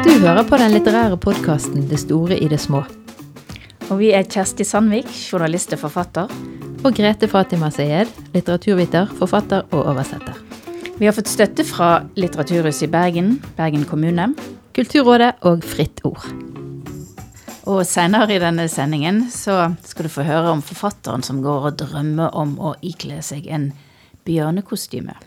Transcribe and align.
Du 0.00 0.12
hører 0.22 0.46
på 0.48 0.56
den 0.56 0.72
litterære 0.72 1.18
podkasten 1.20 1.84
Det 1.90 1.98
store 2.00 2.38
i 2.40 2.48
det 2.48 2.56
små. 2.62 2.80
Og 3.90 3.98
vi 4.00 4.14
er 4.16 4.24
Kjersti 4.24 4.64
Sandvik, 4.64 5.10
journalist 5.10 5.74
og 5.76 5.82
forfatter. 5.82 6.32
Og 6.80 6.96
Grete 6.96 7.28
Fatima 7.28 7.68
Sayed, 7.74 8.08
litteraturviter, 8.32 9.12
forfatter 9.20 9.68
og 9.68 9.84
oversetter. 9.92 10.38
Vi 10.96 11.04
har 11.04 11.12
fått 11.16 11.28
støtte 11.28 11.64
fra 11.68 12.06
Litteraturhuset 12.16 12.88
i 12.88 12.92
Bergen, 12.92 13.34
Bergen 13.60 13.84
kommune. 13.84 14.30
Kulturrådet 14.72 15.34
og 15.44 15.60
Fritt 15.64 16.00
Ord. 16.08 16.24
Og 17.68 17.84
senere 17.84 18.32
i 18.32 18.40
denne 18.40 18.64
sendingen 18.72 19.26
så 19.28 19.74
skal 19.84 20.08
du 20.08 20.14
få 20.16 20.24
høre 20.24 20.56
om 20.56 20.64
forfatteren 20.64 21.20
som 21.26 21.44
går 21.44 21.68
og 21.68 21.82
drømmer 21.84 22.32
om 22.32 22.56
å 22.56 22.78
ikle 22.80 23.20
seg 23.20 23.44
en 23.52 23.74
bjørnekostyme. 24.24 25.20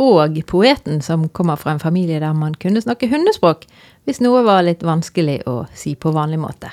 Og 0.00 0.38
poeten 0.48 1.02
som 1.04 1.28
kommer 1.28 1.60
fra 1.60 1.74
en 1.74 1.82
familie 1.82 2.20
der 2.22 2.36
man 2.36 2.54
kunne 2.56 2.80
snakke 2.80 3.10
hundespråk 3.10 3.66
hvis 4.08 4.22
noe 4.24 4.40
var 4.46 4.64
litt 4.64 4.84
vanskelig 4.86 5.42
å 5.50 5.64
si 5.76 5.92
på 5.94 6.12
vanlig 6.16 6.40
måte. 6.40 6.72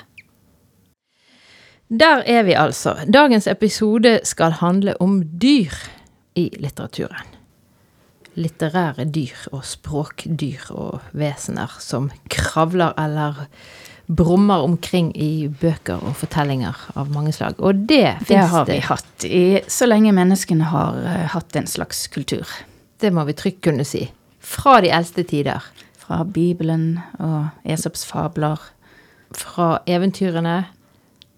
Der 1.88 2.24
er 2.28 2.44
vi 2.44 2.56
altså. 2.56 2.98
Dagens 3.08 3.48
episode 3.48 4.20
skal 4.28 4.58
handle 4.60 4.96
om 5.04 5.22
dyr 5.40 5.76
i 6.36 6.50
litteraturen. 6.60 7.36
Litterære 8.38 9.08
dyr 9.10 9.48
og 9.56 9.64
språkdyr 9.66 10.68
og 10.76 11.06
vesener 11.18 11.72
som 11.82 12.12
kravler 12.30 12.92
eller 13.00 13.48
brummer 14.08 14.64
omkring 14.64 15.10
i 15.16 15.48
bøker 15.48 16.04
og 16.04 16.16
fortellinger 16.20 16.76
av 16.96 17.12
mange 17.12 17.32
slag. 17.36 17.60
Og 17.60 17.88
det 17.88 18.20
Det 18.20 18.28
Det 18.28 18.48
har 18.52 18.66
vi 18.66 18.80
hatt 18.80 19.26
i 19.26 19.62
så 19.68 19.86
lenge 19.86 20.12
menneskene 20.12 20.64
har 20.64 20.96
eh, 21.04 21.28
hatt 21.34 21.56
en 21.56 21.68
slags 21.68 22.08
kultur. 22.08 22.48
Det 23.02 23.12
må 23.14 23.24
vi 23.28 23.34
trygt 23.38 23.62
kunne 23.64 23.86
si. 23.86 24.06
Fra 24.40 24.80
de 24.82 24.90
eldste 24.94 25.24
tider. 25.24 25.64
Fra 26.00 26.24
Bibelen 26.24 27.00
og 27.20 27.50
Esops 27.66 28.06
fabler, 28.06 28.58
Fra 29.36 29.80
eventyrene 29.88 30.66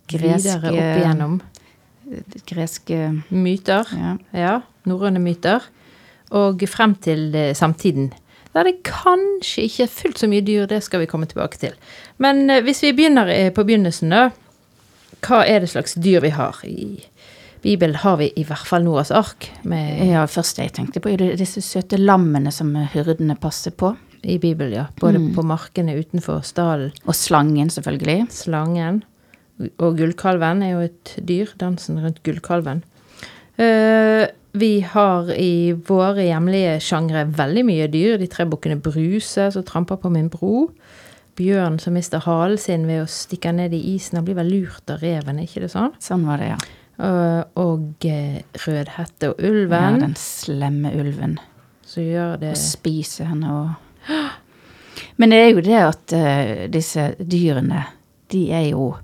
Greske- 0.07 0.37
videre 0.37 0.69
opp 0.69 0.99
igjennom. 1.01 1.41
greske 2.45 3.23
Myter. 3.29 3.85
ja. 3.97 4.15
Ja, 4.33 4.59
norrøne 4.85 5.19
myter. 5.19 5.59
Og 6.31 6.61
frem 6.67 6.95
til 6.95 7.35
eh, 7.35 7.53
samtiden. 7.55 8.11
Der 8.53 8.63
det 8.63 8.83
kanskje 8.83 9.63
ikke 9.63 9.83
er 9.83 9.87
fullt 9.87 10.19
så 10.19 10.27
mye 10.27 10.41
dyr, 10.45 10.65
det 10.65 10.83
skal 10.83 10.99
vi 10.99 11.05
komme 11.09 11.25
tilbake 11.25 11.57
til. 11.57 11.73
Men 12.17 12.49
eh, 12.49 12.61
hvis 12.63 12.81
vi 12.83 12.91
begynner 12.93 13.27
eh, 13.27 13.51
på 13.53 13.63
begynnelsen, 13.63 14.09
da. 14.09 14.29
Hva 15.25 15.41
er 15.47 15.59
det 15.59 15.69
slags 15.69 15.93
dyr 15.99 16.21
vi 16.21 16.29
har? 16.29 16.59
I 16.63 17.03
Bibelen 17.61 17.97
har 17.99 18.19
vi 18.21 18.29
i 18.39 18.45
hvert 18.47 18.67
fall 18.67 18.85
Noas 18.85 19.11
ark 19.11 19.49
med, 19.67 19.99
ja, 20.07 20.23
første 20.31 20.63
jeg 20.63 20.75
tenkte 20.77 21.01
på, 21.03 21.11
er 21.11 21.35
disse 21.39 21.63
søte 21.65 21.99
lammene 21.99 22.53
som 22.55 22.71
hyrdene 22.93 23.35
passer 23.39 23.75
på. 23.75 23.95
i 24.23 24.37
Bibelen, 24.39 24.73
ja. 24.75 24.85
Både 24.99 25.19
på 25.35 25.43
markene 25.47 25.95
utenfor 25.95 26.41
stallen. 26.43 26.91
Og 27.05 27.15
slangen, 27.15 27.69
selvfølgelig. 27.71 28.25
Slangen. 28.35 29.03
Og 29.79 29.95
gullkalven 29.95 30.63
er 30.63 30.73
jo 30.73 30.81
et 30.87 31.13
dyr. 31.23 31.53
Dansen 31.59 32.01
rundt 32.03 32.19
gullkalven. 32.23 32.83
Uh, 33.59 34.27
vi 34.59 34.79
har 34.81 35.29
i 35.35 35.71
våre 35.87 36.25
hjemlige 36.25 36.79
sjangre 36.83 37.25
veldig 37.37 37.63
mye 37.67 37.87
dyr. 37.91 38.17
De 38.19 38.27
tre 38.27 38.47
bukkene 38.49 38.79
Bruse, 38.83 39.49
som 39.55 39.63
tramper 39.63 39.99
på 40.01 40.11
min 40.11 40.27
bro. 40.31 40.69
Bjørn 41.39 41.79
som 41.79 41.95
mister 41.95 42.23
halen 42.25 42.59
sin 42.59 42.87
ved 42.89 43.05
å 43.05 43.07
stikke 43.07 43.53
ned 43.55 43.75
i 43.75 43.81
isen. 43.93 44.19
Han 44.19 44.27
blir 44.27 44.39
vel 44.39 44.51
lurt 44.51 44.91
av 44.91 45.03
reven, 45.03 45.39
er 45.39 45.47
ikke 45.47 45.63
det 45.63 45.71
sånn? 45.71 45.93
Sånn 46.03 46.27
var 46.27 46.41
det, 46.41 46.51
ja. 46.51 46.59
Eh, 46.99 47.43
og 47.55 48.05
eh, 48.05 48.41
Rødhette 48.65 49.31
og 49.31 49.39
ulven. 49.39 49.99
ja 49.99 50.03
den 50.03 50.15
slemme 50.19 50.91
ulven. 50.99 51.39
som 51.85 52.03
gjør 52.03 52.35
det 52.37 52.51
Og 52.51 52.57
spiser 52.57 53.25
henne 53.31 53.53
og 53.53 53.69
Men 55.17 55.31
det 55.31 55.37
er 55.37 55.49
jo 55.49 55.61
det 55.61 55.79
at 55.79 56.13
uh, 56.15 56.67
disse 56.71 57.03
dyrene, 57.19 57.85
de 58.31 58.51
er 58.51 58.69
jo 58.71 58.97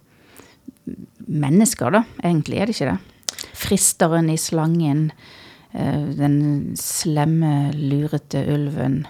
mennesker, 1.27 1.91
da. 1.91 2.03
Egentlig 2.23 2.59
er 2.59 2.65
det 2.67 2.75
ikke 2.75 2.93
det. 2.93 3.43
Fristeren 3.55 4.29
i 4.31 4.37
slangen, 4.39 5.11
uh, 5.75 6.07
den 6.15 6.75
slemme, 6.79 7.71
lurete 7.75 8.43
ulven, 8.47 9.05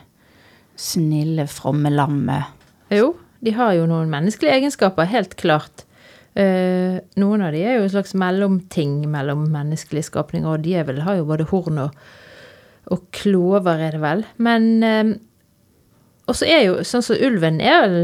snille, 0.75 1.47
fromme 1.47 1.93
lammet. 1.93 2.53
Jo, 2.93 3.15
de 3.41 3.53
har 3.53 3.73
jo 3.77 3.85
noen 3.89 4.09
menneskelige 4.09 4.57
egenskaper, 4.57 5.09
helt 5.09 5.37
klart. 5.37 5.85
Eh, 6.35 6.99
noen 7.21 7.45
av 7.45 7.55
de 7.55 7.63
er 7.63 7.77
jo 7.77 7.85
en 7.85 7.93
slags 7.93 8.15
mellomting 8.19 9.05
mellom 9.11 9.45
menneskelige 9.53 10.09
skapninger, 10.09 10.49
og 10.51 10.65
de 10.65 10.75
er 10.75 10.87
vel, 10.87 11.03
har 11.05 11.19
jo 11.19 11.29
både 11.29 11.47
horn 11.51 11.79
og, 11.85 12.05
og 12.91 13.07
klover, 13.15 13.79
er 13.87 13.95
det 13.95 14.03
vel. 14.03 14.25
Men 14.43 14.69
eh, 14.83 15.15
også 16.27 16.49
er 16.49 16.65
jo 16.67 16.79
sånn 16.87 17.05
som 17.05 17.21
ulven 17.23 17.61
er 17.63 17.83
vel 17.85 17.99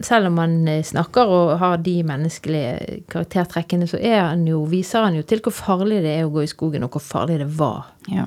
selv 0.00 0.30
om 0.30 0.38
han 0.40 0.56
eh, 0.68 0.84
snakker 0.84 1.30
og 1.30 1.54
har 1.60 1.78
de 1.84 2.00
menneskelige 2.06 3.02
karaktertrekkene, 3.12 3.88
så 3.88 4.00
han 4.00 4.46
jo, 4.48 4.62
viser 4.68 5.04
han 5.06 5.18
jo 5.18 5.24
til 5.28 5.42
hvor 5.44 5.54
farlig 5.54 6.02
det 6.04 6.16
er 6.16 6.26
å 6.26 6.32
gå 6.34 6.44
i 6.44 6.50
skogen, 6.50 6.86
og 6.86 6.96
hvor 6.96 7.04
farlig 7.04 7.40
det 7.42 7.48
var. 7.58 7.92
Ja. 8.10 8.26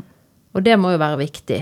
Og 0.56 0.66
det 0.66 0.78
må 0.80 0.94
jo 0.94 1.02
være 1.02 1.22
viktig. 1.22 1.62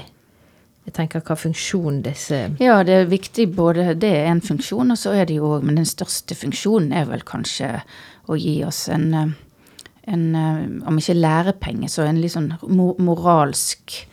Jeg 0.87 0.93
tenker 0.95 1.21
hva 1.21 1.35
funksjon 1.37 2.01
disse 2.01 2.37
ja, 2.59 2.79
det 2.83 2.93
er 2.95 3.05
viktig 3.11 3.49
både 3.55 3.93
Det 3.99 4.09
er 4.09 4.29
en 4.31 4.41
funksjon, 4.41 4.89
og 4.91 4.97
så 4.97 5.11
er 5.13 5.25
det 5.29 5.35
jo 5.35 5.59
Men 5.61 5.75
den 5.75 5.85
største 5.85 6.33
funksjonen 6.35 6.93
er 6.95 7.05
vel 7.05 7.21
kanskje 7.27 7.81
å 8.29 8.37
gi 8.39 8.63
oss 8.65 8.87
en, 8.89 9.13
eh, 9.13 9.27
en 10.07 10.23
eh, 10.35 10.87
Om 10.89 10.97
ikke 10.97 11.17
lærepenge, 11.19 11.89
så 11.89 12.07
en 12.07 12.21
litt 12.21 12.33
sånn 12.33 12.53
moralsk 12.97 14.05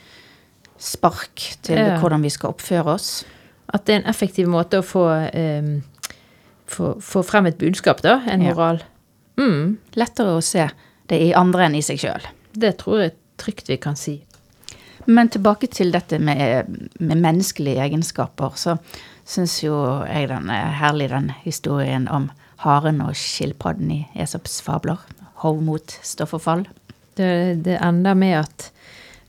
spark 0.79 1.57
til 1.63 1.79
Ja. 1.79 1.99
hvordan 2.01 2.23
vi 2.23 2.29
skal 2.31 2.51
oppføre 2.53 2.95
oss. 2.95 3.25
At 3.73 3.87
det 3.87 3.95
er 3.95 3.99
en 4.03 4.11
effektiv 4.13 4.47
måte 4.47 4.79
å 4.79 4.85
få, 4.85 5.07
um, 5.35 5.83
få, 6.67 6.91
få 7.01 7.23
frem 7.25 7.47
et 7.47 7.57
budskap, 7.59 8.03
da. 8.03 8.21
En 8.29 8.43
Ja. 8.43 8.53
moral. 8.53 8.83
Mm, 9.39 9.79
Lettere 9.97 10.37
å 10.37 10.43
se 10.43 10.69
det 11.09 11.21
i 11.23 11.33
andre 11.33 11.65
enn 11.67 11.75
i 11.77 11.81
seg 11.81 11.99
sjøl. 11.99 12.21
det 12.57 12.79
tror 12.79 13.01
jeg 13.03 13.13
trygt 13.39 13.69
vi 13.69 13.77
kan 13.79 13.97
si. 13.97 14.23
Men 15.07 15.31
tilbake 15.31 15.69
til 15.71 15.93
dette 15.95 16.19
med, 16.19 16.71
med 16.99 17.21
menneskelige 17.23 17.83
egenskaper, 17.85 18.57
så 18.59 18.77
syns 19.27 19.61
jo 19.65 19.77
jeg 20.07 20.31
den 20.31 20.51
er 20.51 20.75
herlig, 20.81 21.11
den 21.11 21.31
historien 21.45 22.09
om 22.09 22.31
haren 22.63 23.03
og 23.05 23.17
skilpadden 23.19 23.93
i 23.93 24.01
Esops 24.23 24.61
fabler. 24.65 25.03
Hovmot 25.43 25.99
stoff 26.07 26.35
og 26.37 26.43
fall. 26.43 26.67
Det, 27.17 27.65
det 27.65 27.79
ender 27.85 28.17
med 28.19 28.41
at 28.43 28.71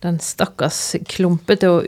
den 0.04 0.20
stakkars 0.22 0.96
klumpete 1.10 1.70
og 1.72 1.88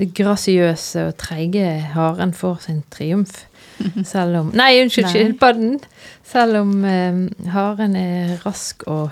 ugrasiøse 0.00 1.08
og 1.08 1.16
treige 1.20 1.66
haren 1.94 2.34
får 2.36 2.64
sin 2.68 2.82
triumf. 2.90 3.44
Selv 4.12 4.36
om 4.38 4.52
Nei, 4.54 4.78
unnskyld, 4.82 5.08
skilpadden. 5.10 5.78
Selv 6.24 6.60
om 6.62 6.74
um, 6.84 7.24
haren 7.50 7.96
er 7.98 8.36
rask 8.44 8.86
og 8.86 9.10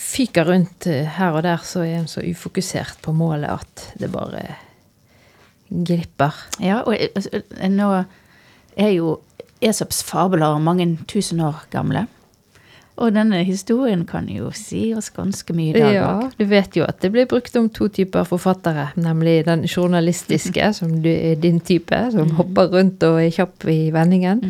fyker 0.00 0.48
rundt 0.48 0.86
eh, 0.88 1.08
her 1.18 1.36
og 1.36 1.44
der, 1.46 1.62
så 1.64 1.84
er 1.84 2.00
en 2.00 2.10
så 2.10 2.24
ufokusert 2.24 3.00
på 3.04 3.14
målet 3.16 3.52
at 3.60 3.86
det 4.00 4.10
bare 4.12 4.46
glipper. 5.68 6.36
Ja, 6.62 6.80
og 6.86 6.96
eh, 6.96 7.12
altså, 7.14 7.42
nå 7.68 7.90
er 8.76 8.94
jo 8.96 9.18
Esops 9.60 10.00
fabler 10.08 10.56
mange 10.62 10.86
tusen 11.08 11.42
år 11.44 11.66
gamle. 11.72 12.06
Og 13.00 13.14
denne 13.16 13.38
historien 13.48 14.02
kan 14.04 14.26
jo 14.28 14.50
si 14.52 14.90
oss 14.92 15.08
ganske 15.16 15.54
mye 15.56 15.70
i 15.72 15.80
dag 15.80 15.94
Ja, 15.94 16.08
du 16.36 16.44
vet 16.44 16.74
jo 16.76 16.84
at 16.84 16.98
det 17.00 17.08
blir 17.14 17.24
brukt 17.30 17.54
om 17.56 17.70
to 17.72 17.88
typer 17.88 18.26
forfattere. 18.28 18.90
Nemlig 19.00 19.38
den 19.46 19.62
journalistiske, 19.64 20.66
som 20.78 20.98
du 21.02 21.08
er 21.08 21.34
din 21.40 21.60
type, 21.64 21.96
som 22.12 22.28
Mm. 22.28 22.34
hopper 22.36 22.68
rundt 22.74 23.02
og 23.08 23.22
er 23.22 23.30
kjapp 23.32 23.64
i 23.72 23.78
vendingen. 23.94 24.42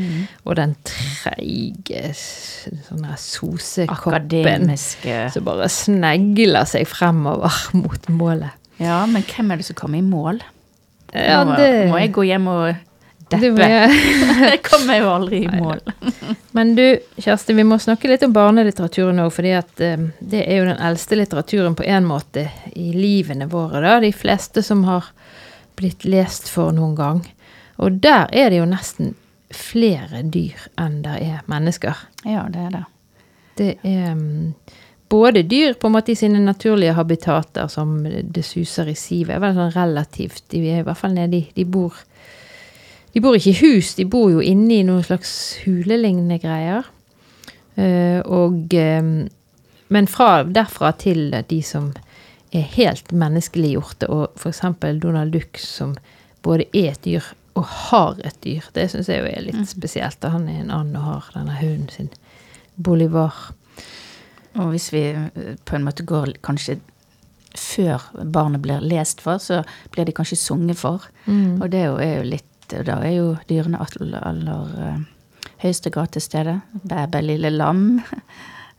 Og 0.44 0.56
den 0.59 0.75
treige, 0.84 2.11
sånne 2.15 3.15
sosekoppen 3.16 4.16
Akademiske 4.19 5.21
som 5.34 5.47
bare 5.47 5.69
snegler 5.71 6.67
seg 6.69 6.88
fremover 6.91 7.55
mot 7.78 8.09
målet. 8.12 8.50
Ja, 8.81 9.05
men 9.06 9.22
hvem 9.28 9.50
er 9.53 9.61
det 9.61 9.67
som 9.71 9.77
kommer 9.78 9.99
i 10.00 10.03
mål? 10.06 10.41
Ja, 11.14 11.44
det- 11.56 11.91
må 11.91 11.99
jeg 12.00 12.12
gå 12.12 12.23
hjem 12.26 12.47
og 12.49 12.75
deppe? 13.31 13.69
jeg- 14.50 14.62
kommer 14.67 14.99
jo 15.00 15.09
aldri 15.15 15.43
i 15.44 15.61
mål. 15.61 15.81
Men 16.56 16.75
du, 16.77 16.85
Kjersti, 17.17 17.55
vi 17.56 17.65
må 17.65 17.79
snakke 17.79 18.11
litt 18.11 18.25
om 18.27 18.35
barnelitteraturen 18.35 19.23
òg, 19.23 19.32
fordi 19.35 19.55
at 19.59 19.82
eh, 19.85 20.06
det 20.21 20.44
er 20.47 20.61
jo 20.61 20.69
den 20.73 20.82
eldste 20.91 21.19
litteraturen 21.21 21.77
på 21.79 21.87
en 21.87 22.09
måte 22.09 22.49
i 22.75 22.91
livene 22.97 23.47
våre, 23.50 23.81
da. 23.85 23.99
De 24.03 24.12
fleste 24.12 24.62
som 24.67 24.85
har 24.88 25.12
blitt 25.79 26.05
lest 26.05 26.50
for 26.53 26.75
noen 26.77 26.94
gang. 26.99 27.25
Og 27.81 28.00
der 28.05 28.27
er 28.37 28.50
det 28.53 28.59
jo 28.61 28.69
nesten 28.69 29.15
flere 29.56 30.21
dyr 30.31 30.69
enn 30.79 31.00
det 31.03 31.17
er 31.25 31.41
mennesker. 31.50 31.97
Ja, 32.29 32.44
det 32.53 32.67
er 32.69 32.75
det. 32.75 32.85
Det 33.61 33.71
er 33.88 34.12
mm, 34.15 34.53
både 35.11 35.43
dyr 35.49 35.75
på 35.81 35.88
en 35.88 35.94
måte 35.97 36.12
i 36.12 36.19
sine 36.19 36.38
naturlige 36.44 36.94
habitater, 36.94 37.67
som 37.73 37.97
det 38.06 38.44
suser 38.47 38.93
i 38.93 38.94
sivet, 38.99 39.35
er 39.37 39.43
vel 39.43 39.56
sånn 39.56 39.73
relativt. 39.75 40.44
De 40.53 40.61
er 40.71 40.83
i 40.83 40.87
hvert 40.87 41.00
fall 41.00 41.17
nede 41.17 41.41
i 41.41 41.49
De 41.56 41.65
bor 41.67 41.97
De 43.12 43.21
bor 43.23 43.35
ikke 43.35 43.51
i 43.51 43.61
hus, 43.65 43.95
de 43.99 44.07
bor 44.07 44.31
jo 44.31 44.43
inne 44.45 44.77
i 44.77 44.87
noen 44.87 45.03
slags 45.07 45.33
hulelignende 45.65 46.39
greier. 46.43 46.87
Eh, 47.75 48.21
og 48.27 48.75
eh, 48.75 49.27
Men 49.91 50.07
fra 50.07 50.45
derfra 50.47 50.93
til 50.95 51.35
de 51.49 51.62
som 51.67 51.91
er 52.55 52.67
helt 52.77 53.11
menneskeliggjorte, 53.11 54.07
og 54.11 54.39
f.eks. 54.39 54.62
Donald 55.03 55.33
Duck 55.35 55.59
som 55.59 55.97
både 56.43 56.69
er 56.73 56.93
et 56.93 57.05
dyr 57.05 57.27
og 57.59 57.67
har 57.91 58.21
et 58.25 58.37
dyr. 58.45 58.69
Det 58.75 58.87
syns 58.91 59.11
jeg 59.11 59.19
jo 59.19 59.31
er 59.31 59.43
litt 59.43 59.67
spesielt. 59.69 60.21
da 60.23 60.31
Han 60.37 60.49
er 60.49 60.62
en 60.62 60.71
and 60.71 60.97
og 60.97 61.03
har 61.03 61.33
denne 61.35 61.57
hunden 61.59 61.89
sin, 61.91 62.12
Bolivar. 62.77 63.51
Og 64.55 64.71
hvis 64.71 64.93
vi 64.93 65.03
eh, 65.11 65.57
på 65.65 65.77
en 65.77 65.85
måte 65.85 66.07
går 66.07 66.39
kanskje 66.47 66.79
før 67.59 68.07
barnet 68.31 68.62
blir 68.62 68.81
lest 68.81 69.21
for, 69.21 69.43
så 69.43 69.65
blir 69.91 70.07
de 70.07 70.15
kanskje 70.15 70.39
sunget 70.39 70.79
for. 70.79 71.03
Og 71.27 71.67
det 71.71 71.81
er 71.81 71.89
jo, 71.91 71.97
er 71.99 72.23
litt 72.70 72.87
Da 72.87 73.00
er 73.05 73.14
jo 73.14 73.37
dyrene 73.49 73.81
aller, 73.81 74.20
aller 74.22 74.75
eh, 74.87 75.00
høyeste 75.62 75.90
grad 75.90 76.12
til 76.12 76.22
stede. 76.22 76.61
Bæbæ, 76.72 77.20
lille 77.20 77.50
lam. 77.50 78.02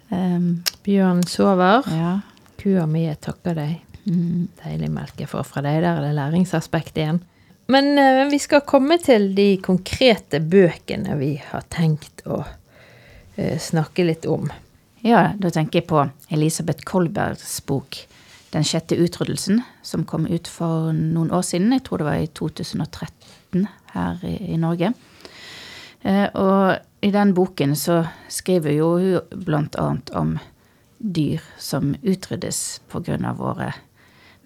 um, 0.10 0.64
Bjørn 0.84 1.24
sover. 1.24 1.84
ja. 1.88 2.20
Kua 2.62 2.86
mi, 2.86 3.08
jeg 3.08 3.18
takker 3.22 3.56
deg. 3.58 3.80
Mm. 4.06 4.48
Deilig 4.64 4.90
melk 4.94 5.18
jeg 5.18 5.30
får 5.32 5.48
fra 5.48 5.64
deg. 5.66 5.80
Der 5.82 5.98
er 5.98 6.04
det 6.06 6.14
læringsaspekt 6.14 6.98
igjen. 6.98 7.22
Men 7.72 7.98
uh, 7.98 8.30
vi 8.30 8.38
skal 8.40 8.62
komme 8.68 9.00
til 9.02 9.32
de 9.36 9.56
konkrete 9.64 10.40
bøkene 10.40 11.18
vi 11.18 11.36
har 11.42 11.66
tenkt 11.74 12.22
å 12.28 12.44
uh, 12.44 13.58
snakke 13.58 14.06
litt 14.06 14.28
om. 14.30 14.52
Ja, 15.02 15.32
da 15.34 15.50
tenker 15.50 15.82
jeg 15.82 15.90
på 15.90 16.04
Elisabeth 16.30 16.86
Kolbergs 16.86 17.62
bok 17.66 18.06
'Den 18.52 18.66
sjette 18.68 18.98
utryddelsen', 19.00 19.62
som 19.82 20.04
kom 20.06 20.28
ut 20.28 20.48
for 20.48 20.92
noen 20.92 21.32
år 21.32 21.42
siden. 21.42 21.72
Jeg 21.72 21.86
tror 21.88 21.98
det 21.98 22.06
var 22.06 22.20
i 22.20 22.28
2013 22.28 23.21
her 23.94 24.26
i, 24.26 24.54
i 24.54 24.58
Norge. 24.58 24.94
Eh, 26.02 26.28
og 26.34 26.78
i 27.02 27.12
den 27.12 27.34
boken 27.38 27.76
så 27.76 28.04
skriver 28.30 28.78
jo 28.78 28.90
hun 29.00 29.70
annet 29.78 30.10
om 30.18 30.38
dyr 30.98 31.42
som 31.58 31.96
utryddes 32.02 32.82
pga. 32.90 33.34
våre 33.34 33.74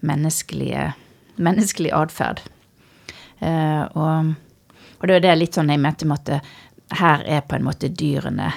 menneskelige 0.00 0.92
menneskelig 1.36 1.92
atferd. 1.92 2.40
Eh, 3.38 3.82
og, 3.92 4.34
og 4.98 5.08
det 5.08 5.24
er 5.24 5.36
litt 5.36 5.56
sånn 5.56 5.72
jeg 5.72 5.82
mente 5.82 6.08
at 6.12 6.32
her 6.96 7.24
er 7.26 7.44
på 7.44 7.58
en 7.58 7.66
måte 7.66 7.90
dyrene 7.92 8.52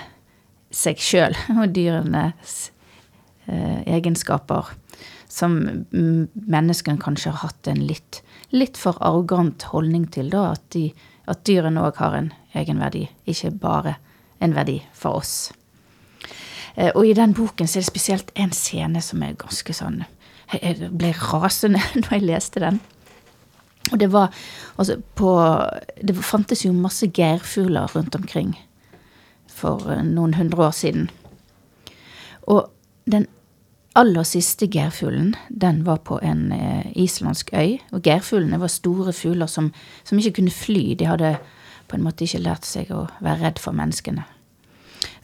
seg 0.72 1.02
sjøl 1.02 1.36
og 1.60 1.74
dyrenes 1.76 2.70
egenskaper 3.50 4.74
som 5.30 5.56
menneskene 5.90 7.02
kanskje 7.02 7.32
har 7.32 7.50
hatt 7.50 7.70
en 7.70 7.82
litt, 7.86 8.22
litt 8.50 8.78
for 8.78 8.98
arrogant 9.06 9.64
holdning 9.72 10.08
til. 10.12 10.30
da, 10.34 10.52
At, 10.58 10.78
at 11.30 11.46
dyrene 11.46 11.86
òg 11.86 12.02
har 12.02 12.18
en 12.18 12.32
egenverdi, 12.58 13.08
ikke 13.30 13.54
bare 13.62 13.96
en 14.42 14.56
verdi 14.58 14.80
for 14.94 15.22
oss. 15.22 15.52
Eh, 16.76 16.92
og 16.96 17.06
i 17.06 17.16
den 17.18 17.34
boken 17.38 17.68
så 17.68 17.80
er 17.80 17.86
det 17.86 17.92
spesielt 17.92 18.32
en 18.36 18.54
scene 18.56 19.02
som 19.06 19.24
er 19.24 19.38
ganske 19.40 19.76
sånn 19.76 20.04
jeg 20.50 20.88
ble 20.98 21.12
rasende 21.14 21.82
når 22.02 22.16
jeg 22.16 22.26
leste 22.26 22.64
den. 22.64 22.80
Og 23.92 24.00
det 24.02 24.10
var 24.12 24.34
altså 24.82 24.98
på 25.18 25.30
Det 26.02 26.16
fantes 26.26 26.66
jo 26.66 26.74
masse 26.74 27.08
geirfugler 27.14 27.90
rundt 27.96 28.16
omkring 28.18 28.56
for 29.60 29.92
eh, 29.92 30.04
noen 30.06 30.34
hundre 30.40 30.70
år 30.70 30.76
siden. 30.76 31.10
Og 32.50 32.72
den 33.06 33.28
aller 33.98 34.24
siste 34.24 34.68
gærfuglen, 34.68 35.34
den 35.50 35.84
var 35.86 36.04
på 36.06 36.20
en 36.24 36.52
eh, 36.52 36.92
islandsk 36.96 37.54
øy. 37.54 37.78
Og 37.92 38.04
gærfuglene 38.06 38.60
var 38.62 38.72
store 38.72 39.14
fugler 39.14 39.48
som, 39.48 39.72
som 40.04 40.20
ikke 40.20 40.38
kunne 40.40 40.54
fly. 40.54 40.94
De 41.00 41.10
hadde 41.10 41.38
på 41.90 41.98
en 41.98 42.06
måte 42.06 42.26
ikke 42.26 42.44
lært 42.44 42.68
seg 42.70 42.92
å 42.94 43.08
være 43.20 43.42
redd 43.44 43.62
for 43.62 43.76
menneskene. 43.76 44.26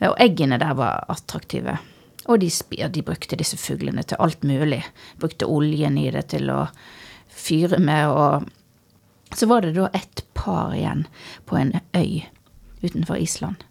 Og 0.08 0.18
eggene 0.22 0.60
der 0.60 0.74
var 0.78 1.06
attraktive. 1.12 1.78
Og 2.26 2.42
de, 2.42 2.50
de 2.90 3.06
brukte 3.06 3.38
disse 3.38 3.58
fuglene 3.60 4.04
til 4.04 4.20
alt 4.20 4.44
mulig. 4.44 4.82
Brukte 5.22 5.48
oljen 5.50 6.00
i 6.02 6.10
det 6.12 6.28
til 6.34 6.50
å 6.50 6.66
fyre 7.36 7.78
med, 7.84 8.10
og 8.10 9.36
så 9.36 9.48
var 9.52 9.62
det 9.62 9.76
da 9.76 9.90
ett 9.94 10.24
par 10.34 10.74
igjen 10.74 11.04
på 11.46 11.58
en 11.60 11.74
øy 11.94 12.24
utenfor 12.82 13.20
Island. 13.20 13.62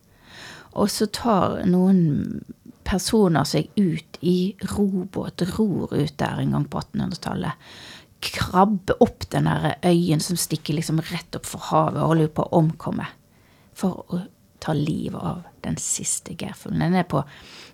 Og 0.74 0.90
så 0.90 1.06
tar 1.06 1.62
noen 1.70 2.44
personer 2.84 3.44
seg 3.48 3.70
ut 3.80 4.18
i 4.20 4.54
robåt, 4.76 5.42
ror 5.56 5.92
ut 5.94 6.16
der 6.20 6.40
en 6.42 6.52
gang 6.56 6.64
på 6.70 6.80
1800-tallet. 6.80 7.52
Krabbe 8.24 8.96
opp 9.04 9.26
den 9.32 9.44
der 9.48 9.74
øyen 9.84 10.20
som 10.24 10.36
stikker 10.40 10.74
liksom 10.78 11.00
rett 11.10 11.36
opp 11.36 11.44
for 11.48 11.60
havet 11.70 12.00
og 12.02 12.08
holder 12.14 12.30
på 12.36 12.46
å 12.46 12.60
omkomme. 12.62 13.06
For 13.76 14.04
å 14.14 14.20
ta 14.64 14.72
livet 14.76 15.20
av 15.20 15.42
den 15.64 15.76
siste 15.80 16.32
gærfuglen. 16.40 16.80
Den 16.86 16.94
er 17.02 17.08
på 17.08 17.20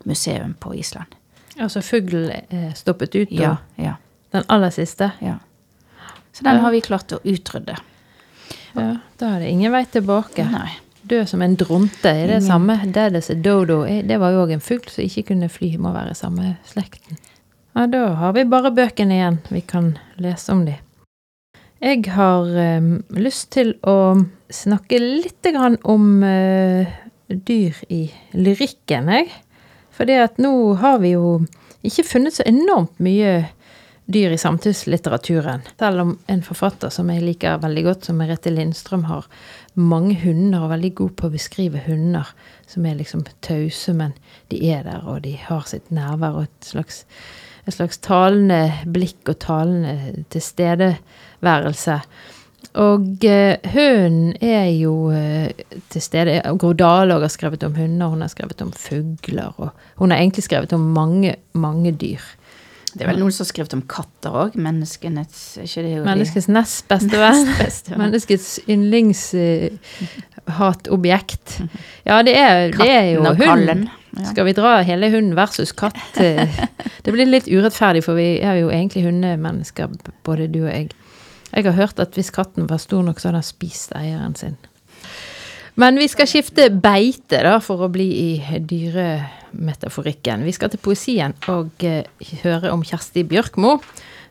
museum 0.09 0.55
på 0.59 0.73
Island. 0.79 1.13
Altså 1.61 1.83
fuglen 1.85 2.31
er 2.51 2.73
stoppet 2.79 3.15
ut, 3.15 3.31
Ja, 3.35 3.57
ja, 3.77 3.97
den 4.33 4.45
aller 4.49 4.71
siste. 4.75 5.13
ja. 5.21 5.39
Så 6.33 6.45
den 6.47 6.61
har 6.63 6.71
vi 6.71 6.81
klart 6.81 7.11
å 7.13 7.19
utrydde. 7.27 7.75
Ja, 8.75 8.97
da 9.19 9.27
er 9.35 9.41
det 9.43 9.49
ingen 9.51 9.73
vei 9.75 9.83
tilbake. 9.91 10.45
Nei. 10.51 10.71
Død 11.11 11.27
som 11.29 11.43
en 11.43 11.57
dronte 11.59 12.11
er 12.11 12.27
det 12.29 12.37
Ingen. 12.39 12.47
samme. 12.47 12.77
A 12.81 13.35
dodo. 13.35 13.83
eh, 13.85 14.03
Det 14.07 14.19
var 14.21 14.31
jo 14.33 14.45
òg 14.47 14.53
en 14.53 14.61
fugl 14.61 14.89
som 14.89 15.05
ikke 15.05 15.27
kunne 15.33 15.49
fly. 15.49 15.77
Må 15.79 15.93
være 15.93 16.15
samme 16.15 16.57
slekten. 16.65 17.19
Ja, 17.75 17.87
da 17.87 18.15
har 18.15 18.33
vi 18.33 18.45
bare 18.45 18.71
bøkene 18.71 19.15
igjen. 19.19 19.39
Vi 19.51 19.61
kan 19.61 19.99
lese 20.19 20.53
om 20.53 20.65
de. 20.67 20.77
Jeg 21.81 22.05
har 22.13 22.45
um, 22.79 23.03
lyst 23.11 23.51
til 23.51 23.75
å 23.89 24.21
snakke 24.53 24.99
litt 25.01 25.43
grann 25.43 25.79
om 25.89 26.23
uh, 26.23 26.87
dyr 27.31 27.79
i 27.89 28.11
lyrikken, 28.35 29.09
jeg. 29.09 29.31
Fordi 29.97 30.19
at 30.21 30.37
nå 30.43 30.75
har 30.83 30.99
vi 31.01 31.15
jo 31.15 31.41
ikke 31.83 32.05
funnet 32.05 32.37
så 32.37 32.45
enormt 32.45 32.99
mye 33.01 33.49
dyr 34.11 34.35
i 34.35 34.39
samtidslitteraturen. 34.43 35.63
Selv 35.79 36.01
om 36.03 36.19
en 36.29 36.43
forfatter 36.43 36.91
som 36.93 37.09
jeg 37.13 37.23
liker 37.23 37.61
veldig 37.63 37.85
godt, 37.87 38.05
som 38.09 38.19
Merete 38.21 38.51
Lindstrøm, 38.53 39.07
har 39.09 39.29
mange 39.79 40.17
hunder 40.23 40.65
og 40.65 40.73
veldig 40.73 40.91
god 40.99 41.13
på 41.19 41.29
å 41.29 41.35
beskrive 41.35 41.85
hunder 41.85 42.33
som 42.71 42.87
er 42.87 42.99
liksom 42.99 43.23
tause, 43.45 43.95
men 43.97 44.17
de 44.51 44.63
er 44.73 44.83
der, 44.87 45.05
og 45.07 45.23
de 45.27 45.37
har 45.39 45.63
sitt 45.69 45.93
nærvær 45.95 46.41
og 46.41 46.49
et 46.49 46.73
slags, 46.73 47.05
et 47.67 47.77
slags 47.77 48.01
talende 48.03 48.65
blikk 48.91 49.31
og 49.31 49.41
talende 49.43 50.25
tilstedeværelse. 50.35 52.01
Og 52.81 53.25
eh, 53.27 53.57
hunden 53.73 54.35
er 54.45 54.69
jo 54.79 55.11
eh, 55.11 55.51
til 55.91 56.03
stede. 56.03 56.37
Grodal 56.61 57.11
har 57.11 57.27
skrevet 57.33 57.65
om 57.67 57.75
hunder, 57.75 58.13
hun 58.13 58.23
har 58.23 58.31
skrevet 58.31 58.63
om 58.63 58.71
fugler, 58.73 59.55
og 59.57 59.71
hun 59.99 60.11
har 60.13 60.21
egentlig 60.21 60.45
skrevet 60.47 60.73
om 60.77 60.93
mange, 60.95 61.35
mange 61.53 61.93
dyr. 61.93 62.23
Det 62.95 63.03
er 63.05 63.09
vel 63.13 63.21
noen 63.23 63.33
som 63.35 63.43
har 63.45 63.51
skrevet 63.53 63.75
om 63.77 63.83
katter 63.91 64.31
òg. 64.45 64.51
Menneskenes 64.59 65.35
ikke 65.63 65.83
det 65.85 65.93
jo 65.95 66.01
Menneskets 66.07 66.49
nest 66.51 66.89
beste 66.91 67.17
venn. 67.23 67.41
Nest 67.47 67.61
beste 67.63 67.89
venn. 67.93 68.01
Menneskets 68.03 68.49
yndlingshatoobjekt. 68.67 71.47
Ja, 72.09 72.17
det 72.27 72.35
er, 72.39 72.55
det 72.75 72.91
er 72.91 73.07
jo 73.15 73.21
hund. 73.39 73.87
Ja. 74.19 74.25
Skal 74.33 74.45
vi 74.49 74.53
dra 74.59 74.73
hele 74.87 75.07
hund 75.13 75.31
versus 75.39 75.73
katt? 75.77 76.17
Det 77.05 77.11
blir 77.15 77.27
litt 77.31 77.47
urettferdig, 77.49 78.03
for 78.05 78.15
vi 78.19 78.29
er 78.45 78.55
jo 78.61 78.69
egentlig 78.75 79.03
hundemennesker, 79.07 79.87
både 80.27 80.49
du 80.53 80.61
og 80.67 80.73
jeg. 80.73 80.87
Jeg 81.55 81.65
har 81.67 81.77
hørt 81.79 81.99
at 82.03 82.15
hvis 82.19 82.31
katten 82.35 82.69
var 82.71 82.79
stor 82.83 83.03
nok, 83.07 83.19
så 83.21 83.27
hadde 83.31 83.41
han 83.41 83.47
spist 83.47 83.91
eieren 83.97 84.35
sin. 84.39 84.57
Men 85.81 85.97
vi 85.97 86.09
skal 86.13 86.29
skifte 86.29 86.67
beite, 86.83 87.39
da, 87.41 87.55
for 87.65 87.87
å 87.87 87.89
bli 87.93 88.09
i 88.13 88.59
dyremetaforikken. 88.69 90.45
Vi 90.45 90.53
skal 90.53 90.73
til 90.73 90.83
poesien 90.83 91.33
og 91.49 91.87
uh, 91.87 92.27
høre 92.43 92.73
om 92.75 92.83
Kjersti 92.85 93.25
Bjørkmo, 93.29 93.79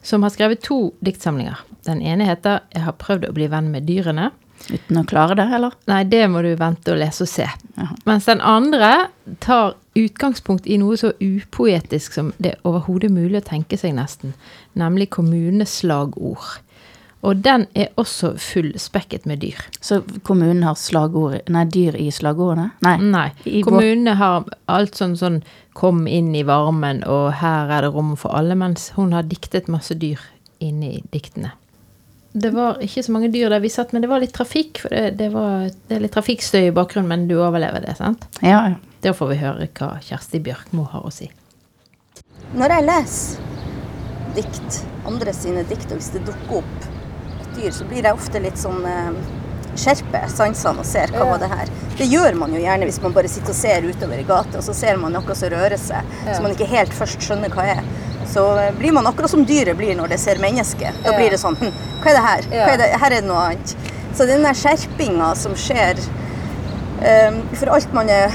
som 0.06 0.24
har 0.24 0.34
skrevet 0.36 0.62
to 0.62 0.92
diktsamlinger. 1.06 1.64
Den 1.88 2.04
ene 2.06 2.28
heter 2.30 2.62
'Jeg 2.70 2.86
har 2.86 3.00
prøvd 3.02 3.30
å 3.30 3.34
bli 3.34 3.50
venn 3.50 3.72
med 3.74 3.90
dyrene'. 3.90 4.30
Uten 4.70 5.00
å 5.00 5.06
klare 5.08 5.36
det, 5.40 5.48
eller? 5.56 5.74
Nei, 5.90 6.04
det 6.04 6.28
må 6.30 6.44
du 6.44 6.52
vente 6.60 6.92
og 6.94 7.00
lese 7.00 7.24
og 7.26 7.32
se. 7.32 7.48
Aha. 7.80 7.96
Mens 8.06 8.26
den 8.28 8.42
andre 8.42 9.10
tar 9.40 9.74
utgangspunkt 9.98 10.68
i 10.68 10.78
noe 10.78 10.98
så 11.00 11.14
upoetisk 11.18 12.14
som 12.14 12.34
det 12.38 12.52
er 12.52 12.68
overhodet 12.68 13.10
mulig 13.12 13.42
å 13.42 13.48
tenke 13.50 13.80
seg, 13.80 13.96
nesten. 13.98 14.36
Nemlig 14.78 15.10
kommuneslagord. 15.16 16.60
Og 17.22 17.42
den 17.44 17.66
er 17.76 17.90
også 18.00 18.32
fullspekket 18.40 19.26
med 19.28 19.42
dyr. 19.44 19.60
Så 19.84 20.02
kommunen 20.24 20.64
har 20.64 20.78
slagord 20.80 21.50
Nei, 21.52 21.66
dyr 21.68 21.98
i 22.00 22.08
slagordene? 22.16 22.70
Nei. 22.86 22.96
Nei. 23.04 23.28
I 23.44 23.64
Kommunene 23.68 24.16
har 24.20 24.48
alt 24.72 24.96
sånn 24.96 25.18
sånn 25.20 25.42
'kom 25.74 26.08
inn 26.08 26.36
i 26.36 26.44
varmen', 26.44 27.04
og 27.08 27.34
'her 27.34 27.72
er 27.72 27.82
det 27.82 27.94
rom 27.94 28.16
for 28.16 28.32
alle', 28.32 28.56
mens 28.56 28.90
hun 28.96 29.12
har 29.12 29.24
diktet 29.24 29.68
masse 29.68 29.96
dyr 29.96 30.20
inni 30.60 31.04
diktene. 31.12 31.52
Det 32.32 32.52
var 32.54 32.78
ikke 32.78 33.04
så 33.04 33.12
mange 33.12 33.32
dyr 33.32 33.50
der 33.50 33.60
vi 33.60 33.70
satt, 33.70 33.92
men 33.92 34.02
det 34.02 34.10
var 34.10 34.20
litt 34.20 34.34
trafikk. 34.34 34.80
For 34.80 34.90
det, 34.90 35.18
det, 35.18 35.32
var, 35.34 35.72
det 35.88 35.96
er 35.96 36.04
litt 36.04 36.14
trafikkstøy 36.14 36.68
i 36.68 36.72
bakgrunnen, 36.72 37.08
men 37.08 37.28
du 37.28 37.36
overlever 37.40 37.82
det, 37.82 37.98
sant? 37.98 38.28
Ja, 38.42 38.70
ja. 38.70 38.76
Da 39.02 39.14
får 39.14 39.30
vi 39.32 39.36
høre 39.40 39.68
hva 39.80 40.00
Kjersti 40.04 40.40
Bjørkmo 40.44 40.84
har 40.92 41.06
å 41.08 41.12
si. 41.12 41.30
Når 42.54 42.74
jeg 42.76 42.86
leser 42.86 43.40
dikt, 44.36 44.80
andre 45.08 45.34
sine 45.34 45.64
dikt, 45.64 45.90
og 45.92 46.02
hvis 46.02 46.12
det 46.14 46.26
dukker 46.28 46.60
opp 46.60 46.89
dyr, 47.60 47.72
så 47.76 47.86
blir 47.90 48.08
jeg 48.08 48.16
ofte 48.18 48.40
litt 48.48 48.58
sånn 48.62 48.82
eh, 48.88 49.12
Skjerper 49.80 50.26
sansene 50.34 50.82
og 50.82 50.88
ser 50.88 51.12
hva 51.14 51.24
var 51.30 51.40
det 51.40 51.48
her. 51.52 51.70
Det 51.96 52.08
gjør 52.10 52.36
man 52.36 52.52
jo 52.52 52.60
gjerne 52.60 52.88
hvis 52.90 52.98
man 53.04 53.14
bare 53.16 53.30
sitter 53.32 53.54
og 53.54 53.56
ser 53.56 53.86
utover 53.86 54.20
i 54.20 54.26
gata, 54.28 54.58
og 54.60 54.66
så 54.66 54.74
ser 54.76 54.98
man 55.00 55.14
noe 55.16 55.36
som 55.38 55.52
rører 55.54 55.78
seg, 55.80 56.10
som 56.34 56.44
man 56.44 56.56
ikke 56.56 56.68
helt 56.68 56.92
først 56.98 57.22
skjønner 57.24 57.54
hva 57.54 57.68
er. 57.78 57.84
så 58.30 58.44
eh, 58.60 58.74
blir 58.78 58.92
man 58.98 59.08
akkurat 59.08 59.32
som 59.32 59.46
dyret 59.48 59.78
blir 59.80 59.96
når 59.96 60.12
det 60.16 60.20
ser 60.20 60.42
mennesket. 60.42 60.98
Da 61.06 61.14
Ja. 61.14 61.18
blir 61.18 61.30
det 61.32 61.40
sånn 61.42 61.56
hm, 61.62 61.72
Hva 62.02 62.12
er 62.12 62.18
det 62.18 62.26
her? 62.26 62.44
Ja. 62.52 62.66
Er 62.74 62.78
det? 62.82 62.90
Her 63.00 63.12
er 63.12 63.22
det 63.22 63.28
noe 63.30 63.46
annet. 63.46 63.76
Så 64.18 64.26
den 64.28 64.44
der 64.44 64.54
skjerpinga 64.58 65.32
som 65.38 65.56
skjer 65.56 66.02
eh, 67.02 67.40
For 67.62 67.72
alt 67.78 67.94
man 67.96 68.10
er 68.10 68.34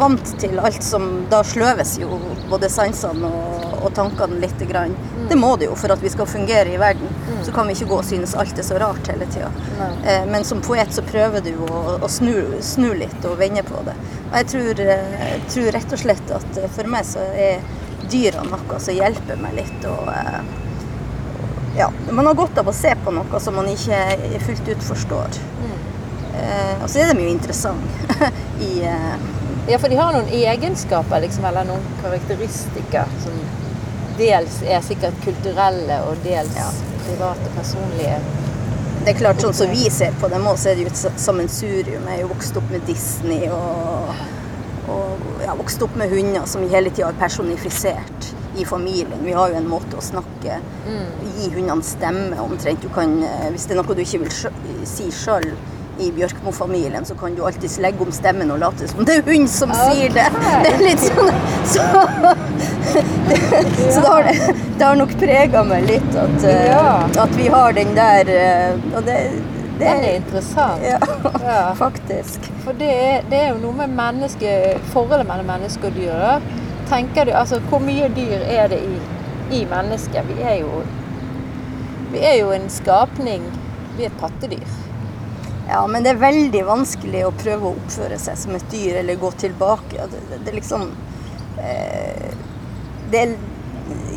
vant 0.00 0.32
til, 0.40 0.58
alt 0.60 0.82
som 0.84 1.08
Da 1.30 1.42
sløves 1.46 1.96
jo 2.00 2.18
både 2.50 2.70
sansene 2.72 3.28
og, 3.30 3.66
og 3.84 3.92
tankene 3.96 4.40
lite 4.42 4.66
grann. 4.68 4.94
Mm. 5.16 5.26
Det 5.30 5.38
må 5.38 5.54
det 5.60 5.68
jo 5.70 5.76
for 5.78 5.92
at 5.94 6.02
vi 6.02 6.10
skal 6.12 6.26
fungere 6.28 6.72
i 6.74 6.78
verden. 6.80 7.08
Så 7.44 7.52
kan 7.52 7.68
vi 7.68 7.76
ikke 7.76 7.88
gå 7.90 7.98
og 8.00 8.06
synes 8.08 8.34
alt 8.38 8.58
er 8.58 8.66
så 8.66 8.78
rart 8.80 9.10
hele 9.12 9.28
tida. 9.32 9.50
Eh, 10.04 10.24
men 10.28 10.44
som 10.44 10.62
poet 10.64 10.92
så 10.94 11.04
prøver 11.06 11.44
du 11.44 11.52
å, 11.66 11.98
å 12.02 12.08
snu, 12.10 12.34
snu 12.64 12.90
litt 12.98 13.24
og 13.28 13.38
vende 13.40 13.64
på 13.66 13.82
det. 13.86 13.96
Og 14.30 14.34
jeg 14.40 14.50
tror, 14.54 14.82
eh, 14.86 15.14
jeg 15.24 15.44
tror 15.54 15.70
rett 15.78 15.94
og 15.96 16.02
slett 16.04 16.34
at 16.40 16.60
eh, 16.60 16.72
for 16.76 16.90
meg 16.92 17.06
så 17.08 17.24
er 17.34 17.62
dyra 18.10 18.44
noe 18.46 18.80
som 18.82 18.96
hjelper 18.96 19.40
meg 19.40 19.56
litt. 19.62 19.88
Og, 19.88 20.10
eh, 20.14 20.42
ja, 21.78 21.88
man 22.10 22.26
har 22.26 22.38
godt 22.38 22.58
av 22.60 22.68
å 22.68 22.76
se 22.76 22.92
på 23.04 23.14
noe 23.14 23.40
som 23.40 23.56
man 23.56 23.70
ikke 23.70 24.40
fullt 24.46 24.72
ut 24.74 24.88
forstår. 24.90 25.40
Eh, 26.40 26.82
og 26.82 26.88
så 26.90 27.02
er 27.02 27.12
de 27.12 27.24
jo 27.24 27.30
interessante 27.30 28.30
i 28.68 28.80
eh, 28.86 29.28
Ja, 29.68 29.76
for 29.78 29.92
de 29.92 29.98
har 29.98 30.14
noen 30.14 30.30
egenskaper, 30.34 31.20
liksom, 31.22 31.44
eller 31.46 31.66
noen 31.68 31.84
karakteristikker 32.00 33.10
som 33.22 33.36
dels 34.20 34.60
er 34.68 34.84
sikkert 34.84 35.18
kulturelle, 35.24 36.00
og 36.06 36.20
dels 36.24 36.54
Ja. 36.56 36.68
private, 37.06 37.50
personlige. 37.56 38.20
Det 39.04 39.14
er 39.14 39.18
klart, 39.18 39.40
sånn 39.40 39.54
som 39.56 39.70
vi 39.72 39.88
ser 39.90 40.12
på 40.20 40.28
dem 40.28 40.44
også, 40.46 40.62
så 40.62 40.68
er 40.70 40.74
det 40.76 40.82
jo 40.84 40.90
et 40.92 41.20
sammensurium. 41.20 42.04
Jeg 42.06 42.18
er 42.18 42.20
jo 42.20 42.28
vokst 42.28 42.56
opp 42.60 42.68
med 42.70 42.84
Disney 42.86 43.48
og, 43.48 44.10
og 44.92 45.24
ja, 45.42 45.54
vokst 45.56 45.82
opp 45.82 45.96
med 45.96 46.12
hunder 46.12 46.44
som 46.46 46.60
vi 46.60 46.68
hele 46.68 46.92
tida 46.92 47.08
har 47.08 47.16
personifisert 47.18 48.28
i 48.60 48.64
familien. 48.68 49.24
Vi 49.24 49.32
har 49.32 49.48
jo 49.48 49.56
en 49.56 49.68
måte 49.70 49.96
å 49.96 50.04
snakke 50.04 50.60
Gi 51.40 51.48
hundene 51.54 51.82
stemme 51.86 52.36
omtrent. 52.42 52.82
Du 52.82 52.88
kan, 52.92 53.22
eh, 53.22 53.48
hvis 53.54 53.64
det 53.66 53.76
er 53.76 53.82
noe 53.82 53.94
du 53.94 54.02
ikke 54.02 54.20
vil 54.20 54.84
si 54.84 55.08
sjøl 55.10 55.46
i 56.00 56.10
Bjørkmo-familien, 56.16 57.04
så 57.04 57.14
kan 57.18 57.34
du 57.36 57.42
alltids 57.46 57.78
legge 57.82 58.02
om 58.04 58.12
stemmen 58.14 58.50
og 58.54 58.60
late 58.62 58.88
som 58.90 59.04
det 59.06 59.20
er 59.20 59.26
hun 59.28 59.46
som 59.50 59.72
sier 59.76 60.12
det. 60.14 60.26
Det 60.64 60.72
er 60.72 60.82
litt 60.82 61.02
sånn 61.04 61.38
Så, 61.68 61.84
så 62.90 64.00
det, 64.00 64.08
har, 64.08 64.28
det 64.78 64.84
har 64.84 64.98
nok 64.98 65.12
prega 65.20 65.62
meg 65.66 65.86
litt 65.88 66.16
at, 66.18 66.44
eh, 66.48 67.22
at 67.24 67.34
vi 67.36 67.48
har 67.52 67.76
den 67.76 67.92
der 67.96 68.30
eh, 68.34 68.74
Og 68.94 69.04
det, 69.06 69.16
det 69.80 69.84
Den 69.84 70.04
er 70.08 70.16
interessant. 70.18 70.84
Ja, 70.84 70.98
Ja. 71.44 71.60
faktisk. 71.84 72.50
For 72.64 72.76
det 72.76 72.90
er, 72.90 73.22
det 73.30 73.40
er 73.44 73.48
jo 73.54 73.60
noe 73.62 73.78
med 73.82 73.94
menneske, 73.96 74.56
forholdet 74.92 75.28
mellom 75.30 75.48
menneske 75.48 75.88
og 75.88 75.96
dyr. 75.96 76.12
Da. 76.20 76.34
Tenker 76.90 77.28
du, 77.28 77.32
altså 77.36 77.60
Hvor 77.70 77.82
mye 77.84 78.10
dyr 78.16 78.44
er 78.44 78.68
det 78.72 78.82
i, 78.84 79.00
i 79.60 79.64
mennesket? 79.70 80.28
Vi 80.28 80.42
er 80.42 80.60
jo 80.64 80.82
Vi 82.12 82.22
er 82.26 82.40
jo 82.42 82.52
en 82.56 82.68
skapning. 82.72 83.44
Vi 83.96 84.04
er 84.06 84.10
et 84.12 84.20
pattedyr. 84.20 84.68
Ja, 85.70 85.86
men 85.86 86.02
det 86.02 86.10
er 86.10 86.18
veldig 86.18 86.60
vanskelig 86.66 87.20
å 87.28 87.34
prøve 87.38 87.68
å 87.68 87.76
oppføre 87.78 88.16
seg 88.18 88.38
som 88.40 88.56
et 88.58 88.64
dyr 88.72 88.96
eller 89.04 89.20
gå 89.20 89.30
tilbake. 89.38 90.06
Det, 90.10 90.22
det, 90.30 90.38
det 90.48 90.54
liksom 90.56 90.88
eh, 91.62 92.32
det 93.12 93.22
er, 93.22 93.36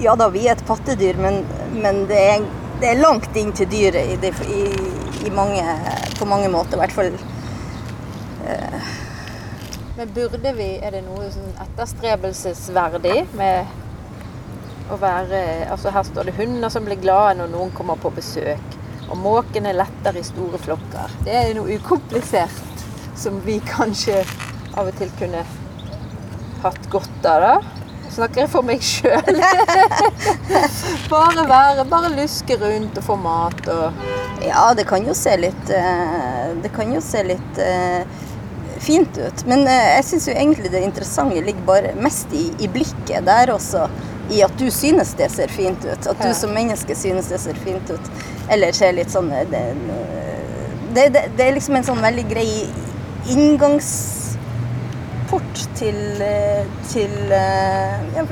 Ja 0.02 0.16
da, 0.18 0.32
vi 0.34 0.48
er 0.48 0.56
et 0.56 0.66
pattedyr, 0.66 1.18
men, 1.22 1.44
men 1.78 2.04
det, 2.10 2.18
er, 2.32 2.48
det 2.82 2.90
er 2.90 3.04
langt 3.04 3.38
inn 3.38 3.54
til 3.54 3.70
dyret 3.70 4.26
i, 4.26 4.34
i, 4.50 4.64
i 5.30 5.34
mange, 5.34 5.62
på 6.18 6.26
mange 6.30 6.50
måter. 6.54 6.78
I 6.78 6.82
hvert 6.84 6.98
fall 6.98 7.14
Men 9.96 10.10
burde 10.12 10.52
vi 10.58 10.66
Er 10.84 10.92
det 10.92 11.06
noe 11.06 11.30
sånn 11.32 11.54
etterstrebelsesverdig 11.64 13.22
med 13.40 14.92
å 14.92 14.98
være 15.00 15.40
Altså 15.72 15.94
her 15.96 16.04
står 16.10 16.28
det 16.28 16.36
hunder 16.42 16.74
som 16.74 16.84
blir 16.90 17.00
glade 17.00 17.38
når 17.40 17.54
noen 17.54 17.72
kommer 17.78 18.02
på 18.02 18.12
besøk. 18.18 18.82
Og 19.10 19.18
måkene 19.20 19.74
letter 19.76 20.18
i 20.18 20.24
store 20.26 20.60
flokker. 20.62 21.14
Det 21.26 21.36
er 21.36 21.54
noe 21.58 21.78
ukomplisert 21.78 22.86
som 23.20 23.40
vi 23.46 23.60
kanskje 23.68 24.24
av 24.74 24.90
og 24.90 24.98
til 24.98 25.12
kunne 25.20 25.44
hatt 26.64 26.90
godt 26.92 27.28
av, 27.28 27.44
da. 27.44 27.80
Snakker 28.14 28.44
jeg 28.44 28.52
for 28.54 28.66
meg 28.66 28.84
sjøl? 28.86 29.40
bare 31.14 31.46
være, 31.50 31.86
bare 31.90 32.12
luske 32.14 32.58
rundt 32.62 33.00
og 33.02 33.08
få 33.08 33.18
mat 33.18 33.64
og 33.74 34.04
Ja, 34.44 34.68
det 34.78 34.86
kan 34.90 35.08
jo 35.08 35.16
se 35.18 35.34
litt 35.40 35.72
eh, 35.74 36.52
Det 36.62 36.70
kan 36.76 36.92
jo 36.94 37.02
se 37.02 37.24
litt 37.26 37.62
eh, 37.64 38.04
fint 38.84 39.18
ut. 39.18 39.46
Men 39.50 39.66
eh, 39.66 39.96
jeg 39.98 40.08
syns 40.12 40.28
jo 40.30 40.36
egentlig 40.36 40.72
det 40.74 40.84
interessante 40.86 41.42
ligger 41.42 41.66
bare 41.68 41.94
mest 42.04 42.34
i, 42.36 42.50
i 42.62 42.70
blikket 42.70 43.26
der 43.26 43.54
også. 43.56 43.88
I 44.34 44.42
at 44.46 44.56
du 44.60 44.68
synes 44.74 45.14
det 45.20 45.30
ser 45.34 45.50
fint 45.54 45.82
ut. 45.86 46.08
At 46.10 46.20
du 46.24 46.32
som 46.38 46.50
menneske 46.56 46.96
synes 46.98 47.26
det 47.32 47.40
ser 47.44 47.58
fint 47.66 47.88
ut. 47.94 48.06
Eller 48.52 48.70
ser 48.76 48.92
litt 48.98 49.12
sånn 49.14 49.30
eh, 49.32 49.46
Det, 49.52 49.64
det, 50.94 51.04
det, 51.14 51.22
det 51.38 51.44
er 51.48 51.54
liksom 51.56 51.76
en 51.80 51.86
sånn 51.88 52.02
veldig 52.04 52.26
grei 52.30 52.50
inngangsport 53.34 55.58
til, 55.80 56.00
eh, 56.22 56.64
til 56.92 57.14
eh, 57.32 57.94
ja, 58.18 58.24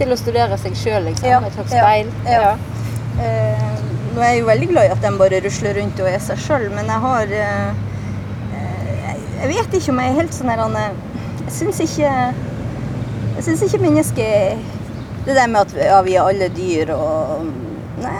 Til 0.00 0.08
å 0.14 0.16
studere 0.18 0.56
seg 0.60 0.74
sjøl, 0.80 1.02
liksom. 1.10 1.28
Ja, 1.28 1.38
Et 1.46 1.54
slags 1.58 1.72
ja, 1.76 1.80
speil. 1.84 2.08
ja. 2.26 2.52
Eh, 3.20 3.68
nå 4.14 4.18
er 4.24 4.30
jeg 4.32 4.40
jo 4.40 4.46
veldig 4.48 4.68
glad 4.72 4.84
i 4.88 4.92
at 4.94 5.02
de 5.04 5.10
bare 5.20 5.42
rusler 5.44 5.72
rundt 5.78 6.00
og 6.02 6.08
er 6.10 6.22
seg 6.24 6.38
sjøl, 6.40 6.64
men 6.74 6.84
jeg 6.90 7.00
har 7.04 7.26
eh, 7.36 7.70
eh, 8.56 9.14
Jeg 9.42 9.48
vet 9.52 9.70
ikke 9.78 9.92
om 9.92 10.00
jeg 10.02 10.08
er 10.10 10.18
helt 10.22 10.34
sånn 10.34 10.50
her 10.50 10.60
Jeg 11.44 11.52
syns 11.58 11.78
ikke 11.84 12.10
Jeg 13.40 13.46
syns 13.46 13.62
ikke 13.64 13.78
mennesket 13.80 14.58
Det 15.24 15.32
der 15.32 15.46
med 15.48 15.60
at 15.62 15.70
ja, 15.80 16.00
vi 16.04 16.14
er 16.14 16.26
alle 16.28 16.50
dyr 16.52 16.90
og 16.92 17.46
Nei. 18.00 18.18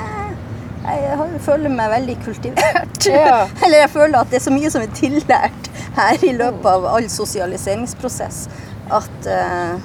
Jeg 0.90 1.40
føler 1.44 1.72
meg 1.72 1.90
veldig 1.92 2.14
kultivert. 2.24 3.04
Ja. 3.04 3.42
Eller 3.64 3.82
jeg 3.82 3.90
føler 3.92 4.16
at 4.18 4.30
det 4.32 4.38
er 4.38 4.44
så 4.46 4.52
mye 4.52 4.70
som 4.72 4.82
er 4.82 4.94
tillært 4.96 5.68
her 5.96 6.24
i 6.24 6.32
løpet 6.36 6.66
av 6.68 6.86
all 6.88 7.08
sosialiseringsprosess 7.12 8.46
at 8.96 9.28
eh, 9.28 9.76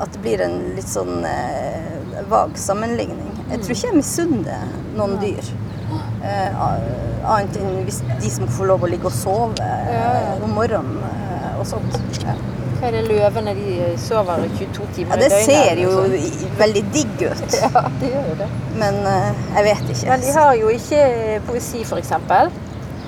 at 0.00 0.12
det 0.16 0.22
blir 0.24 0.42
en 0.44 0.56
litt 0.76 0.88
sånn 0.88 1.24
eh, 1.28 2.24
vag 2.32 2.56
sammenligning. 2.60 3.28
Jeg 3.52 3.60
tror 3.62 3.76
ikke 3.76 3.90
jeg 3.90 4.00
misunner 4.00 4.66
noen 4.96 5.16
dyr. 5.22 5.52
Eh, 6.24 6.64
annet 6.64 7.60
enn 7.60 7.82
hvis 7.86 8.02
de 8.08 8.32
som 8.32 8.48
får 8.56 8.72
lov 8.72 8.88
å 8.88 8.92
ligge 8.92 9.08
og 9.12 9.16
sove 9.16 9.68
eh, 9.68 10.32
om 10.40 10.56
morgenen 10.56 11.00
eh, 11.12 11.50
og 11.60 11.68
sånt. 11.76 12.00
Ja. 12.76 12.80
Hva 12.80 12.88
er 12.90 12.96
det 12.98 13.02
løvene 13.08 13.52
de 13.56 13.76
sover 13.98 14.42
22 14.58 14.86
timer 14.96 15.16
det 15.20 15.26
i 15.26 15.30
døgnet? 15.32 15.46
ser 15.48 15.70
eller 15.72 15.82
jo 15.82 15.92
noe 15.96 16.20
sånt? 16.20 16.58
veldig 16.60 16.82
digg 16.92 17.22
ut, 17.26 17.56
Ja, 17.64 17.82
det 18.00 18.10
gjør 18.12 18.26
jo 18.30 18.34
det. 18.42 18.48
men 18.76 18.98
eh, 19.12 19.44
jeg 19.56 19.64
vet 19.70 19.92
ikke. 19.94 20.08
Men 20.12 20.20
de 20.26 20.34
har 20.36 20.54
jo 20.60 20.72
ikke 20.74 21.40
poesi, 21.48 21.80
f.eks. 21.88 22.12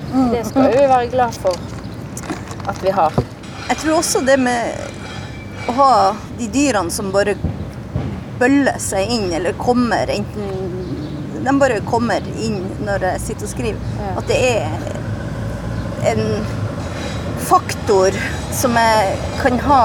Mm. 0.09 0.31
Det 0.33 0.41
skal 0.49 0.71
vi 0.73 0.87
være 0.89 1.07
glad 1.13 1.37
for 1.37 1.59
at 2.69 2.81
vi 2.83 2.89
har. 2.97 3.13
Jeg 3.69 3.77
tror 3.83 3.99
også 3.99 4.23
det 4.25 4.39
med 4.41 5.69
å 5.69 5.75
ha 5.77 5.91
de 6.39 6.47
dyrene 6.49 6.89
som 6.91 7.11
bare 7.13 7.35
bøller 8.39 8.79
seg 8.81 9.11
inn, 9.13 9.27
eller 9.35 9.53
kommer 9.59 10.09
enten 10.09 10.55
De 11.45 11.53
bare 11.61 11.77
kommer 11.87 12.25
inn 12.41 12.57
når 12.83 13.05
jeg 13.11 13.21
sitter 13.27 13.45
og 13.47 13.51
skriver. 13.53 13.91
Ja. 14.01 14.15
At 14.19 14.27
det 14.27 14.39
er 14.49 16.09
en 16.09 16.23
faktor 17.49 18.15
som 18.51 18.77
jeg 18.77 19.17
kan 19.41 19.59
ha 19.67 19.83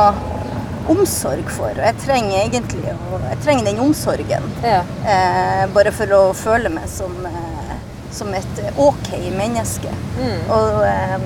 omsorg 0.90 1.48
for. 1.52 1.72
Og 1.72 1.84
jeg 1.84 1.96
trenger 2.04 2.38
egentlig 2.42 2.84
jeg 2.84 3.40
trenger 3.44 3.68
den 3.68 3.82
omsorgen. 3.84 4.48
Ja. 4.64 4.82
Eh, 5.08 5.64
bare 5.74 5.92
for 5.94 6.12
å 6.16 6.22
føle 6.36 6.72
meg 6.72 6.88
som, 6.90 7.14
eh, 7.26 7.74
som 8.12 8.32
et 8.34 8.60
OK 8.76 9.10
menneske. 9.36 9.92
Mm. 10.18 10.50
Og, 10.50 10.84
eh, 10.84 11.18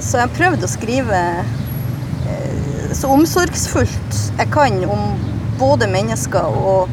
så 0.00 0.20
jeg 0.20 0.28
har 0.28 0.36
prøvd 0.36 0.64
å 0.66 0.70
skrive 0.70 1.22
eh, 2.30 2.92
så 2.96 3.10
omsorgsfullt 3.12 4.20
jeg 4.38 4.52
kan 4.52 4.78
om 4.84 5.16
både 5.58 5.88
mennesker 5.88 6.56
og 6.60 6.92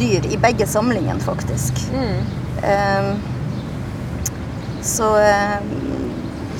dyr 0.00 0.24
i 0.28 0.38
begge 0.40 0.66
samlingene, 0.68 1.20
faktisk. 1.20 1.80
Mm. 1.92 2.18
Eh, 2.62 3.12
så, 4.82 5.16
eh, 5.16 5.58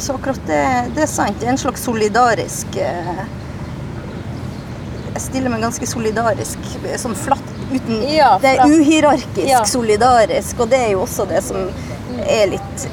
så 0.02 0.16
akkurat 0.18 0.40
det, 0.48 0.62
det 0.96 1.04
er 1.06 1.10
sant. 1.10 1.38
Det 1.40 1.46
er 1.48 1.54
en 1.54 1.60
slags 1.62 1.84
solidarisk 1.86 2.76
eh, 2.82 3.22
Jeg 5.12 5.20
stiller 5.26 5.52
meg 5.52 5.60
ganske 5.62 5.86
solidarisk, 5.86 6.58
sånn 6.98 7.14
flatt 7.18 7.50
uten 7.72 8.02
Ja, 8.08 8.34
Det 8.42 8.56
er 8.56 8.64
uhierarkisk 8.66 9.48
Ja. 9.48 9.62
solidarisk, 9.68 10.60
og 10.64 10.70
det 10.72 10.80
er 10.88 10.92
jo 10.96 11.02
også 11.06 11.28
det 11.30 11.42
som 11.44 11.68
er 12.26 12.50
litt 12.54 12.86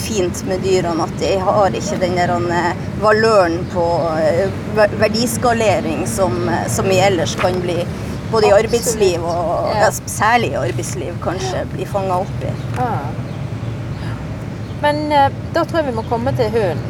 fint 0.00 0.44
med 0.48 0.62
dyrene. 0.64 1.04
At 1.04 1.18
de 1.20 1.34
har 1.44 1.74
ikke 1.76 1.98
den 2.00 2.16
der 2.18 2.32
eh, 2.34 2.70
valøren 3.02 3.60
på 3.74 3.84
eh, 4.20 4.48
verdiskalering 5.00 6.06
som, 6.10 6.48
eh, 6.48 6.66
som 6.72 6.88
vi 6.88 6.98
ellers 7.04 7.34
kan 7.40 7.60
bli 7.64 7.80
både 8.32 8.48
i 8.48 8.54
arbeidsliv 8.56 9.22
og 9.22 9.68
Ja. 9.74 9.84
ja, 9.86 9.90
særlig 10.10 10.52
i 10.54 10.56
arbeidsliv 10.58 11.20
kanskje 11.22 11.66
bli 11.74 11.86
fanga 11.86 12.22
opp 12.24 12.42
i. 12.48 12.54
Men 14.84 15.06
eh, 15.12 15.30
da 15.54 15.64
tror 15.64 15.80
jeg 15.80 15.88
vi 15.92 15.96
må 15.96 16.04
komme 16.10 16.32
til 16.36 16.50
hunden. 16.52 16.82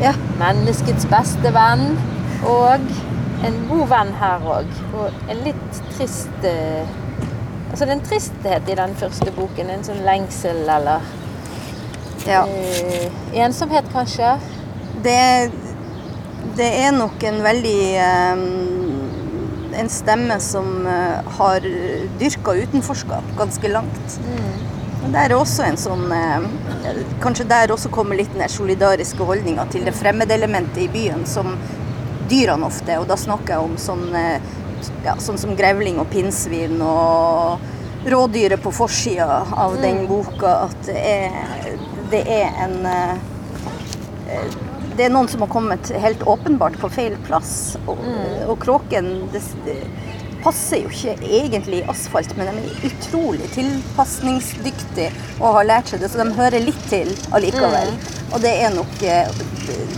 Ja. 0.00 0.12
Menneskets 0.40 1.06
beste 1.10 1.52
venn 1.52 1.86
og 2.48 2.84
en 3.44 3.56
god 3.68 3.86
venn 3.90 4.10
her 4.20 4.44
òg, 4.48 4.70
og 4.96 5.30
en 5.32 5.42
litt 5.46 5.80
trist 5.94 6.44
eh, 6.48 6.96
Altså 7.70 7.86
det 7.86 7.92
er 7.92 7.98
en 8.00 8.02
tristhet 8.08 8.70
i 8.72 8.74
den 8.74 8.94
første 8.98 9.30
boken. 9.36 9.68
En 9.70 9.84
sånn 9.86 10.00
lengsel 10.02 10.64
eller 10.66 11.04
Ja. 12.26 12.40
eh, 12.44 13.04
ensomhet, 13.44 13.86
kanskje. 13.92 14.32
Det, 15.04 15.52
det 16.58 16.66
er 16.80 16.90
nok 16.96 17.22
en 17.30 17.38
veldig 17.46 17.78
eh, 17.94 18.42
En 19.80 19.88
stemme 19.88 20.40
som 20.42 20.82
har 21.38 21.62
dyrka 22.20 22.56
utenforskap 22.58 23.30
ganske 23.38 23.70
langt. 23.70 24.16
Men 25.02 25.12
der 25.12 25.30
er 25.30 25.36
også 25.38 25.64
en 25.64 25.78
sånn 25.80 26.10
eh, 26.12 26.48
Kanskje 27.22 27.46
der 27.48 27.72
også 27.72 27.90
kommer 27.92 28.18
litt 28.18 28.32
den 28.36 28.48
solidariske 28.52 29.24
holdninga 29.24 29.66
til 29.72 29.86
det 29.88 29.96
fremmedelementet 29.96 30.84
i 30.84 30.88
byen 30.92 31.24
som 31.28 31.54
dyrene 32.30 32.68
ofte. 32.68 32.98
Og 33.00 33.08
da 33.10 33.16
snakker 33.18 33.56
jeg 33.56 33.68
om 33.68 33.76
sånn, 33.80 34.06
eh, 34.16 34.38
ja, 35.06 35.16
sånn 35.20 35.40
som 35.40 35.56
grevling 35.58 36.00
og 36.02 36.10
pinnsvin 36.12 36.78
og 36.84 37.60
rådyret 38.10 38.62
på 38.64 38.72
forsida 38.72 39.42
av 39.64 39.76
den 39.82 40.04
boka. 40.10 40.56
At 40.68 40.88
det 40.88 41.00
er, 41.00 41.76
det 42.12 42.24
er 42.40 42.64
en 42.66 42.80
eh, 42.88 44.58
det 45.00 45.06
er 45.06 45.12
noen 45.14 45.30
som 45.32 45.40
har 45.40 45.48
kommet 45.48 45.88
helt 46.02 46.22
åpenbart 46.28 46.74
på 46.80 46.90
feil 46.92 47.14
plass. 47.24 47.78
Og, 47.88 48.02
og 48.50 48.58
kråken 48.60 49.06
det 49.32 49.40
passer 50.44 50.82
jo 50.84 50.88
ikke 50.90 51.14
egentlig 51.26 51.80
i 51.82 51.86
asfalt, 51.90 52.32
men 52.38 52.50
de 52.50 52.62
er 52.64 52.86
utrolig 52.90 53.48
tilpasningsdyktige 53.54 55.10
og 55.40 55.54
har 55.58 55.68
lært 55.68 55.92
seg 55.92 56.00
det, 56.02 56.10
så 56.12 56.22
de 56.22 56.32
hører 56.36 56.64
litt 56.64 56.80
til 56.90 57.10
allikevel. 57.36 57.92
Og 58.32 58.40
det 58.44 58.52
er 58.64 58.74
nok 58.74 59.02
eh, 59.02 59.28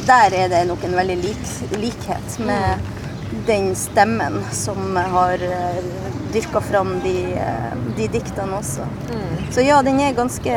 Der 0.06 0.34
er 0.34 0.49
det 0.52 0.64
nok 0.68 0.82
en 0.84 0.96
veldig 0.99 1.16
lik, 1.22 1.44
likhet 1.78 2.38
med 2.44 2.90
den 3.46 3.70
stemmen 3.78 4.40
som 4.52 4.96
har 4.96 5.40
dyrka 6.32 6.61
fram 6.64 6.99
de, 7.04 7.14
eh, 7.37 7.72
de 7.96 8.08
diktene 8.12 8.58
også. 8.58 8.84
Så 9.52 9.64
ja, 9.64 9.80
den 9.82 10.00
er 10.00 10.12
ganske 10.16 10.52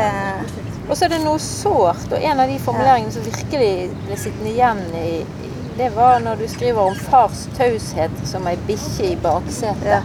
Og 0.88 0.94
så 0.94 1.06
er 1.08 1.10
det 1.16 1.24
noe 1.24 1.40
sårt, 1.42 2.12
og 2.14 2.22
en 2.22 2.40
av 2.40 2.48
de 2.48 2.60
formuleringene 2.62 3.12
som 3.16 3.24
virkelig 3.26 3.90
ble 4.06 4.18
sittende 4.22 4.52
igjen 4.52 4.82
i- 4.94 5.26
det 5.78 5.90
var 5.90 6.20
når 6.20 6.36
du 6.36 6.48
skriver 6.48 6.82
om 6.82 6.96
fars 6.96 7.48
taushet 7.58 8.12
som 8.24 8.48
ei 8.48 8.56
bikkje 8.68 9.10
i 9.12 9.18
baksetet. 9.24 9.90
Ja. 9.90 10.02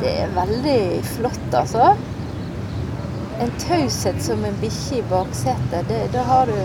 Det 0.00 0.12
er 0.22 0.32
veldig 0.36 0.80
flott, 1.04 1.48
altså. 1.52 1.90
En 3.40 3.52
taushet 3.60 4.22
som 4.24 4.44
en 4.44 4.56
bikkje 4.60 5.02
i 5.02 5.04
baksetet, 5.10 5.88
det, 5.88 6.02
da 6.12 6.24
har 6.28 6.46
du 6.52 6.56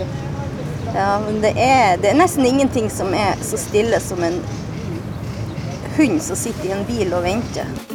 Ja, 0.94 1.20
men 1.24 1.40
det 1.40 1.52
er, 1.56 1.96
det 1.96 2.10
er 2.10 2.18
nesten 2.18 2.44
ingenting 2.46 2.90
som 2.92 3.14
er 3.16 3.38
så 3.40 3.56
stille 3.60 4.00
som 4.00 4.20
en 4.24 4.42
hund 5.96 6.20
som 6.20 6.36
sitter 6.36 6.68
i 6.68 6.76
en 6.76 6.84
bil 6.88 7.14
og 7.16 7.24
venter. 7.24 7.91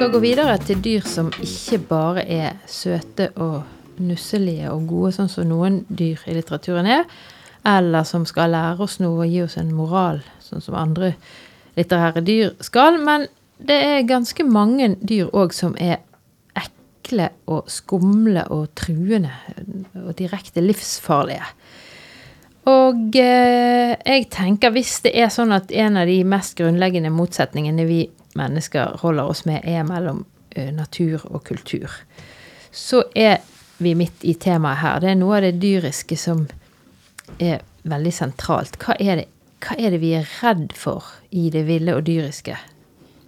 Skal 0.00 0.14
gå 0.14 0.20
videre 0.22 0.54
til 0.64 0.78
dyr 0.80 1.04
som 1.04 1.26
ikke 1.44 1.76
bare 1.90 2.22
er 2.24 2.54
søte 2.64 3.26
og 3.36 3.66
nusselige 4.00 4.70
og 4.72 4.86
gode, 4.88 5.10
sånn 5.12 5.28
som 5.28 5.44
noen 5.44 5.74
dyr 5.92 6.22
i 6.24 6.32
litteraturen 6.38 6.86
er, 6.88 7.02
eller 7.68 8.06
som 8.08 8.22
skal 8.24 8.54
lære 8.54 8.80
oss 8.86 8.94
noe 9.02 9.26
og 9.26 9.28
gi 9.28 9.42
oss 9.44 9.58
en 9.60 9.74
moral, 9.76 10.22
sånn 10.40 10.64
som 10.64 10.78
andre 10.80 11.10
litterære 11.76 12.22
dyr 12.24 12.54
skal. 12.64 12.96
Men 12.96 13.26
det 13.60 13.76
er 13.90 14.08
ganske 14.08 14.46
mange 14.48 14.94
dyr 15.04 15.28
òg 15.36 15.52
som 15.52 15.76
er 15.76 15.98
ekle 16.56 17.26
og 17.52 17.68
skumle 17.68 18.46
og 18.56 18.70
truende 18.80 19.34
og 20.00 20.14
direkte 20.16 20.64
livsfarlige. 20.64 21.50
Og 22.72 23.20
eh, 23.20 23.98
jeg 24.00 24.30
tenker 24.32 24.72
hvis 24.72 25.02
det 25.04 25.12
er 25.12 25.28
sånn 25.28 25.52
at 25.52 25.68
en 25.76 26.00
av 26.00 26.08
de 26.08 26.22
mest 26.24 26.56
grunnleggende 26.56 27.12
motsetningene 27.12 27.84
vi 27.84 28.00
mennesker 28.38 28.98
holder 29.02 29.30
oss 29.32 29.44
med, 29.48 29.64
er 29.64 29.86
mellom 29.86 30.24
eh, 30.56 30.70
natur 30.74 31.24
og 31.30 31.44
kultur, 31.44 31.90
så 32.70 33.02
er 33.16 33.40
vi 33.80 33.94
midt 33.96 34.24
i 34.28 34.34
temaet 34.34 34.82
her. 34.82 35.00
Det 35.00 35.10
er 35.10 35.18
noe 35.18 35.38
av 35.38 35.46
det 35.46 35.56
dyriske 35.62 36.18
som 36.20 36.44
er 37.40 37.62
veldig 37.88 38.12
sentralt. 38.14 38.76
Hva 38.82 38.96
er 39.00 39.22
det, 39.22 39.26
hva 39.64 39.76
er 39.78 39.94
det 39.94 40.02
vi 40.02 40.12
er 40.18 40.28
redd 40.40 40.74
for 40.76 41.06
i 41.30 41.48
det 41.52 41.64
ville 41.68 41.96
og 41.96 42.04
dyriske? 42.08 42.58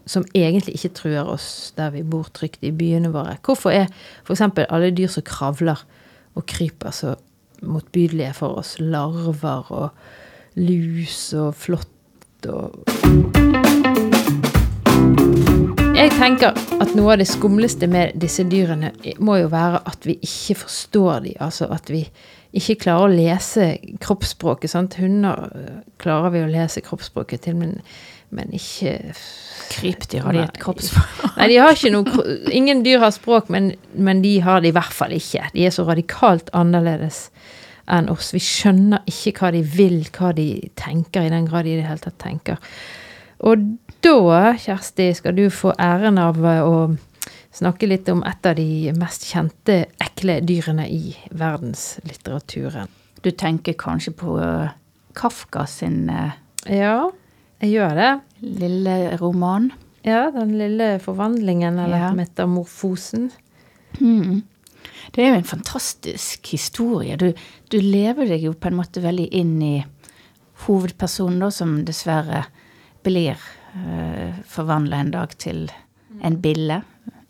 Som 0.04 0.26
egentlig 0.34 0.76
ikke 0.76 0.94
truer 0.98 1.28
oss 1.30 1.72
der 1.78 1.92
vi 1.94 2.02
bor 2.02 2.28
trygt 2.34 2.64
i 2.66 2.72
byene 2.74 3.12
våre. 3.14 3.38
Hvorfor 3.46 3.72
er 3.72 3.88
f.eks. 4.26 4.44
alle 4.68 4.90
dyr 4.94 5.12
som 5.12 5.26
kravler 5.26 5.84
og 6.34 6.46
kryper 6.50 6.94
så 6.94 7.14
motbydelige 7.62 8.34
for 8.36 8.60
oss? 8.60 8.76
Larver 8.80 9.70
og 9.72 10.58
lus 10.58 11.30
og 11.38 11.54
flått 11.56 12.50
og 12.50 13.31
Jeg 16.02 16.16
tenker 16.18 16.56
at 16.82 16.96
noe 16.98 17.12
av 17.14 17.20
det 17.20 17.28
skumleste 17.30 17.86
med 17.86 18.16
disse 18.18 18.42
dyrene 18.50 18.88
må 19.22 19.36
jo 19.38 19.50
være 19.52 19.84
at 19.86 20.02
vi 20.02 20.16
ikke 20.18 20.56
forstår 20.64 21.20
dem. 21.28 21.36
Altså 21.46 21.68
at 21.70 21.92
vi 21.94 22.00
ikke 22.58 22.74
klarer 22.80 23.06
å 23.06 23.12
lese 23.12 23.68
kroppsspråket. 24.02 24.72
sant? 24.72 24.96
Hunder 24.98 25.44
øh, 25.54 25.76
klarer 26.02 26.34
vi 26.34 26.40
å 26.42 26.48
lese 26.50 26.82
kroppsspråket 26.82 27.44
til, 27.46 27.54
men, 27.60 27.76
men 28.34 28.50
ikke 28.50 28.96
Krypdyr 29.76 30.26
har 30.26 30.34
de 30.34 30.42
et 30.42 30.58
kroppsspråk. 30.64 31.36
Nei, 31.36 31.48
de 31.52 31.60
har 31.62 31.78
ikke 31.78 31.94
noe 31.94 32.26
Ingen 32.50 32.82
dyr 32.82 32.98
har 33.04 33.14
språk, 33.14 33.52
men, 33.54 33.70
men 33.94 34.24
de 34.26 34.34
har 34.42 34.64
det 34.64 34.72
i 34.72 34.76
hvert 34.80 34.96
fall 34.96 35.14
ikke. 35.14 35.52
De 35.54 35.68
er 35.68 35.76
så 35.76 35.86
radikalt 35.86 36.50
annerledes 36.50 37.28
enn 37.86 38.10
oss. 38.10 38.34
Vi 38.34 38.42
skjønner 38.42 39.06
ikke 39.06 39.36
hva 39.38 39.54
de 39.54 39.62
vil, 39.78 40.02
hva 40.18 40.34
de 40.34 40.48
tenker, 40.74 41.30
i 41.30 41.30
den 41.30 41.46
grad 41.46 41.70
de 41.70 41.76
i 41.76 41.78
det 41.78 41.86
hele 41.86 42.02
tatt 42.02 42.18
tenker. 42.26 42.58
Og 43.46 43.62
da, 44.02 44.54
Kjersti, 44.58 45.10
skal 45.14 45.36
du 45.36 45.46
få 45.52 45.72
æren 45.78 46.18
av 46.20 46.38
eh, 46.46 46.62
å 46.66 46.96
snakke 47.54 47.86
litt 47.88 48.08
om 48.12 48.22
et 48.26 48.46
av 48.48 48.56
de 48.58 48.92
mest 48.96 49.26
kjente 49.28 49.82
ekle 50.02 50.40
dyrene 50.46 50.86
i 50.90 51.12
verdenslitteraturen. 51.30 52.88
Du 53.22 53.30
tenker 53.30 53.76
kanskje 53.78 54.14
på 54.18 54.38
eh, 54.42 54.72
Kafka 55.14 55.66
sin 55.68 56.08
eh, 56.10 56.32
Ja, 56.72 57.10
jeg 57.62 57.74
gjør 57.76 57.94
det. 57.98 58.10
lille 58.42 58.96
roman. 59.20 59.70
Ja, 60.02 60.30
den 60.34 60.56
lille 60.58 60.96
forvandlingen, 60.98 61.78
eller 61.78 62.08
Ja. 62.08 62.12
metamorfosen. 62.16 63.30
Mm. 64.00 64.42
Det 65.14 65.22
er 65.22 65.28
jo 65.28 65.36
en 65.38 65.44
fantastisk 65.46 66.48
historie. 66.50 67.14
Du, 67.16 67.28
du 67.70 67.78
lever 67.78 68.26
deg 68.32 68.42
jo 68.48 68.52
på 68.54 68.66
en 68.70 68.78
måte 68.80 69.02
veldig 69.04 69.28
inn 69.30 69.54
i 69.62 69.76
hovedpersonen, 70.66 71.38
da, 71.44 71.50
som 71.54 71.84
dessverre 71.86 72.44
blir 73.06 73.38
forvandla 74.48 74.98
en 75.00 75.10
dag 75.14 75.36
til 75.40 75.66
en 76.22 76.36
bille. 76.42 76.82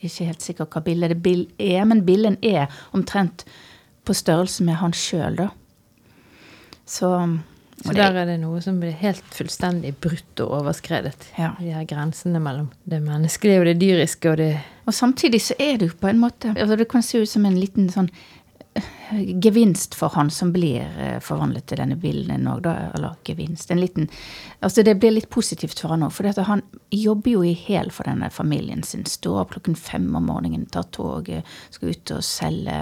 Ikke 0.02 0.26
helt 0.26 0.42
sikker 0.42 0.66
hva 0.66 0.82
bille 0.84 1.10
det 1.10 1.36
er, 1.58 1.84
men 1.86 2.04
billen 2.06 2.36
er 2.42 2.72
omtrent 2.92 3.44
på 4.02 4.14
størrelse 4.16 4.64
med 4.66 4.80
han 4.80 4.94
sjøl, 4.96 5.38
da. 5.38 5.48
Så 6.86 7.38
Så 7.82 7.94
der 7.96 8.14
er 8.14 8.26
det 8.26 8.36
noe 8.38 8.60
som 8.62 8.76
blir 8.78 8.92
helt 8.94 9.24
fullstendig 9.34 9.94
brutt 9.98 10.40
og 10.44 10.52
overskredet. 10.60 11.30
Ja. 11.38 11.54
De 11.58 11.72
her 11.72 11.86
grensene 11.88 12.38
mellom 12.38 12.68
det 12.84 13.00
menneskelige 13.02 13.58
og 13.58 13.66
det 13.66 13.80
dyriske 13.80 14.30
og 14.30 14.36
det 14.38 14.52
Og 14.86 14.94
samtidig 14.94 15.40
så 15.42 15.54
er 15.58 15.78
det 15.78 15.88
jo 15.88 15.96
på 15.98 16.08
en 16.08 16.20
måte 16.20 16.54
altså 16.56 16.76
Det 16.76 16.88
kan 16.88 17.02
se 17.02 17.22
ut 17.22 17.28
som 17.28 17.46
en 17.46 17.58
liten 17.58 17.88
sånn 17.90 18.10
eh, 18.10 18.41
gevinst 19.42 19.94
for 19.94 20.08
han 20.08 20.30
som 20.30 20.52
blir 20.52 20.86
eh, 20.98 21.18
forvandlet 21.20 21.66
til 21.68 21.80
denne 21.82 21.96
bilden 22.00 22.46
òg, 22.48 22.62
da. 22.64 22.74
Eller 22.94 23.18
gevinst. 23.26 23.70
En 23.70 23.80
liten 23.80 24.08
Altså 24.62 24.84
det 24.86 24.94
blir 25.02 25.10
litt 25.10 25.28
positivt 25.28 25.80
for 25.82 25.92
han 25.92 26.04
òg. 26.06 26.12
For 26.14 26.46
han 26.48 26.62
jobber 26.94 27.34
jo 27.34 27.42
i 27.44 27.52
hæl 27.58 27.90
for 27.92 28.08
denne 28.08 28.30
familien 28.30 28.84
sin. 28.86 29.04
Står 29.08 29.42
opp 29.42 29.56
klokken 29.56 29.76
fem 29.76 30.06
om 30.16 30.28
morgenen, 30.30 30.68
tar 30.70 30.86
toget, 30.94 31.48
skal 31.74 31.92
ut 31.92 32.14
og 32.16 32.24
selge 32.24 32.78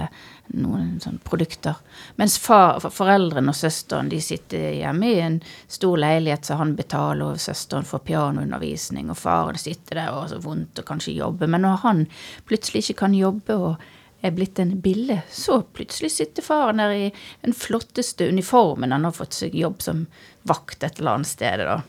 noen 0.51 0.99
sånne 1.01 1.23
produkter. 1.25 1.79
Mens 2.19 2.37
far, 2.39 2.79
foreldrene 2.83 3.51
og 3.51 3.57
søsteren 3.57 4.11
de 4.11 4.19
sitter 4.23 4.75
hjemme 4.77 5.09
i 5.11 5.21
en 5.23 5.39
stor 5.71 5.99
leilighet 5.99 6.47
som 6.47 6.59
han 6.61 6.75
betaler, 6.77 7.33
og 7.33 7.41
søsteren 7.41 7.87
får 7.87 8.05
pianoundervisning, 8.07 9.09
og 9.11 9.19
faren 9.19 9.59
sitter 9.59 10.03
der 10.03 10.11
og 10.11 10.25
har 10.25 10.35
så 10.35 10.41
vondt 10.43 10.83
og 10.83 10.87
kanskje 10.87 11.17
jobber. 11.17 11.51
Men 11.51 11.65
når 11.65 11.81
han 11.87 12.05
plutselig 12.47 12.85
ikke 12.85 13.01
kan 13.05 13.17
jobbe 13.17 13.57
og 13.57 13.89
er 14.21 14.33
blitt 14.35 14.59
en 14.61 14.75
bille, 14.81 15.21
så 15.31 15.61
plutselig 15.73 16.11
sitter 16.11 16.45
faren 16.45 16.81
der 16.81 16.93
i 16.93 17.07
den 17.41 17.55
flotteste 17.57 18.27
uniformen. 18.29 18.93
Han 18.93 19.07
har 19.07 19.15
fått 19.17 19.33
seg 19.37 19.55
jobb 19.57 19.81
som 19.81 20.05
vakt 20.47 20.83
et 20.83 20.99
eller 20.99 21.19
annet 21.19 21.27
sted. 21.27 21.65
Da. 21.65 21.81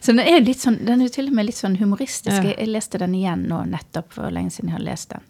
Så 0.00 0.12
den 0.12 0.22
er, 0.22 0.40
litt 0.40 0.62
sånn, 0.62 0.80
den 0.86 1.00
er 1.00 1.10
jo 1.10 1.16
til 1.18 1.30
og 1.30 1.36
med 1.38 1.48
litt 1.50 1.58
sånn 1.58 1.76
humoristisk. 1.80 2.38
Ja. 2.38 2.54
Jeg, 2.54 2.70
leste 2.70 3.02
den 3.02 3.14
igjen 3.18 3.46
nå 3.50 3.64
nettopp 3.70 4.14
for 4.16 4.34
lenge 4.34 4.54
siden 4.54 4.72
jeg 4.72 4.78
har 4.78 4.86
lest 4.86 5.14
den. 5.14 5.26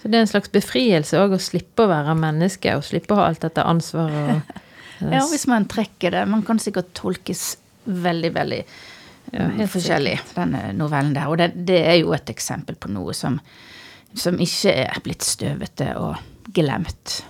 Så 0.00 0.08
det 0.08 0.16
er 0.16 0.24
en 0.24 0.30
slags 0.30 0.52
befrielse 0.52 1.18
òg, 1.20 1.34
å 1.36 1.42
slippe 1.42 1.84
å 1.84 1.90
være 1.90 2.16
menneske, 2.16 2.72
og 2.78 2.86
slippe 2.86 3.14
å 3.14 3.20
ha 3.20 3.30
alt 3.30 3.44
dette 3.44 3.66
ansvaret 3.66 4.56
Ja, 5.00 5.22
hvis 5.30 5.46
man 5.48 5.64
trekker 5.64 6.12
det. 6.12 6.26
Man 6.28 6.42
kan 6.44 6.58
sikkert 6.60 6.92
tolkes 6.96 7.54
veldig, 7.84 8.32
veldig 8.36 8.62
Ja, 9.30 9.46
helt 9.56 9.70
forskjellig, 9.72 10.16
denne 10.34 10.72
novellen 10.76 11.14
der. 11.16 11.28
Og 11.30 11.38
det, 11.40 11.52
det 11.54 11.78
er 11.86 12.00
jo 12.02 12.12
et 12.16 12.28
eksempel 12.32 12.76
på 12.76 12.90
noe 12.92 13.14
som, 13.16 13.38
som 14.18 14.38
ikke 14.42 14.72
er 14.86 15.00
blitt 15.04 15.22
støvete 15.26 15.92
og 16.00 16.16
glemt. 16.56 17.20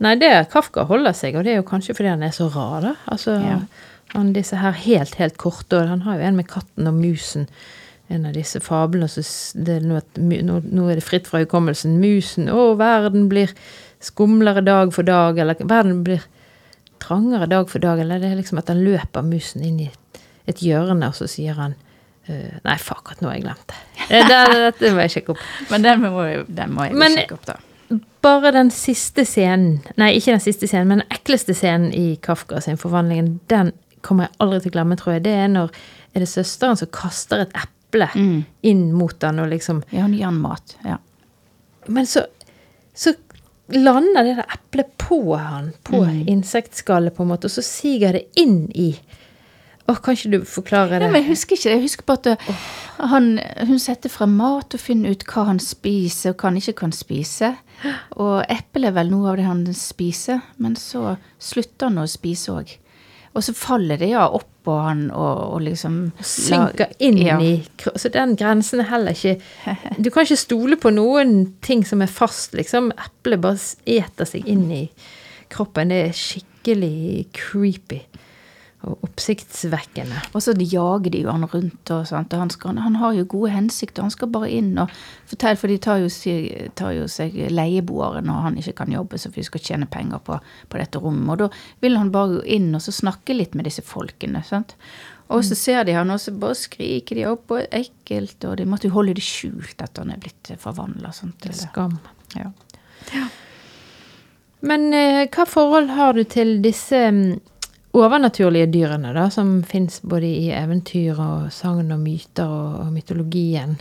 Nei, 0.00 0.14
det 0.16 0.30
Kafka 0.52 0.86
holder 0.88 1.12
seg, 1.16 1.36
og 1.36 1.44
det 1.44 1.52
er 1.52 1.60
jo 1.60 1.66
kanskje 1.68 1.94
fordi 1.98 2.08
han 2.14 2.22
er 2.24 2.32
så 2.32 2.48
rar, 2.54 2.80
da. 2.80 2.94
Altså, 3.12 3.36
Ja. 3.44 3.58
han 4.14 4.32
disse 4.32 4.56
her 4.56 4.72
helt, 4.72 5.14
helt 5.20 5.36
korte, 5.36 5.76
og 5.82 5.88
han 5.88 6.00
har 6.02 6.16
jo 6.18 6.24
en 6.26 6.36
med 6.36 6.48
katten 6.48 6.86
og 6.88 6.94
musen. 6.94 7.46
En 8.10 8.24
av 8.26 8.32
disse 8.34 8.58
fablene. 8.58 9.06
Så 9.06 9.22
det 9.54 9.76
er 9.76 9.86
noe, 9.86 10.00
nå, 10.18 10.88
er 10.90 10.96
det 10.98 11.04
fritt 11.04 11.28
fra 11.28 11.38
hukommelsen. 11.44 12.00
Musen. 12.00 12.48
Å, 12.50 12.74
verden 12.76 13.28
blir 13.28 13.52
skumlere 14.00 14.64
dag 14.64 14.90
for 14.92 15.02
dag. 15.06 15.38
Eller 15.38 15.54
verden 15.60 16.02
blir 16.02 16.24
trangere 16.98 17.46
dag 17.46 17.68
for 17.70 17.78
dag. 17.78 18.00
Eller 18.00 18.18
det 18.18 18.32
er 18.32 18.40
liksom 18.40 18.58
at 18.58 18.68
han 18.72 18.82
løper 18.82 19.22
musen 19.22 19.62
inn 19.62 19.78
i 19.84 19.90
et 20.48 20.56
hjørne, 20.58 21.06
og 21.06 21.14
så 21.14 21.28
sier 21.30 21.54
han 21.54 21.76
eh, 22.28 22.58
Nei, 22.64 22.76
fuck, 22.78 23.10
at 23.12 23.20
nå 23.22 23.28
har 23.28 23.34
jeg 23.38 23.44
glemt 23.44 23.66
det. 23.66 23.80
det 24.08 24.60
dette 24.66 24.92
må 24.94 25.00
jeg 25.06 25.10
sjekke 25.16 25.30
opp. 25.34 25.38
Men 25.70 25.82
den 25.82 26.00
må, 26.02 26.44
den 26.48 26.72
må 26.74 26.84
jeg 26.88 26.94
Men- 26.94 27.16
sjekke 27.18 27.34
opp, 27.38 27.46
da. 27.46 27.56
Bare 28.22 28.50
den 28.52 28.68
siste 28.70 29.24
scenen, 29.26 29.80
nei, 29.98 30.12
ikke 30.18 30.34
den 30.36 30.40
siste 30.44 30.68
scenen, 30.68 30.86
men 30.92 30.98
den 31.00 31.08
ekleste 31.16 31.54
scenen 31.56 31.88
i 31.96 32.16
Kafka 32.22 32.60
sin 32.62 32.76
forvandling, 32.78 33.40
den 33.48 33.72
kommer 34.06 34.28
jeg 34.28 34.36
aldri 34.44 34.60
til 34.60 34.70
å 34.70 34.74
glemme, 34.76 34.96
tror 35.00 35.14
jeg. 35.16 35.22
Det 35.24 35.32
er 35.32 35.48
når 35.48 35.70
er 36.14 36.20
det 36.22 36.28
søsteren 36.28 36.76
som 36.78 36.90
kaster 36.92 37.40
et 37.46 37.56
eple 37.56 38.06
Mm. 38.14 38.44
inn 38.62 38.92
mot 38.92 39.16
han, 39.26 39.40
og 39.40 39.48
liksom 39.50 39.82
Ja, 39.90 40.02
hun 40.02 40.12
gir 40.14 40.24
han 40.28 40.38
mat. 40.38 40.76
Ja. 40.84 40.98
Men 41.88 42.06
så, 42.06 42.26
så 42.94 43.14
lander 43.72 44.22
det 44.28 44.36
der 44.36 44.54
eplet 44.54 44.92
på 44.98 45.36
han, 45.38 45.72
på 45.82 46.04
Mm. 46.04 46.28
insektskallet, 46.28 47.16
på 47.16 47.22
en 47.24 47.28
måte, 47.32 47.46
og 47.46 47.50
så 47.56 47.62
siger 47.66 48.12
det 48.12 48.26
inn 48.36 48.68
i 48.74 48.92
Å, 49.90 49.96
kan 49.98 50.16
ikke 50.16 50.30
du 50.32 50.44
forklare 50.46 50.98
det? 50.98 51.06
Nei, 51.06 51.10
men 51.14 51.24
jeg 51.24 51.32
husker 51.32 51.58
ikke 51.58 51.70
det. 51.70 51.76
Jeg 51.78 51.86
husker 51.88 52.06
bare 52.06 52.34
at 52.36 52.50
oh. 52.52 52.66
han, 53.10 53.30
hun 53.66 53.80
setter 53.82 54.12
frem 54.12 54.36
mat 54.38 54.76
og 54.76 54.82
finner 54.82 55.16
ut 55.16 55.24
hva 55.30 55.48
han 55.48 55.58
spiser 55.62 56.34
og 56.34 56.38
hva 56.42 56.52
han 56.52 56.60
ikke 56.60 56.76
kan 56.84 56.94
spise. 56.94 57.54
Og 58.20 58.36
eple 58.52 58.90
er 58.90 58.94
vel 58.96 59.10
noe 59.10 59.32
av 59.32 59.40
det 59.40 59.48
han 59.48 59.64
spiser, 59.76 60.44
men 60.62 60.76
så 60.78 61.16
slutter 61.40 61.90
han 61.90 62.02
å 62.02 62.06
spise 62.10 62.54
òg. 62.54 62.76
Og 63.30 63.44
så 63.46 63.54
faller 63.54 64.00
det 64.00 64.08
ja 64.10 64.24
oppå 64.26 64.74
han 64.82 65.04
og, 65.14 65.54
og 65.54 65.60
liksom 65.62 65.98
synker 66.18 66.90
inn 66.98 67.20
Ja. 67.22 67.36
i 67.38 67.62
Så 67.94 68.10
den 68.10 68.34
grensen 68.36 68.82
er 68.82 68.88
heller 68.90 69.14
ikke 69.14 69.38
Du 70.02 70.10
kan 70.10 70.26
ikke 70.26 70.36
stole 70.36 70.76
på 70.76 70.90
noen 70.90 71.54
ting 71.62 71.84
som 71.86 72.02
er 72.02 72.10
fast, 72.10 72.54
liksom. 72.58 72.90
Eplet 72.98 73.40
bare 73.40 73.58
eter 73.86 74.26
seg 74.26 74.48
inn 74.50 74.66
i 74.74 74.82
kroppen. 75.50 75.94
Det 75.94 76.02
er 76.08 76.16
skikkelig 76.16 77.30
creepy. 77.36 78.02
Og 78.80 79.02
oppsiktsvekkende. 79.04 80.22
Og 80.32 80.40
så 80.40 80.54
jager 80.56 81.12
de 81.12 81.18
jo 81.20 81.28
han 81.28 81.44
rundt, 81.44 81.90
og, 81.92 82.06
sånt, 82.08 82.32
og 82.32 82.40
han, 82.40 82.52
skal, 82.54 82.78
han 82.80 82.94
har 82.96 83.12
jo 83.12 83.26
gode 83.28 83.50
hensikter. 83.52 84.06
Han 84.06 84.14
skal 84.14 84.30
bare 84.32 84.48
inn 84.56 84.70
og 84.80 84.88
fortelle, 85.28 85.60
for 85.60 85.68
de 85.68 85.76
tar 85.84 86.00
jo, 86.00 86.08
tar 86.80 86.94
jo 86.96 87.04
seg 87.12 87.36
leieboere 87.52 88.22
når 88.24 88.46
han 88.46 88.56
ikke 88.62 88.78
kan 88.80 88.94
jobbe, 88.94 89.20
så 89.20 89.28
vi 89.34 89.44
skal 89.44 89.64
tjene 89.66 89.90
penger 89.90 90.22
på, 90.24 90.38
på 90.72 90.80
dette 90.80 91.02
rommet. 91.02 91.28
Og 91.34 91.42
da 91.42 91.50
vil 91.84 92.00
han 92.00 92.12
bare 92.14 92.38
gå 92.38 92.46
inn 92.56 92.70
og 92.72 92.80
så 92.86 92.94
snakke 93.02 93.36
litt 93.36 93.58
med 93.58 93.68
disse 93.68 93.84
folkene. 93.84 94.40
sant? 94.48 94.78
Og 95.30 95.44
så 95.46 95.54
ser 95.54 95.84
de 95.86 95.94
han, 95.94 96.10
og 96.10 96.18
så 96.18 96.32
bare 96.34 96.56
skriker 96.58 97.20
de 97.20 97.28
opp, 97.30 97.52
og 97.54 97.68
ekkelt, 97.76 98.42
og 98.48 98.56
de 98.58 98.66
måtte 98.66 98.88
jo 98.88 98.96
holde 98.96 99.14
det 99.14 99.22
skjult 99.22 99.84
at 99.84 100.00
han 100.00 100.10
er 100.10 100.18
blitt 100.22 100.50
forvandla. 100.58 101.12
Skam. 101.14 102.00
Ja. 102.34 102.50
Men 104.66 104.90
eh, 104.92 105.28
hva 105.30 105.46
forhold 105.48 105.92
har 105.94 106.18
du 106.18 106.24
til 106.28 106.58
disse 106.64 106.98
mm, 107.14 107.38
overnaturlige 107.96 108.68
dyrene, 108.70 109.12
da, 109.16 109.26
som 109.34 109.60
fins 109.66 110.00
både 110.06 110.28
i 110.28 110.50
eventyr 110.54 111.18
og 111.18 111.48
sagn 111.54 111.90
og 111.94 111.98
myter 112.02 112.46
og, 112.46 112.74
og 112.84 112.92
mytologien? 112.94 113.78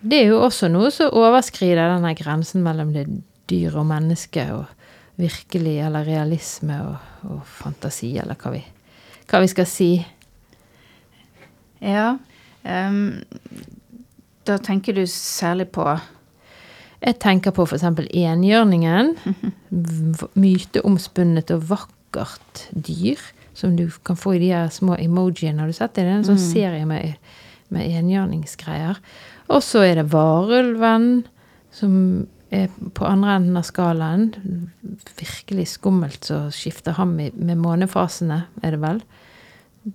Det 0.00 0.20
er 0.22 0.28
jo 0.30 0.42
også 0.46 0.68
noe 0.70 0.92
som 0.94 1.10
overskrider 1.18 1.90
denne 1.96 2.12
grensen 2.18 2.62
mellom 2.62 2.92
det 2.94 3.08
dyr 3.50 3.74
og 3.80 3.88
menneske, 3.90 4.44
og 4.54 4.66
virkelig 5.18 5.78
eller 5.82 6.06
realisme 6.06 6.76
og, 6.84 7.08
og 7.26 7.40
fantasi, 7.58 8.12
eller 8.22 8.38
hva 8.38 8.52
vi, 8.54 8.60
hva 9.30 9.40
vi 9.42 9.50
skal 9.50 9.66
si. 9.66 9.90
ja. 11.82 12.12
Um, 12.68 13.22
da 14.44 14.56
tenker 14.60 14.92
du 14.96 15.04
særlig 15.08 15.68
på 15.72 15.84
Jeg 17.00 17.14
tenker 17.22 17.52
på 17.54 17.64
f.eks. 17.66 17.84
enhjørningen. 18.10 19.12
V- 20.18 20.28
Myteomspunnet 20.34 21.50
og 21.54 21.62
vakkert 21.70 21.94
dyr. 22.74 23.18
Som 23.54 23.76
du 23.76 23.88
kan 24.04 24.16
få 24.16 24.36
i 24.36 24.38
de 24.38 24.52
her 24.54 24.68
små 24.70 24.94
emojiene. 24.98 25.58
Har 25.60 25.66
du 25.66 25.72
sett 25.72 25.94
det? 25.94 26.04
Det 26.06 26.12
er 26.12 26.18
en 26.20 26.24
sånn 26.28 26.38
serie 26.38 26.84
med, 26.86 27.16
med 27.74 27.88
enhjørningsgreier. 27.90 29.00
Og 29.50 29.62
så 29.62 29.82
er 29.82 29.94
det 29.98 30.10
varulven, 30.12 31.24
som 31.74 32.26
er 32.54 32.68
på 32.94 33.04
andre 33.04 33.34
enden 33.40 33.56
av 33.58 33.64
skalaen. 33.66 34.28
Virkelig 35.18 35.66
skummelt 35.74 36.24
så 36.30 36.44
skifter 36.54 36.92
ham 36.92 37.18
i- 37.20 37.32
med 37.34 37.58
månefasene, 37.58 38.44
er 38.62 38.70
det 38.70 38.80
vel. 38.80 39.02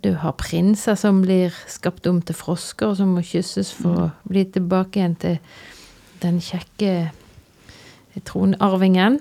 Du 0.01 0.13
har 0.13 0.33
prinser 0.33 0.95
som 0.97 1.21
blir 1.21 1.53
skapt 1.67 2.05
om 2.07 2.21
til 2.21 2.35
frosker, 2.35 2.87
og 2.91 2.97
som 2.97 3.15
må 3.15 3.21
kysses 3.23 3.71
for 3.71 3.95
å 3.95 4.11
bli 4.27 4.43
tilbake 4.45 4.99
igjen 4.99 5.15
til 5.19 5.39
den 6.21 6.39
kjekke 6.41 7.11
tronarvingen. 8.25 9.19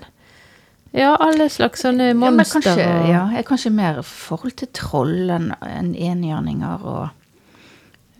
Ja, 0.93 1.15
alle 1.19 1.49
slags 1.49 1.81
sånne 1.81 2.11
Ja, 2.11 2.13
monstre. 2.13 2.61
kanskje, 2.61 2.85
og- 2.85 3.09
ja, 3.09 3.23
jeg 3.33 3.45
kanskje 3.45 3.71
mer 3.73 3.99
i 3.99 4.05
forhold 4.05 4.55
til 4.55 4.67
troll 4.73 5.29
enn 5.33 5.51
enn 5.65 5.95
enhjørninger 5.95 6.85
og 6.85 7.09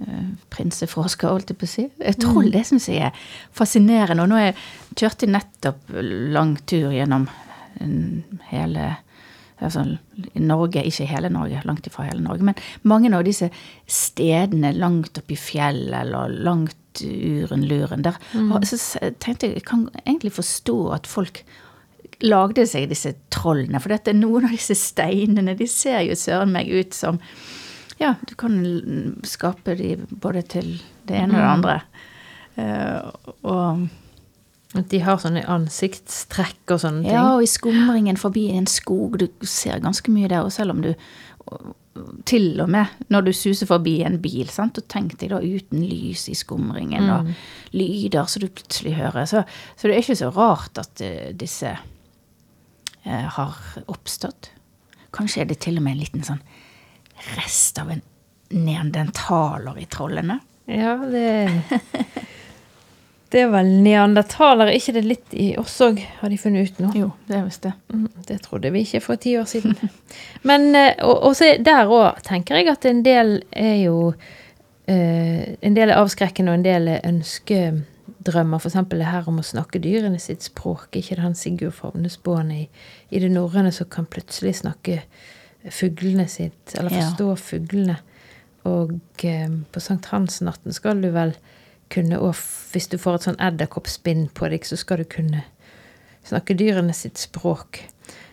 uh, 0.01 0.23
prinsefrosker, 0.49 1.29
holdt 1.29 1.49
jeg 1.53 1.57
på 1.57 1.67
å 1.67 1.69
si. 1.69 1.85
Troll, 1.99 2.19
Troll, 2.19 2.51
det 2.51 2.65
syns 2.65 2.87
jeg 2.89 2.97
er 3.11 3.11
fascinerende. 3.53 4.23
Og 4.25 4.29
nå 4.29 4.39
jeg 4.41 4.55
kjørte 4.95 5.27
jeg 5.27 5.35
nettopp 5.35 5.93
lang 6.33 6.57
tur 6.65 6.91
gjennom 6.91 7.27
mm, 7.79 8.23
hele 8.49 8.97
altså, 9.61 9.85
Norge, 10.35 10.83
ikke 10.83 11.07
hele 11.07 11.29
Norge, 11.29 11.61
langt 11.65 11.87
ifra 11.87 12.07
hele 12.09 12.23
Norge, 12.25 12.43
men 12.43 12.55
mange 12.83 13.13
av 13.15 13.23
disse 13.23 13.49
stedene 13.87 14.73
langt 14.75 15.17
oppi 15.21 15.37
i 15.37 15.39
fjellet 15.39 16.01
eller 16.01 16.33
langt 16.43 16.75
uren 17.03 17.63
luren 17.65 18.03
der. 18.05 18.17
Og 18.53 18.65
så 18.69 18.77
tenkte 19.23 19.47
jeg, 19.47 19.55
jeg 19.61 19.65
kan 19.65 19.87
egentlig 20.05 20.33
forstå 20.35 20.75
at 20.93 21.07
folk 21.09 21.43
lagde 22.21 22.65
seg 22.69 22.89
disse 22.91 23.13
trollene. 23.33 23.81
For 23.83 23.93
dette, 23.93 24.13
noen 24.17 24.47
av 24.49 24.55
disse 24.55 24.77
steinene 24.77 25.55
de 25.59 25.67
ser 25.69 26.03
jo 26.07 26.17
søren 26.19 26.53
meg 26.53 26.71
ut 26.71 26.93
som 26.97 27.21
Ja, 28.01 28.15
du 28.27 28.33
kan 28.35 28.55
skape 29.27 29.75
de 29.79 29.95
både 30.09 30.41
til 30.55 30.71
det 31.07 31.19
ene 31.23 31.37
og 31.37 31.41
det 31.41 31.51
andre. 31.51 31.75
Uh, 32.53 33.33
og 33.47 33.85
de 34.89 34.99
har 35.05 35.21
sånne 35.21 35.43
ansiktstrekk 35.49 36.73
og 36.73 36.81
sånne 36.81 37.03
ting. 37.05 37.13
ja, 37.13 37.27
og 37.35 37.45
i 37.45 37.49
skumringen 37.49 38.17
forbi 38.17 38.47
en 38.55 38.67
skog, 38.69 39.19
du 39.21 39.27
ser 39.45 39.83
ganske 39.83 40.09
mye 40.11 40.31
der. 40.31 40.41
Og 40.45 40.53
selv 40.53 40.73
om 40.75 40.83
du 40.85 40.93
Til 42.25 42.57
og 42.63 42.69
med 42.73 42.89
når 43.13 43.21
du 43.27 43.33
suser 43.37 43.67
forbi 43.69 43.99
en 44.01 44.15
bil, 44.21 44.47
sant, 44.49 44.79
og 44.79 44.87
tenk 44.89 45.13
deg 45.19 45.29
da 45.29 45.41
uten 45.43 45.83
lys 45.85 46.23
i 46.31 46.33
skumringen, 46.33 47.05
og 47.05 47.27
lyder 47.75 48.25
som 48.25 48.41
du 48.41 48.47
plutselig 48.47 48.95
hører. 48.97 49.27
Så, 49.29 49.43
så 49.77 49.87
det 49.87 49.93
er 49.93 50.01
ikke 50.01 50.17
så 50.17 50.31
rart 50.33 50.79
at 50.81 51.03
eh, 51.05 51.35
disse 51.37 51.75
har 53.05 53.55
oppstått. 53.87 54.51
Kanskje 55.13 55.41
er 55.43 55.45
det 55.51 55.59
til 55.59 55.77
og 55.77 55.83
med 55.85 55.95
en 55.97 56.03
liten 56.03 56.23
sånn 56.25 56.41
rest 57.35 57.77
av 57.79 57.91
en 57.93 58.01
neandertaler 58.53 59.77
i 59.81 59.85
trollene. 59.91 60.39
Ja, 60.65 60.95
det 61.09 61.49
Det 63.33 63.41
er 63.41 63.47
vel 63.49 63.69
neandertaler, 63.81 64.69
ikke 64.77 64.93
det 64.93 65.01
litt 65.07 65.31
i 65.33 65.55
oss 65.57 65.79
òg, 65.81 65.97
har 66.19 66.29
de 66.29 66.37
funnet 66.37 66.69
ut 66.69 66.81
nå? 66.83 66.91
Jo, 66.93 67.07
det 67.25 67.39
er 67.39 67.47
visst 67.47 67.63
det. 67.65 67.71
Mm, 67.89 68.03
Det 68.27 68.35
trodde 68.45 68.69
vi 68.75 68.83
ikke 68.85 69.01
for 69.01 69.17
ti 69.17 69.33
år 69.39 69.47
siden. 69.49 69.73
Men 70.49 70.67
eh, 70.77 70.93
og, 71.01 71.15
og 71.29 71.33
så 71.39 71.55
der 71.57 71.89
òg 71.89 72.21
tenker 72.27 72.59
jeg 72.61 72.69
at 72.69 72.85
en 72.85 73.01
del 73.01 73.39
er 73.49 73.79
jo 73.87 74.13
eh, 74.85 75.55
En 75.65 75.73
del 75.73 75.89
er 75.89 75.97
avskrekkende, 75.97 76.53
og 76.53 76.59
en 76.61 76.67
del 76.67 76.87
er 76.93 77.01
ønskedrømmer. 78.23 78.59
F.eks. 78.59 78.75
det 78.89 79.05
her 79.05 79.27
om 79.27 79.39
å 79.39 79.43
snakke 79.43 79.79
dyrene 79.81 80.19
sitt 80.19 80.43
språk. 80.43 80.89
Ikke 80.95 81.15
det 81.15 81.23
han 81.23 81.35
Sigurd 81.35 81.73
Favnesboen 81.73 82.51
i, 82.51 82.69
i 83.11 83.19
det 83.19 83.31
norrøne 83.31 83.71
som 83.71 83.87
kan 83.89 84.05
plutselig 84.05 84.61
snakke 84.61 85.01
fuglene 85.69 86.27
sitt, 86.27 86.75
eller 86.75 86.91
Ja. 86.91 87.09
forstå 87.09 87.35
fuglene. 87.37 87.99
Og 88.65 88.99
eh, 89.23 89.49
på 89.71 89.79
sankthansnatten 89.79 90.73
skal 90.73 91.01
du 91.01 91.09
vel 91.11 91.35
kunne 91.89 92.17
Og 92.17 92.33
hvis 92.71 92.87
du 92.89 92.97
får 92.97 93.15
et 93.15 93.21
sånn 93.27 93.39
edderkoppspinn 93.39 94.29
på 94.33 94.49
deg, 94.49 94.63
så 94.65 94.75
skal 94.75 94.97
du 94.97 95.03
kunne 95.03 95.43
snakke 96.25 96.55
dyrene 96.57 96.93
sitt 96.93 97.17
språk. 97.17 97.83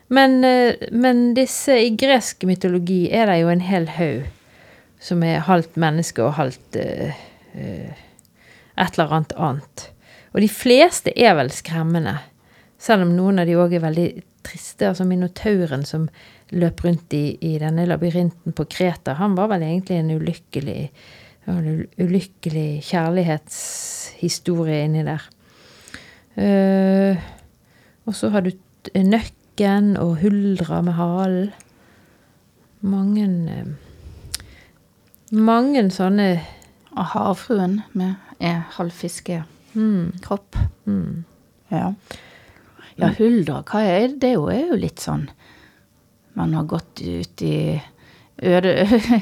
Men, 0.09 0.43
eh, 0.45 0.77
men 0.93 1.35
disse 1.35 1.75
i 1.77 1.91
gresk 1.91 2.45
mytologi 2.45 3.13
er 3.13 3.27
det 3.27 3.41
jo 3.43 3.49
en 3.49 3.61
hel 3.61 3.87
haug 3.87 4.25
som 4.99 5.23
er 5.23 5.41
halvt 5.41 5.77
menneske 5.77 6.23
og 6.23 6.35
halvt 6.39 6.77
eh, 6.77 7.13
eh, 7.55 7.93
et 8.81 8.97
eller 8.97 9.15
annet 9.19 9.37
annet. 9.37 9.87
Og 10.33 10.43
de 10.45 10.51
fleste 10.51 11.13
er 11.17 11.37
vel 11.39 11.53
skremmende. 11.53 12.17
Selv 12.81 13.05
om 13.05 13.15
noen 13.17 13.43
av 13.43 13.49
de 13.49 13.59
òg 13.61 13.75
er 13.77 13.85
veldig 13.85 14.09
triste. 14.47 14.89
Altså 14.89 15.05
Minotauren 15.05 15.85
som 15.87 16.09
løp 16.57 16.85
rundt 16.85 17.13
i, 17.15 17.37
i 17.45 17.59
denne 17.63 17.85
labyrinten 17.87 18.57
på 18.57 18.67
Kreta, 18.71 19.15
han 19.21 19.37
var 19.39 19.51
vel 19.53 19.67
egentlig 19.67 20.01
en 20.01 20.15
ulykkelig 20.19 20.79
en 21.51 21.87
ulykkelig 21.99 22.83
kjærlighetshistorie 22.85 24.85
inni 24.85 25.05
der. 25.07 25.23
Uh, 26.39 27.17
Og 28.07 28.15
så 28.15 28.29
har 28.29 28.41
du 28.41 28.51
nøkken 28.95 29.97
og 30.01 30.17
huldra 30.23 30.81
med 30.81 30.93
halen. 30.93 31.51
Mange 32.81 33.27
uh, 33.27 33.67
Mange 35.31 35.85
sånne 35.95 36.41
Og 36.97 37.05
havfruen 37.13 37.81
med 37.93 38.15
er 38.41 38.65
halvfiskekropp. 38.77 40.57
mm, 40.87 41.25
Ja. 41.71 41.93
ja, 42.97 43.09
Hulda, 43.19 43.63
hva 43.63 43.81
er 43.87 44.09
det? 44.09 44.21
Det 44.21 44.31
er 44.35 44.67
jo, 44.67 44.77
litt 44.77 44.99
sånn 44.99 45.29
Man 46.35 46.55
har 46.55 46.65
gått 46.65 47.01
ut 47.01 47.43
i 47.43 47.81
øde 48.43 48.73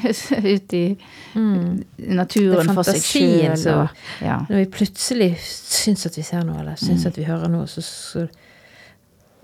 Ut 0.55 0.73
i 0.73 0.97
mm. 1.35 1.83
naturen 1.97 2.73
for 2.73 2.87
seg 2.87 3.03
sjøl. 3.03 3.89
Ja. 4.23 4.39
Når 4.49 4.55
vi 4.55 4.65
plutselig 4.73 5.29
syns 5.43 6.07
at 6.07 6.17
vi 6.17 6.23
ser 6.23 6.45
noe, 6.47 6.61
eller 6.61 6.79
syns 6.79 7.05
at 7.05 7.17
vi 7.19 7.27
hører 7.27 7.51
noe, 7.51 7.67
så, 7.67 7.83
så, 7.83 8.25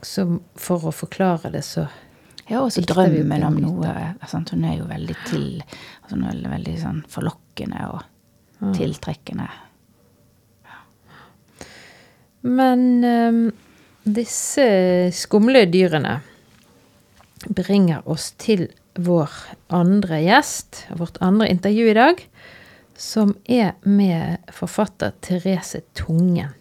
så 0.02 0.26
for 0.56 0.90
å 0.90 0.96
forklare 0.96 1.54
det, 1.54 1.66
så 1.68 1.86
Ja, 2.48 2.62
og 2.62 2.72
så 2.72 2.82
drømmen 2.86 3.44
om 3.44 3.56
noe. 3.58 3.94
Sant? 4.30 4.54
Hun 4.54 4.66
er 4.66 4.80
jo 4.80 4.90
veldig 4.90 5.16
til 5.26 5.48
altså 5.62 6.16
Hun 6.16 6.28
er 6.30 6.52
veldig 6.58 6.76
sånn 6.82 7.06
forlokkende 7.10 7.88
og 7.94 8.04
tiltrekkende. 8.76 9.48
Men 12.46 12.82
um, 13.04 13.40
disse 14.06 14.66
skumle 15.18 15.66
dyrene 15.66 16.20
bringer 17.50 18.06
oss 18.10 18.32
til 18.42 18.68
vår 18.96 19.32
andre 19.74 20.22
gjest, 20.24 20.86
vårt 20.96 21.18
andre 21.26 21.50
intervju 21.52 21.90
i 21.90 21.98
dag, 21.98 22.22
som 22.96 23.34
er 23.50 23.74
med 23.84 24.46
forfatter 24.56 25.12
Therese 25.26 25.82
Tungen. 25.98 26.54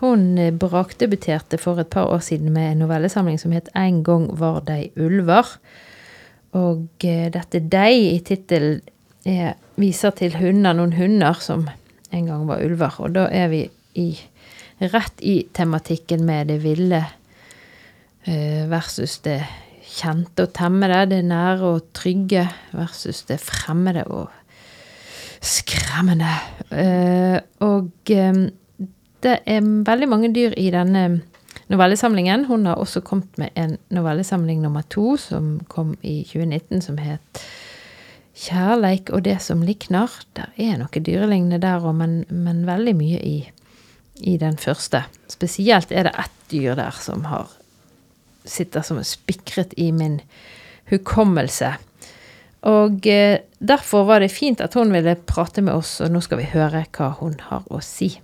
Hun 0.00 0.38
eh, 0.38 0.52
brakdebuterte 0.52 1.58
for 1.60 1.80
et 1.80 1.90
par 1.92 2.10
år 2.12 2.22
siden 2.24 2.52
med 2.52 2.72
en 2.72 2.82
novellesamling 2.84 3.38
som 3.40 3.54
het 3.56 3.68
En 3.74 4.02
gang 4.04 4.28
var 4.38 4.60
dei 4.68 4.92
ulver. 4.96 5.56
Og 6.52 6.88
eh, 7.04 7.30
dette 7.32 7.60
'dei' 7.60 8.14
i 8.14 8.20
tittelen 8.20 8.80
er- 9.26 9.56
viser 9.76 10.14
til 10.16 10.36
hunder, 10.38 10.72
noen 10.72 10.94
hunder 10.96 11.34
som 11.40 11.66
en 12.12 12.26
gang 12.26 12.46
var 12.48 12.62
ulver. 12.64 12.94
Og 13.00 13.14
da 13.14 13.26
er 13.30 13.48
vi 13.52 13.70
i, 13.94 14.08
rett 14.80 15.20
i 15.20 15.46
tematikken 15.54 16.24
med 16.24 16.48
det 16.48 16.62
ville 16.62 17.02
eh, 18.26 18.64
versus 18.70 19.18
det 19.24 19.40
kjente 19.86 20.46
og 20.46 20.52
temmede, 20.56 21.06
det 21.10 21.24
nære 21.24 21.70
og 21.76 21.92
trygge 21.96 22.48
versus 22.72 23.22
det 23.28 23.38
fremmede 23.40 24.04
og 24.04 24.28
skremmende. 25.40 26.32
Eh, 26.70 27.38
og 27.60 27.90
eh, 28.10 28.42
det 29.22 29.38
er 29.46 29.60
veldig 29.86 30.08
mange 30.08 30.32
dyr 30.34 30.54
i 30.56 30.70
denne 30.70 31.22
novellesamlingen. 31.72 32.44
Hun 32.44 32.66
har 32.66 32.74
også 32.74 33.00
kommet 33.00 33.38
med 33.38 33.48
en 33.56 33.76
novellesamling 33.90 34.60
nummer 34.62 34.82
to, 34.90 35.16
som 35.16 35.60
kom 35.68 35.96
i 36.02 36.22
2019, 36.28 36.82
som 36.82 36.98
het 36.98 37.42
Kjærleik 38.36 39.10
og 39.16 39.24
det 39.24 39.38
som 39.44 39.62
liknar. 39.64 40.12
Der 40.36 40.52
er 40.60 40.76
noe 40.80 41.00
dyrelignende 41.00 41.60
der 41.62 41.84
òg, 41.84 41.94
men, 41.96 42.18
men 42.28 42.66
veldig 42.68 42.96
mye 42.98 43.20
i, 43.24 43.36
i 44.20 44.36
den 44.40 44.58
første. 44.60 45.06
Spesielt 45.32 45.92
er 45.92 46.08
det 46.08 46.16
ett 46.20 46.42
dyr 46.52 46.76
der 46.78 46.98
som 47.00 47.24
har 47.30 47.48
sitter 48.46 48.82
som 48.82 49.02
spikret 49.04 49.74
i 49.76 49.90
min 49.92 50.20
hukommelse. 50.90 51.72
Og 52.66 53.06
eh, 53.06 53.40
derfor 53.58 54.06
var 54.08 54.22
det 54.22 54.32
fint 54.34 54.60
at 54.60 54.74
hun 54.74 54.92
ville 54.94 55.16
prate 55.26 55.62
med 55.62 55.74
oss, 55.74 56.00
og 56.00 56.12
nå 56.12 56.22
skal 56.24 56.40
vi 56.40 56.50
høre 56.50 56.84
hva 56.96 57.12
hun 57.20 57.36
har 57.48 57.66
å 57.70 57.82
si. 57.84 58.16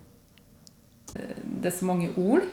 det 1.13 1.69
er 1.69 1.77
så 1.77 1.87
mange 1.87 2.11
ord. 2.17 2.47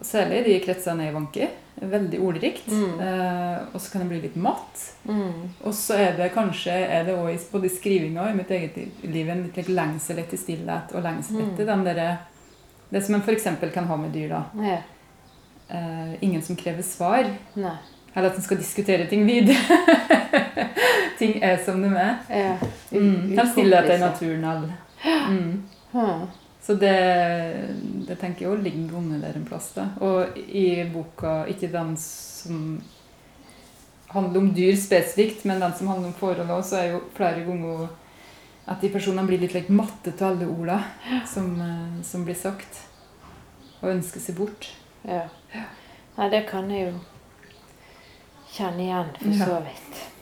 Særlig 0.00 0.44
de 0.46 0.54
kretsene 0.64 1.08
jeg 1.08 1.14
vanker. 1.14 1.50
Veldig 1.80 2.20
ordrikt. 2.24 2.68
Eh, 2.72 3.58
og 3.72 3.80
så 3.80 3.92
kan 3.92 4.02
det 4.02 4.08
bli 4.10 4.20
litt 4.22 4.36
matt. 4.40 4.82
Og 5.64 5.74
så 5.76 5.96
er 6.00 6.16
det 6.18 6.30
kanskje 6.34 6.72
er 6.72 7.04
det 7.08 7.16
også, 7.16 7.50
både 7.52 7.68
i 7.68 7.74
skrivinga 7.74 8.24
og 8.24 8.32
i 8.32 8.38
mitt 8.38 8.50
eget 8.52 9.04
liv 9.04 9.28
en 9.28 9.46
litt 9.46 9.68
lengsel 9.68 10.20
etter 10.22 10.40
stillhet 10.40 10.94
og 10.94 11.04
lengsel 11.04 11.44
etter 11.46 11.68
den 11.68 11.86
derre 11.86 12.10
Det 12.90 13.04
som 13.06 13.14
en 13.14 13.22
f.eks. 13.22 13.46
kan 13.74 13.86
ha 13.86 13.96
med 13.96 14.10
dyr. 14.10 14.32
da. 14.32 14.42
Ja. 14.66 14.78
Eh, 15.70 16.14
ingen 16.24 16.42
som 16.42 16.56
krever 16.56 16.82
svar. 16.82 17.28
Nei. 17.54 17.76
Eller 18.14 18.28
at 18.32 18.36
en 18.36 18.42
skal 18.42 18.58
diskutere 18.58 19.06
ting 19.06 19.22
videre. 19.26 19.56
ting 21.20 21.36
er 21.42 21.60
som 21.64 21.82
de 21.82 21.92
er. 21.94 22.16
Ja. 22.28 22.56
Mm. 22.90 23.36
Den 23.36 23.50
stillheten 23.52 23.94
i 23.94 23.98
naturen. 24.02 24.44
Eller. 24.44 24.72
Mm. 25.30 25.62
Så 26.62 26.76
det, 26.76 26.96
det 28.06 28.18
tenker 28.20 28.44
jeg 28.44 28.52
òg 28.52 28.64
ligger 28.64 28.98
under 28.98 29.22
der 29.22 29.36
en 29.38 29.46
plass. 29.48 29.70
da. 29.74 29.88
Og 30.04 30.36
i 30.38 30.84
boka, 30.92 31.44
ikke 31.48 31.70
den 31.72 31.94
som 31.98 32.82
handler 34.10 34.40
om 34.40 34.52
dyr 34.54 34.76
spesifikt, 34.76 35.44
men 35.48 35.62
den 35.62 35.74
som 35.78 35.88
handler 35.88 36.10
om 36.10 36.18
forhold 36.18 36.50
også, 36.50 36.68
så 36.68 36.76
er 36.82 36.92
jo 36.92 37.02
flere 37.16 37.44
ganger 37.46 37.88
at 38.70 38.82
de 38.82 38.90
personene 38.92 39.26
blir 39.26 39.40
litt 39.42 39.54
like, 39.56 39.72
matte 39.72 40.12
til 40.12 40.26
alle 40.26 40.46
ordene 40.50 41.22
som, 41.26 41.50
eh, 41.62 42.02
som 42.06 42.24
blir 42.26 42.38
sagt. 42.38 42.84
Og 43.80 43.94
ønsker 43.94 44.20
seg 44.20 44.36
bort. 44.36 44.68
Ja. 45.08 45.24
Nei, 46.18 46.28
det 46.28 46.44
kan 46.50 46.68
jeg 46.70 46.90
jo 46.90 46.98
kjenne 48.52 48.84
igjen, 48.84 49.14
for 49.22 49.44
så 49.46 49.60
vidt. 49.64 50.19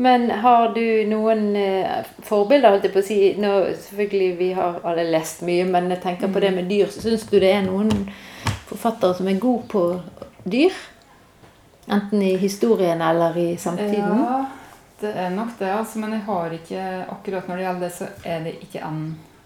Men 0.00 0.30
har 0.30 0.70
du 0.72 0.84
noen 1.10 1.50
eh, 1.60 2.06
forbilder, 2.24 2.72
holdt 2.72 2.86
jeg 2.88 2.94
på 2.94 3.02
å 3.02 3.04
si? 3.04 3.18
Nå, 3.40 3.50
selvfølgelig, 3.84 4.28
vi 4.38 4.46
har 4.56 4.78
alle 4.88 5.04
lest 5.10 5.42
mye, 5.44 5.66
men 5.68 5.90
jeg 5.92 6.00
tenker 6.06 6.32
på 6.32 6.40
det 6.40 6.54
med 6.56 6.70
dyr. 6.72 6.88
Syns 6.94 7.26
du 7.28 7.36
det 7.42 7.50
er 7.58 7.66
noen 7.66 7.90
forfattere 8.70 9.18
som 9.18 9.28
er 9.28 9.40
gode 9.42 9.66
på 9.68 9.82
dyr? 10.48 10.72
Enten 11.90 12.22
i 12.22 12.32
historien 12.40 13.02
eller 13.02 13.36
i 13.36 13.48
samtiden? 13.60 14.22
Ja, 14.24 14.38
det 15.02 15.12
er 15.26 15.30
nok 15.34 15.52
det. 15.58 15.68
altså, 15.74 15.98
Men 15.98 16.16
jeg 16.16 16.24
har 16.30 16.54
ikke 16.56 16.86
akkurat 17.18 17.48
når 17.50 17.56
det 17.60 17.66
gjelder 17.66 17.84
det, 17.84 17.92
så 17.98 18.08
er 18.24 18.46
det 18.46 18.54
ikke 18.64 18.84
en 18.86 19.02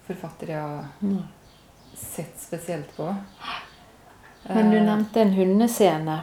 forfatter 0.07 0.53
jeg 0.53 0.61
har 0.61 1.19
sett 1.99 2.39
spesielt 2.39 2.95
på. 2.97 3.11
Men 4.51 4.71
du 4.71 4.77
Eh, 4.77 4.85
nevnte 4.85 5.21
en 5.23 5.33
hundescene 5.33 6.21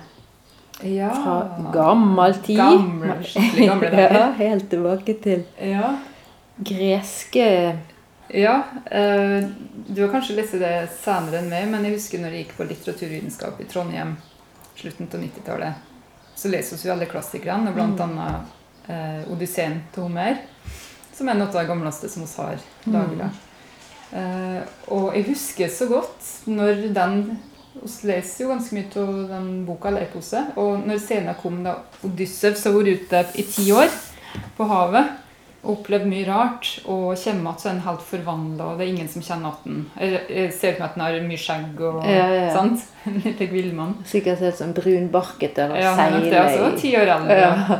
ja, 0.83 1.11
fra 1.15 1.71
gammel 1.73 2.35
tid. 2.45 2.57
Gamle, 2.57 3.17
skikkelig 3.23 3.67
gamle 3.69 3.89
dager. 3.93 4.17
ja, 4.19 4.27
helt 4.37 4.69
tilbake 4.69 5.17
til 5.23 5.45
Ja. 5.59 5.95
greske 6.61 7.77
ja 8.33 8.63
eh, 8.91 9.43
du 9.87 10.01
har 10.01 10.11
kanskje 10.11 10.35
lest 10.37 10.53
det 10.61 10.73
senere 11.01 11.41
enn 11.41 11.49
meg, 11.51 11.67
men 11.71 11.85
jeg 11.85 11.97
husker 11.97 12.21
når 12.21 12.35
jeg 12.35 12.45
gikk 12.45 12.57
på 12.57 12.67
litteraturvitenskap 12.69 13.59
i 13.59 13.67
Trondheim 13.67 14.15
slutten 14.75 15.09
av 15.11 15.19
90-tallet. 15.19 15.73
Så 16.35 16.49
leser 16.49 16.79
vi 16.79 16.89
alle 16.89 17.05
klassikerne, 17.05 17.73
blant 17.75 17.99
annet 18.01 18.87
eh, 18.87 19.27
'Odysseen' 19.27 19.81
til 19.93 20.07
Homer. 20.07 20.39
Som 21.13 21.29
er 21.29 21.37
noe 21.37 21.51
av 21.51 21.59
det 21.59 21.67
gamleste 21.69 22.09
som 22.09 22.23
vi 22.23 22.31
har 22.37 22.63
lagra. 22.95 23.29
Eh, 24.11 24.61
og 24.91 25.13
jeg 25.15 25.27
husker 25.29 25.69
så 25.69 25.87
godt 25.91 26.29
når 26.49 26.87
den 26.95 27.19
Vi 27.73 28.07
leser 28.09 28.43
jo 28.43 28.49
ganske 28.51 28.75
mye 28.75 28.91
av 28.99 29.27
den 29.29 29.49
boka, 29.65 29.87
eller. 29.87 30.47
Og 30.59 30.85
når 30.87 30.99
scenen 30.99 31.35
kom 31.41 31.61
da 31.63 31.77
Odyssevs 32.03 32.65
har 32.67 32.73
vært 32.75 33.05
ute 33.05 33.25
i 33.39 33.43
ti 33.47 33.71
år 33.71 33.87
på 34.57 34.67
havet 34.67 35.17
og 35.61 35.75
opplevd 35.75 36.07
mye 36.09 36.25
rart, 36.25 36.67
og 36.89 37.11
kommer 37.21 37.51
igjen 37.51 37.59
så 37.61 37.67
er 37.69 37.73
han 37.75 37.81
helt 37.85 38.01
forvandla, 38.01 38.65
og 38.71 38.79
det 38.79 38.85
er 38.87 38.91
ingen 38.95 39.09
som 39.13 39.21
kjenner 39.21 39.51
at 39.53 39.65
han 39.67 39.83
Jeg 40.01 40.53
ser 40.57 40.71
ut 40.73 40.77
som 40.79 40.85
at 40.87 40.95
han 40.97 41.03
har 41.05 41.17
mye 41.27 41.37
skjegg 41.37 41.81
og 41.85 41.99
Ja, 42.09 42.23
ja, 42.33 42.39
ja. 42.47 42.53
sant? 42.55 42.87
Litt 43.27 43.43
villmann. 43.53 43.93
Sikkert 44.09 44.41
helt 44.41 44.57
sånn 44.57 44.73
brunbarket 44.73 45.59
eller 45.61 45.77
Ja, 45.83 45.91
det, 45.93 46.07
seile 46.23 46.41
altså. 46.41 46.71
Ti 46.81 46.95
år 46.97 47.13
eldre. 47.15 47.37
Ja. 47.37 47.77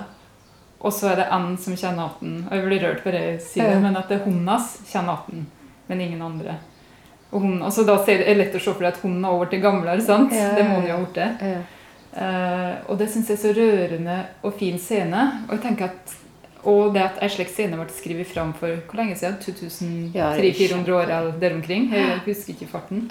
Og 0.82 0.94
så 0.94 1.10
er 1.12 1.16
det 1.24 1.28
en 1.34 1.58
som 1.62 1.76
kjenner 1.78 2.06
at 2.12 2.22
han 2.22 2.38
Og 2.50 2.54
jeg 2.58 2.66
blir 2.70 2.86
rørt 2.86 3.04
på 3.04 3.12
det 3.14 3.24
jeg 3.26 3.42
sier, 3.48 3.72
Ja. 3.74 3.80
men 3.82 3.98
at 3.98 4.08
det 4.10 4.20
er 4.20 4.26
hunden 4.30 4.48
hans 4.54 4.78
kjenner 4.92 5.18
han, 5.26 5.48
men 5.90 6.02
ingen 6.06 6.22
andre. 6.22 6.60
Og 7.32 7.44
hun, 7.46 7.62
altså 7.64 7.86
da 7.88 7.96
er 8.12 8.26
det 8.26 8.38
lett 8.38 8.56
å 8.58 8.60
se 8.60 8.74
for 8.74 8.84
deg 8.84 8.96
at 8.96 9.04
hunden 9.04 9.24
har 9.24 9.38
blitt 9.46 9.64
gamlere, 9.64 10.04
sant? 10.04 10.34
Ja, 10.36 10.52
Det 10.58 10.66
må 10.68 10.82
hun 10.82 10.90
jo 10.90 10.98
ha 10.98 11.04
blitt. 11.06 11.46
Ja. 11.52 11.62
Uh, 12.12 12.74
og 12.92 12.98
det 13.00 13.08
syns 13.08 13.30
jeg 13.32 13.38
er 13.38 13.46
så 13.46 13.54
rørende 13.56 14.18
og 14.44 14.58
fin 14.60 14.80
scene. 14.82 15.22
Og 15.48 15.56
jeg 15.56 15.64
tenker 15.70 15.94
at 15.94 16.18
og 16.68 16.92
det 16.94 17.02
at 17.02 17.18
ei 17.26 17.30
slik 17.32 17.50
scene 17.50 17.78
ble 17.80 17.88
skrevet 17.90 18.30
fram 18.30 18.52
for 18.58 18.84
hvor 18.86 19.00
lenge 19.00 19.16
siden? 19.18 20.12
Ja, 20.14 20.30
det 20.38 20.52
er 20.52 20.60
2300-400 20.60 20.94
år 20.94 21.08
eller 21.08 21.40
der 21.42 21.56
omkring. 21.56 21.88
Jeg 21.94 22.20
husker 22.28 22.54
ikke 22.54 22.70
farten. 22.70 23.08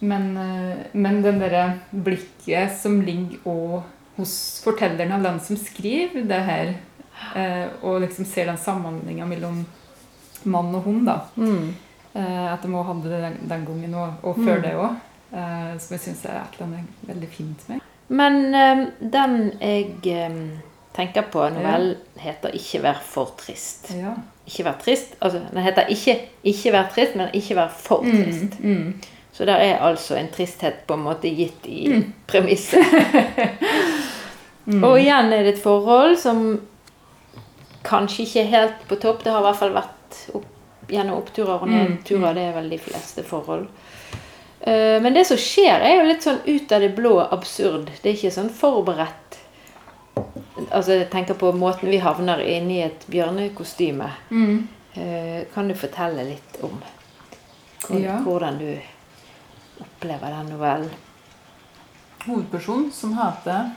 Men, 0.00 0.36
eh, 0.36 0.84
men 0.92 1.22
den 1.24 1.40
derre 1.40 1.64
blikket 1.92 2.76
som 2.76 3.00
ligger 3.04 3.82
hos 4.16 4.34
fortelleren 4.64 5.12
av 5.16 5.24
den 5.24 5.40
som 5.40 5.56
skriver 5.56 6.24
det 6.28 6.40
her, 6.44 6.74
eh, 7.36 7.68
og 7.82 8.00
liksom 8.04 8.28
ser 8.28 8.48
den 8.48 8.60
samhandlinga 8.60 9.28
mellom 9.28 9.64
mann 10.44 10.74
og 10.74 10.84
hund, 10.84 11.06
da. 11.06 11.20
Mm. 11.36 11.74
Eh, 12.14 12.46
at 12.52 12.62
de 12.62 12.70
må 12.72 12.82
hadde 12.82 13.12
det 13.12 13.20
den, 13.22 13.66
gangen 13.66 13.94
og, 13.94 14.24
og 14.26 14.40
før 14.40 14.64
det 14.64 14.74
òg. 14.78 14.98
Eh, 15.30 15.70
som 15.78 15.94
jeg 15.94 16.04
syns 16.06 16.24
er 16.26 16.40
et 16.40 16.58
eller 16.58 16.66
annet 16.66 17.06
veldig 17.12 17.30
fint 17.30 17.68
med. 17.70 17.86
Men 18.10 18.40
eh, 18.54 18.84
den 19.12 19.38
jeg 19.60 20.24
tenker 20.96 21.28
på, 21.30 21.44
novellen 21.54 21.94
heter 22.18 22.50
'Ikke 22.50 22.82
vær 22.82 22.98
for 23.06 23.34
trist'. 23.38 23.92
Ja. 23.94 24.16
Ikke 24.46 24.64
vær 24.66 24.80
trist. 24.82 25.14
Altså, 25.20 25.40
den 25.52 25.62
heter 25.62 25.86
ikke 25.86 26.18
'Ikke 26.44 26.72
vær 26.72 26.90
trist', 26.94 27.16
men 27.16 27.28
'Ikke 27.34 27.54
vær 27.54 27.68
for 27.68 28.02
trist'. 28.02 28.58
Mm, 28.60 28.74
mm. 28.74 28.94
Så 29.32 29.44
der 29.44 29.54
er 29.54 29.78
altså 29.78 30.16
en 30.16 30.28
tristhet 30.28 30.74
på 30.86 30.94
en 30.94 31.02
måte 31.02 31.30
gitt 31.30 31.66
i 31.66 32.04
premisset. 32.26 32.84
Og 34.86 35.00
igjen 35.00 35.32
er 35.32 35.42
det 35.42 35.54
et 35.54 35.62
forhold 35.62 36.16
som 36.20 36.60
kanskje 37.86 38.26
ikke 38.26 38.40
er 38.42 38.50
helt 38.52 38.82
på 38.88 38.98
topp. 39.00 39.24
Det 39.24 39.32
har 39.32 39.40
i 39.40 39.46
hvert 39.48 39.60
fall 39.62 39.74
vært 39.74 40.18
opp, 40.36 40.49
gjennom 40.90 41.18
oppturer 41.22 41.62
og 41.62 41.68
nedturer. 41.70 42.34
Det 42.34 42.42
er 42.48 42.52
vel 42.58 42.70
de 42.70 42.78
fleste 42.78 43.22
forhold. 43.26 43.66
Eh, 44.60 45.00
Men 45.02 45.14
det 45.14 45.26
som 45.26 45.36
skjer, 45.40 45.80
er 45.80 45.96
jo 46.00 46.08
litt 46.08 46.22
sånn 46.26 46.40
ut 46.46 46.72
av 46.72 46.80
det 46.84 46.92
blå 46.96 47.14
absurd. 47.32 47.90
Det 48.02 48.10
er 48.10 48.16
ikke 48.18 48.30
sånn 48.34 48.50
forberedt. 48.50 49.38
Altså, 50.70 50.92
jeg 50.98 51.10
tenker 51.10 51.34
på 51.34 51.52
måten 51.56 51.88
vi 51.90 51.98
havner 52.02 52.40
inn 52.44 52.70
i 52.70 52.82
et 52.84 53.06
bjørnekostyme. 53.08 54.10
Mm. 54.30 54.68
Kan 55.54 55.68
du 55.70 55.74
fortelle 55.78 56.24
litt 56.26 56.58
om 56.66 56.82
Ja. 57.94 58.18
hvordan 58.20 58.58
du 58.58 58.78
opplever 59.80 60.30
den 60.34 60.50
novellen? 60.50 60.90
Hovedpersonen, 62.26 62.90
som 62.92 63.14
heter 63.16 63.70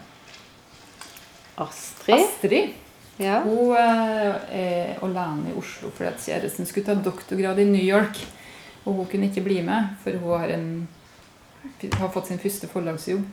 Astrid? 1.56 2.15
Astrid, 2.19 2.73
Ja. 3.24 3.40
hun 3.46 3.72
eh, 3.80 4.58
er 4.60 5.04
alene 5.06 5.52
i 5.54 5.58
Oslo 5.60 5.90
fordi 5.96 6.10
at 6.12 6.24
kjæresten 6.26 6.68
skulle 6.70 6.86
ta 6.90 6.96
doktorgrad 6.96 7.60
i 7.64 7.68
New 7.70 7.84
York. 7.84 8.20
Og 8.86 8.98
hun 9.00 9.08
kunne 9.08 9.30
ikke 9.32 9.46
bli 9.46 9.62
med, 9.64 9.94
for 10.04 10.12
hun 10.20 10.40
har, 10.42 10.52
en, 10.58 10.68
har 11.96 12.10
fått 12.12 12.28
sin 12.34 12.42
første 12.44 12.68
forlagsjobb. 12.68 13.24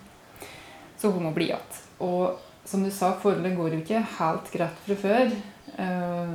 Så 1.00 1.10
hun 1.10 1.24
må 1.26 1.32
bli 1.34 1.48
igjen. 1.50 1.82
Og 2.06 2.38
som 2.68 2.84
du 2.84 2.90
sa, 2.94 3.14
forholdet 3.18 3.56
går 3.58 3.74
jo 3.74 3.82
ikke 3.82 4.02
helt 4.20 4.50
greit 4.54 4.80
fra 4.86 4.96
før. 5.02 5.36
Eh, 5.76 6.34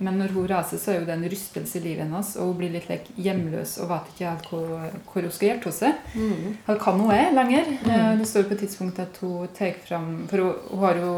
Men 0.00 0.20
når 0.20 0.30
hun 0.36 0.44
reiser, 0.46 0.78
så 0.78 0.92
er 0.92 1.00
jo 1.00 1.06
det 1.08 1.14
en 1.16 1.24
rystelse 1.32 1.78
i 1.80 1.82
livet 1.82 2.04
hennes, 2.04 2.28
og 2.38 2.52
hun 2.52 2.58
blir 2.60 2.70
litt 2.70 2.84
like, 2.88 3.10
hjemløs 3.18 3.72
og 3.82 3.88
vet 3.90 4.12
ikke 4.12 4.28
helt 4.28 4.46
hvor, 4.52 4.84
hvor 5.10 5.24
hun 5.26 5.32
skal 5.34 5.48
gjøre 5.48 5.66
av 5.66 5.74
seg. 5.74 6.04
Mm. 6.14 6.52
Hva 6.68 6.76
kan 6.84 7.00
hun 7.02 7.10
er 7.10 7.32
lenger. 7.34 7.72
Eh, 7.90 8.12
Det 8.20 8.28
står 8.30 8.46
på 8.46 8.54
et 8.54 8.62
tidspunkt 8.62 9.00
at 9.02 9.18
hun 9.24 9.48
tar 9.58 9.74
fram 9.88 10.06
For 10.30 10.38
hun, 10.44 10.54
hun 10.70 10.84
har 10.84 11.00
jo 11.02 11.10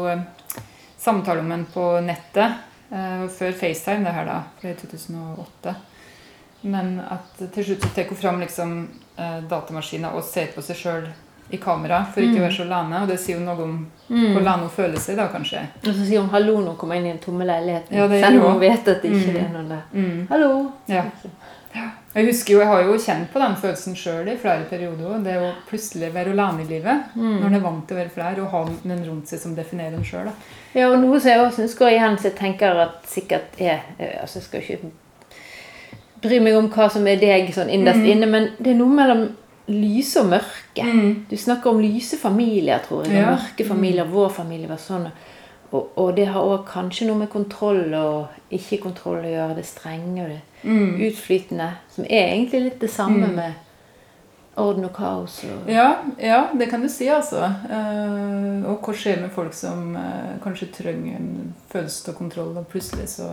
eh, 1.07 1.39
om 1.39 1.47
med 1.47 1.65
på 1.73 1.87
nettet 2.01 2.53
uh, 2.91 3.27
før 3.29 3.51
FaceTime, 3.51 4.05
det 4.05 4.13
her 4.13 4.25
da, 4.25 4.39
fra 4.59 4.69
det 4.69 4.75
er 4.75 4.81
2008. 4.87 5.75
Men 6.61 6.99
at 6.99 7.41
til 7.53 7.65
slutt 7.65 7.83
så 7.83 7.89
tar 7.95 8.09
hun 8.09 8.17
fram 8.17 8.39
liksom, 8.39 8.75
uh, 9.19 9.39
datamaskinen 9.49 10.13
og 10.13 10.23
ser 10.23 10.47
på 10.55 10.61
seg 10.63 10.79
sjøl 10.79 11.07
i 11.53 11.57
kamera 11.57 11.99
for 12.13 12.23
ikke 12.23 12.39
å 12.39 12.45
være 12.45 12.55
så 12.55 12.65
lane. 12.65 13.01
Og 13.03 13.09
det 13.11 13.19
sier 13.21 13.37
jo 13.37 13.43
noe 13.45 13.65
om 13.65 13.73
hvor 14.07 14.41
lane 14.45 14.63
hun 14.63 14.71
føler 14.73 15.01
seg 15.01 15.17
da, 15.19 15.27
kanskje. 15.33 15.65
Og 15.83 15.89
så 15.91 16.05
sier 16.05 16.21
hun 16.21 16.29
'hallo' 16.31 16.59
når 16.61 16.71
hun 16.71 16.77
kommer 16.77 16.95
inn 16.95 17.05
i 17.05 17.11
en 17.11 17.19
tomme 17.19 17.45
leilighet. 17.45 17.91
Ja, 17.91 18.07
selv 18.07 18.39
om 18.39 18.45
hun 18.45 18.51
hun 18.53 18.61
vet 18.61 18.87
at 18.87 19.01
det 19.01 19.11
ikke 19.11 19.33
Mm. 19.33 19.45
er 19.45 19.49
noen 19.53 19.69
der. 19.69 19.83
Mm. 19.93 20.27
'Hallo'. 20.29 20.71
Ja. 20.87 21.03
Jeg 22.13 22.27
husker 22.27 22.53
jo, 22.53 22.59
jeg 22.61 22.69
har 22.69 22.83
jo 22.85 22.97
kjent 23.01 23.29
på 23.33 23.41
den 23.41 23.55
følelsen 23.57 23.95
sjøl 23.97 24.27
i 24.29 24.35
flere 24.37 24.67
perioder. 24.69 25.15
Det 25.25 25.37
å 25.41 25.47
plutselig 25.65 26.11
være 26.13 26.35
alene 26.35 26.61
i 26.61 26.67
livet. 26.69 27.15
Når 27.17 27.47
en 27.47 27.57
er 27.57 27.63
vant 27.63 27.87
til 27.89 27.97
å 27.97 28.01
være 28.03 28.13
flere, 28.13 28.43
og 28.43 28.51
ha 28.53 28.61
noen 28.69 29.05
rundt 29.07 29.31
seg 29.31 29.41
som 29.41 29.55
definerer 29.57 29.97
en 29.97 30.05
sjøl. 30.05 30.29
Ja, 30.75 30.91
og 30.91 30.99
noe 31.01 31.17
som 31.19 31.31
jeg 31.31 31.41
også 31.41 31.63
syns 31.63 31.77
går 31.79 31.95
igjen, 31.95 32.19
som 32.19 32.29
jeg 32.29 32.37
tenker 32.37 32.83
at 32.85 32.99
sikkert 33.09 33.57
er 33.57 33.81
eh, 33.97 34.19
Altså, 34.21 34.39
jeg 34.39 34.45
skal 34.45 34.61
ikke 34.61 34.91
bry 36.23 36.39
meg 36.39 36.55
om 36.55 36.69
hva 36.71 36.87
som 36.93 37.07
er 37.09 37.17
deg 37.19 37.49
sånn 37.55 37.71
innerst 37.73 38.05
inne, 38.07 38.29
men 38.29 38.51
det 38.59 38.71
er 38.71 38.79
noe 38.79 38.93
mellom 38.93 39.25
lyse 39.73 40.21
og 40.21 40.29
mørke. 40.31 40.85
Du 41.29 41.35
snakker 41.39 41.71
om 41.73 41.81
lyse 41.81 42.17
familier, 42.19 42.79
tror 42.85 43.07
jeg. 43.07 43.17
Ja. 43.17 43.33
mørke 43.33 43.65
familier. 43.67 44.07
Vår 44.11 44.29
familie 44.37 44.69
var 44.69 44.79
sånn. 44.81 45.07
Og, 45.09 45.32
og 45.73 46.15
det 46.15 46.27
har 46.29 46.45
òg 46.45 46.67
kanskje 46.69 47.07
noe 47.09 47.17
med 47.23 47.31
kontroll 47.33 47.93
og 47.97 48.53
ikke-kontroll 48.53 49.23
å 49.25 49.31
gjøre. 49.31 49.55
Det 49.57 49.65
strenge 49.65 50.25
og 50.25 50.33
det 50.33 50.41
utflytende. 51.09 51.69
Som 51.95 52.05
er 52.05 52.33
egentlig 52.35 52.61
litt 52.67 52.81
det 52.83 52.91
samme 52.93 53.27
med 53.33 53.53
orden 54.55 54.85
og 54.85 54.93
kaos. 54.93 55.39
Og, 55.49 55.69
Ja, 55.71 55.95
ja, 56.21 56.43
det 56.53 56.69
kan 56.69 56.81
du 56.81 56.89
si, 56.89 57.07
altså. 57.09 57.41
Eh, 57.69 58.69
og 58.69 58.85
hva 58.85 58.93
skjer 58.93 59.23
med 59.23 59.33
folk 59.33 59.55
som 59.57 59.95
eh, 59.97 60.35
kanskje 60.43 60.69
trenger 60.77 61.17
en 61.17 61.53
følelse 61.73 62.11
av 62.13 62.19
kontroll, 62.19 62.53
og 62.57 62.69
plutselig 62.69 63.09
så 63.15 63.31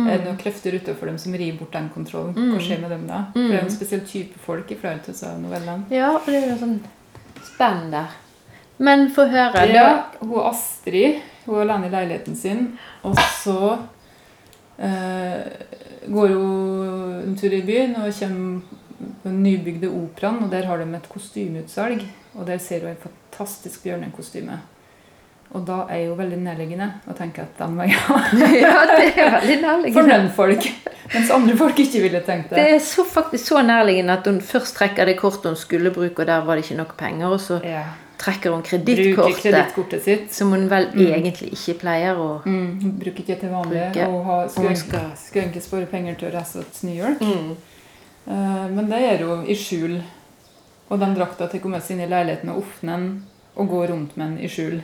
er 0.00 0.14
det 0.16 0.24
noen 0.24 0.38
krefter 0.40 0.72
utenfor 0.78 1.10
dem 1.10 1.18
som 1.18 1.34
river 1.34 1.58
bort 1.58 1.74
den 1.74 1.90
kontrollen. 1.92 2.32
Hva 2.54 2.62
skjer 2.62 2.80
med 2.80 2.94
dem 2.94 3.02
da? 3.10 3.24
For 3.34 3.42
det 3.42 3.56
er 3.56 3.58
jo 3.58 3.66
en 3.66 3.74
spesiell 3.74 4.06
type 4.06 4.38
folk 4.46 4.70
i 4.70 4.78
flere 4.78 5.16
av 5.26 5.42
novellene. 5.42 5.90
ja, 5.90 6.14
og 6.14 6.30
det 6.30 6.38
er 6.38 6.48
jo 6.54 6.60
sånn 6.62 6.78
spenn 7.50 7.90
der. 7.92 8.14
Men 8.80 9.10
få 9.12 9.26
høre. 9.28 9.66
Ja, 9.68 10.06
hun 10.22 10.38
Astrid 10.48 11.18
hun 11.46 11.56
er 11.56 11.60
alene 11.64 11.86
i 11.86 11.90
leiligheten 11.94 12.36
sin, 12.36 12.66
og 13.02 13.16
så 13.42 13.78
eh, 14.78 15.46
går 16.08 16.28
hun 16.34 17.22
en 17.26 17.36
tur 17.40 17.52
i 17.56 17.62
byen 17.66 17.96
og 18.00 18.12
kommer 18.18 18.60
på 19.22 19.28
den 19.28 19.42
nybygde 19.44 19.88
operaen, 19.88 20.42
og 20.44 20.50
der 20.52 20.66
har 20.68 20.76
de 20.82 20.88
et 20.96 21.08
kostymeutsalg. 21.08 22.02
Og 22.38 22.46
der 22.46 22.58
ser 22.62 22.84
hun 22.84 22.92
et 22.92 23.02
fantastisk 23.02 23.82
bjørnekostyme. 23.82 24.58
Og 25.50 25.64
da 25.66 25.80
er 25.90 26.04
jo 26.06 26.12
veldig 26.14 26.36
nærliggende 26.44 26.86
å 27.10 27.14
tenke 27.18 27.42
at 27.42 27.56
den 27.58 27.72
må 27.74 27.82
jeg 27.88 27.96
ha 28.06 28.18
ja, 28.38 28.84
det 28.86 29.08
er 29.18 29.32
veldig 29.34 29.56
nærliggende. 29.64 29.94
for 29.96 30.06
noen 30.06 30.28
folk. 30.36 30.68
Mens 31.10 31.32
andre 31.34 31.56
folk 31.58 31.80
ikke 31.82 32.02
ville 32.04 32.20
tenkt 32.22 32.52
Det 32.54 32.60
det. 32.60 32.66
er 32.76 32.84
så, 32.86 33.02
faktisk 33.04 33.48
så 33.50 33.62
nærliggende 33.66 34.14
at 34.14 34.28
hun 34.30 34.38
først 34.46 34.76
trekker 34.78 35.10
det 35.10 35.16
kortet 35.18 35.48
hun 35.50 35.58
skulle 35.58 35.90
bruke, 35.90 36.22
og 36.22 36.26
der 36.30 36.44
var 36.46 36.54
det 36.60 36.68
ikke 36.68 36.78
nok 36.84 36.94
penger. 37.00 37.26
Og 37.34 37.40
så 37.42 37.58
Ja. 37.66 37.82
Trekker 38.20 38.52
hun 38.52 38.62
kredittkortet, 38.62 40.30
som 40.32 40.52
hun 40.52 40.66
vel 40.70 40.90
egentlig 40.94 41.52
ikke 41.56 41.78
pleier 41.80 42.18
å 42.20 42.28
Mm, 42.44 42.98
bruker 43.00 43.22
ikke 43.24 43.38
til 43.40 43.48
vanlig. 43.52 43.80
Bruke. 43.94 44.06
Og 44.08 44.24
ha, 44.26 44.36
skulle, 44.48 44.76
skal- 44.76 45.10
skulle 45.16 45.44
egentlig 45.46 45.62
spare 45.64 45.86
penger 45.86 46.14
til 46.20 46.28
å 46.28 46.34
reise 46.36 46.64
til 46.72 46.88
New 46.90 46.98
York. 47.04 47.20
Mm. 47.20 47.56
Uh, 48.28 48.68
Men 48.76 48.90
det 48.90 49.00
gjør 49.00 49.26
hun 49.28 49.46
i 49.48 49.54
skjul. 49.56 50.00
Og 50.90 50.98
den 51.00 51.14
drakta 51.14 51.46
tar 51.48 51.60
hun 51.62 51.70
med 51.72 51.82
seg 51.82 51.96
inn 51.96 52.04
i 52.04 52.10
leiligheten 52.10 52.50
og 52.50 52.62
åpner 52.64 52.96
den 52.98 53.22
og 53.56 53.68
går 53.68 53.86
rundt 53.92 54.16
med 54.16 54.26
den 54.26 54.38
i 54.44 54.48
skjul. 54.48 54.82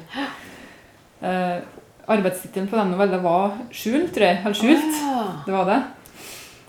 Uh, 1.23 1.61
Arbeidstittelen 2.09 2.69
på 2.71 2.77
den 2.79 2.91
novella 2.93 3.19
var 3.19 3.57
'Skjul', 3.73 4.09
tror 4.15 4.23
jeg. 4.27 4.39
Eller 4.45 4.55
'Skjult'. 4.55 5.01
Ah. 5.03 5.33
Det 5.47 5.53
var 5.53 5.65
det. 5.65 5.83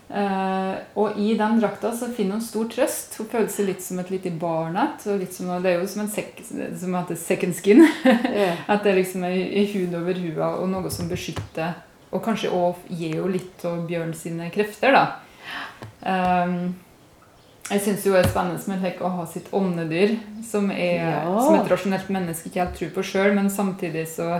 Eh, 0.07 0.75
og 0.95 1.17
i 1.19 1.33
den 1.35 1.57
drakta 1.59 1.91
så 1.91 2.07
finner 2.15 2.37
hun 2.37 2.45
stor 2.45 2.69
trøst. 2.71 3.17
Hun 3.19 3.27
føler 3.31 3.51
seg 3.51 3.67
litt 3.69 3.83
som 3.83 3.99
et 3.99 4.11
lite 4.13 4.31
barnet. 4.31 5.03
igjen. 5.03 5.63
det 5.63 5.73
er 5.73 5.81
jo 5.81 5.87
som 5.87 6.05
en 6.05 6.11
sek, 6.11 6.41
som 6.47 6.95
heter 6.95 7.15
second 7.15 7.55
skin. 7.55 7.85
yeah. 8.05 8.63
At 8.71 8.83
det 8.83 8.95
liksom 8.95 9.23
er 9.27 9.35
i 9.35 9.67
hud 9.73 9.95
over 9.95 10.13
hua 10.13 10.55
og 10.61 10.69
noe 10.71 10.89
som 10.93 11.09
beskytter. 11.11 11.75
Og 12.11 12.23
kanskje 12.23 12.53
òg 12.55 12.87
gir 12.87 13.17
jo 13.19 13.27
litt 13.27 13.63
av 13.67 13.81
Bjørn 13.87 14.13
sine 14.15 14.47
krefter, 14.53 14.95
da. 14.95 15.05
Um, 16.07 16.75
jeg 17.67 17.83
syns 17.83 18.05
jo 18.07 18.13
det 18.15 18.21
er 18.21 18.29
spennende 18.31 18.71
med 18.71 18.85
like, 18.85 19.03
å 19.03 19.11
ha 19.11 19.25
sitt 19.27 19.49
åndedyr, 19.51 20.15
som, 20.47 20.69
er, 20.71 21.03
Ja. 21.03 21.23
som 21.43 21.57
et 21.57 21.67
rasjonelt 21.67 22.07
menneske 22.13 22.47
ikke 22.47 22.63
helt 22.63 22.77
tror 22.79 22.93
på 22.95 23.03
sjøl, 23.03 23.33
men 23.35 23.49
samtidig 23.51 24.05
så 24.07 24.37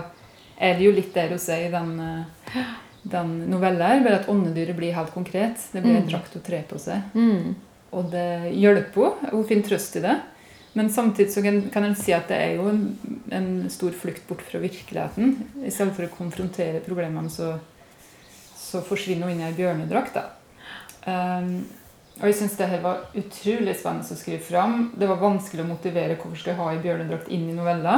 er 0.58 0.78
det 0.78 0.86
jo 0.86 0.94
litt 0.96 1.12
der 1.14 1.34
hos 1.34 1.44
deg 1.50 1.66
i 1.66 1.72
den, 1.74 1.92
eh, 2.00 2.62
den 3.02 3.36
novella 3.50 3.92
her, 3.92 4.02
bare 4.04 4.20
at 4.22 4.28
åndedyret 4.30 4.76
blir 4.76 4.96
helt 4.96 5.14
konkret. 5.14 5.60
Det 5.72 5.82
blir 5.84 6.00
en 6.00 6.08
drakt 6.08 6.34
og 6.36 6.44
tre 6.44 6.62
på 6.68 6.80
seg. 6.82 7.14
Mm. 7.14 7.54
Og 7.96 8.10
det 8.12 8.52
hjelper 8.56 9.14
henne. 9.14 9.32
Hun 9.32 9.46
finner 9.48 9.70
trøst 9.70 9.96
i 9.96 10.04
det. 10.04 10.16
Men 10.78 10.90
samtidig 10.92 11.32
så 11.32 11.42
kan, 11.42 11.62
kan 11.72 11.84
en 11.84 11.96
si 11.98 12.12
at 12.14 12.28
det 12.30 12.36
er 12.38 12.52
jo 12.58 12.68
en, 12.70 12.82
en 13.34 13.48
stor 13.72 13.94
flukt 13.96 14.28
bort 14.28 14.44
fra 14.46 14.60
virkeligheten. 14.62 15.32
I 15.64 15.72
stedet 15.74 15.96
for 15.96 16.06
å 16.06 16.12
konfrontere 16.12 16.82
problemene, 16.84 17.32
så, 17.32 17.54
så 18.54 18.82
forsvinner 18.86 19.26
hun 19.26 19.34
inn 19.34 19.42
i 19.42 19.48
ei 19.48 19.56
bjørnedrakt. 19.56 20.20
Um, 21.08 21.64
og 22.18 22.26
jeg 22.28 22.36
syns 22.40 22.56
det 22.58 22.68
her 22.68 22.84
var 22.84 23.08
utrolig 23.16 23.74
spennende 23.78 24.14
å 24.14 24.20
skrive 24.20 24.42
fram. 24.44 24.90
Det 24.98 25.08
var 25.08 25.22
vanskelig 25.22 25.64
å 25.64 25.70
motivere 25.70 26.18
hvorfor 26.18 26.38
skal 26.38 26.52
jeg 26.52 26.60
ha 26.60 26.70
ei 26.74 26.82
bjørnedrakt 26.84 27.32
inn 27.34 27.48
i 27.48 27.56
novella. 27.56 27.96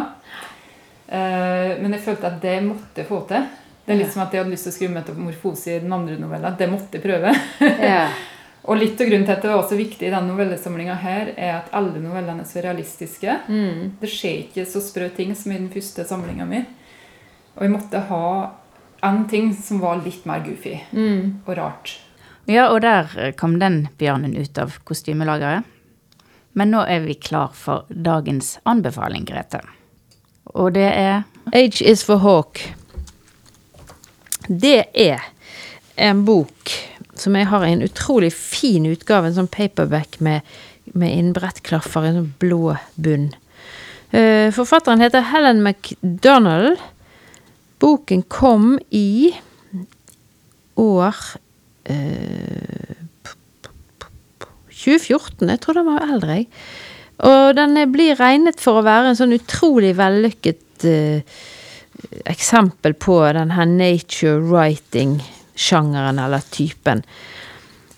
Uh, 1.10 1.76
men 1.82 1.96
jeg 1.96 2.04
følte 2.06 2.30
at 2.30 2.40
det 2.44 2.56
måtte 2.64 3.02
jeg 3.02 3.10
få 3.10 3.24
til. 3.28 3.48
Det 3.86 3.94
er 3.94 3.98
litt 4.02 4.12
som 4.12 4.22
at 4.22 4.32
jeg 4.34 4.42
hadde 4.42 4.52
lyst 4.52 4.66
til 4.68 4.72
å 4.72 4.76
skrive 4.76 4.94
metamorfose 4.94 5.72
i 5.76 5.80
den 5.82 5.92
andre 5.92 6.18
novella. 6.20 6.50
Det 6.56 6.68
måtte 6.70 6.98
jeg 6.98 7.06
prøve. 7.06 7.32
Yeah. 7.80 8.12
Og 8.68 8.76
litt 8.76 9.00
av 9.00 9.08
grunnen 9.08 9.24
til 9.24 9.32
at 9.32 9.42
det 9.42 9.50
var 9.56 9.64
så 9.66 9.76
viktig 9.78 10.04
i 10.04 10.10
denne 10.12 10.28
novellesamlinga 10.28 10.94
her, 11.00 11.30
er 11.40 11.54
at 11.62 11.70
alle 11.74 11.96
novellene 12.02 12.44
er 12.44 12.48
så 12.50 12.60
realistiske. 12.60 13.38
Mm. 13.48 13.94
Det 14.02 14.10
skjer 14.12 14.42
ikke 14.44 14.66
så 14.68 14.82
sprø 14.84 15.08
ting 15.16 15.32
som 15.34 15.54
i 15.54 15.56
den 15.56 15.70
første 15.72 16.04
samlinga 16.06 16.44
mi. 16.46 16.60
Og 17.56 17.64
jeg 17.64 17.72
måtte 17.72 18.02
ha 18.10 18.26
en 19.08 19.22
ting 19.32 19.48
som 19.56 19.80
var 19.80 20.02
litt 20.04 20.26
mer 20.28 20.44
goofy 20.44 20.76
Mm. 20.92 21.40
og 21.46 21.56
rart. 21.56 21.94
Ja, 22.46 22.68
og 22.68 22.82
der 22.84 23.32
kom 23.40 23.58
den 23.58 23.88
bjørnen 23.98 24.36
ut 24.36 24.58
av 24.60 24.76
kostymelageret. 24.84 25.64
Men 26.52 26.70
nå 26.74 26.84
er 26.84 27.00
vi 27.08 27.14
klar 27.14 27.52
for 27.56 27.86
dagens 27.88 28.58
anbefaling, 28.68 29.24
Grete. 29.24 29.62
Og 30.54 30.74
det 30.74 30.88
er 30.92 31.24
Age 31.54 31.80
is 31.80 32.02
for 32.04 32.18
hawk. 32.18 32.60
Det 34.50 34.88
er 34.98 35.22
en 36.00 36.24
bok 36.26 36.72
som 37.14 37.36
jeg 37.36 37.46
har 37.50 37.66
i 37.66 37.74
en 37.76 37.84
utrolig 37.84 38.32
fin 38.34 38.88
utgave, 38.90 39.28
en 39.28 39.36
sånn 39.36 39.52
paperback 39.52 40.18
med, 40.24 40.46
med 40.90 41.12
innbrettklaffer, 41.14 42.08
en 42.08 42.18
sånn 42.18 42.32
blå 42.42 42.74
bunn. 42.98 43.28
Eh, 44.10 44.48
forfatteren 44.54 45.04
heter 45.04 45.28
Helen 45.30 45.62
McDonald. 45.62 46.80
Boken 47.80 48.24
kom 48.26 48.74
i 48.90 49.30
år 50.80 51.14
eh, 51.84 52.96
2014. 54.80 55.46
Jeg 55.46 55.62
tror 55.62 55.78
den 55.78 55.88
var 55.92 56.08
eldre, 56.08 56.40
jeg. 56.40 56.50
Og 57.30 57.54
den 57.54 57.78
blir 57.92 58.18
regnet 58.18 58.58
for 58.64 58.80
å 58.80 58.86
være 58.86 59.12
en 59.12 59.18
sånn 59.18 59.36
utrolig 59.36 59.92
vellykket 59.98 60.88
eh, 60.88 61.40
eksempel 62.24 62.94
på 62.94 63.20
den 63.32 63.50
her 63.50 63.64
nature 63.64 64.40
writing-sjangeren 64.40 66.18
eller 66.18 66.40
typen. 66.50 67.02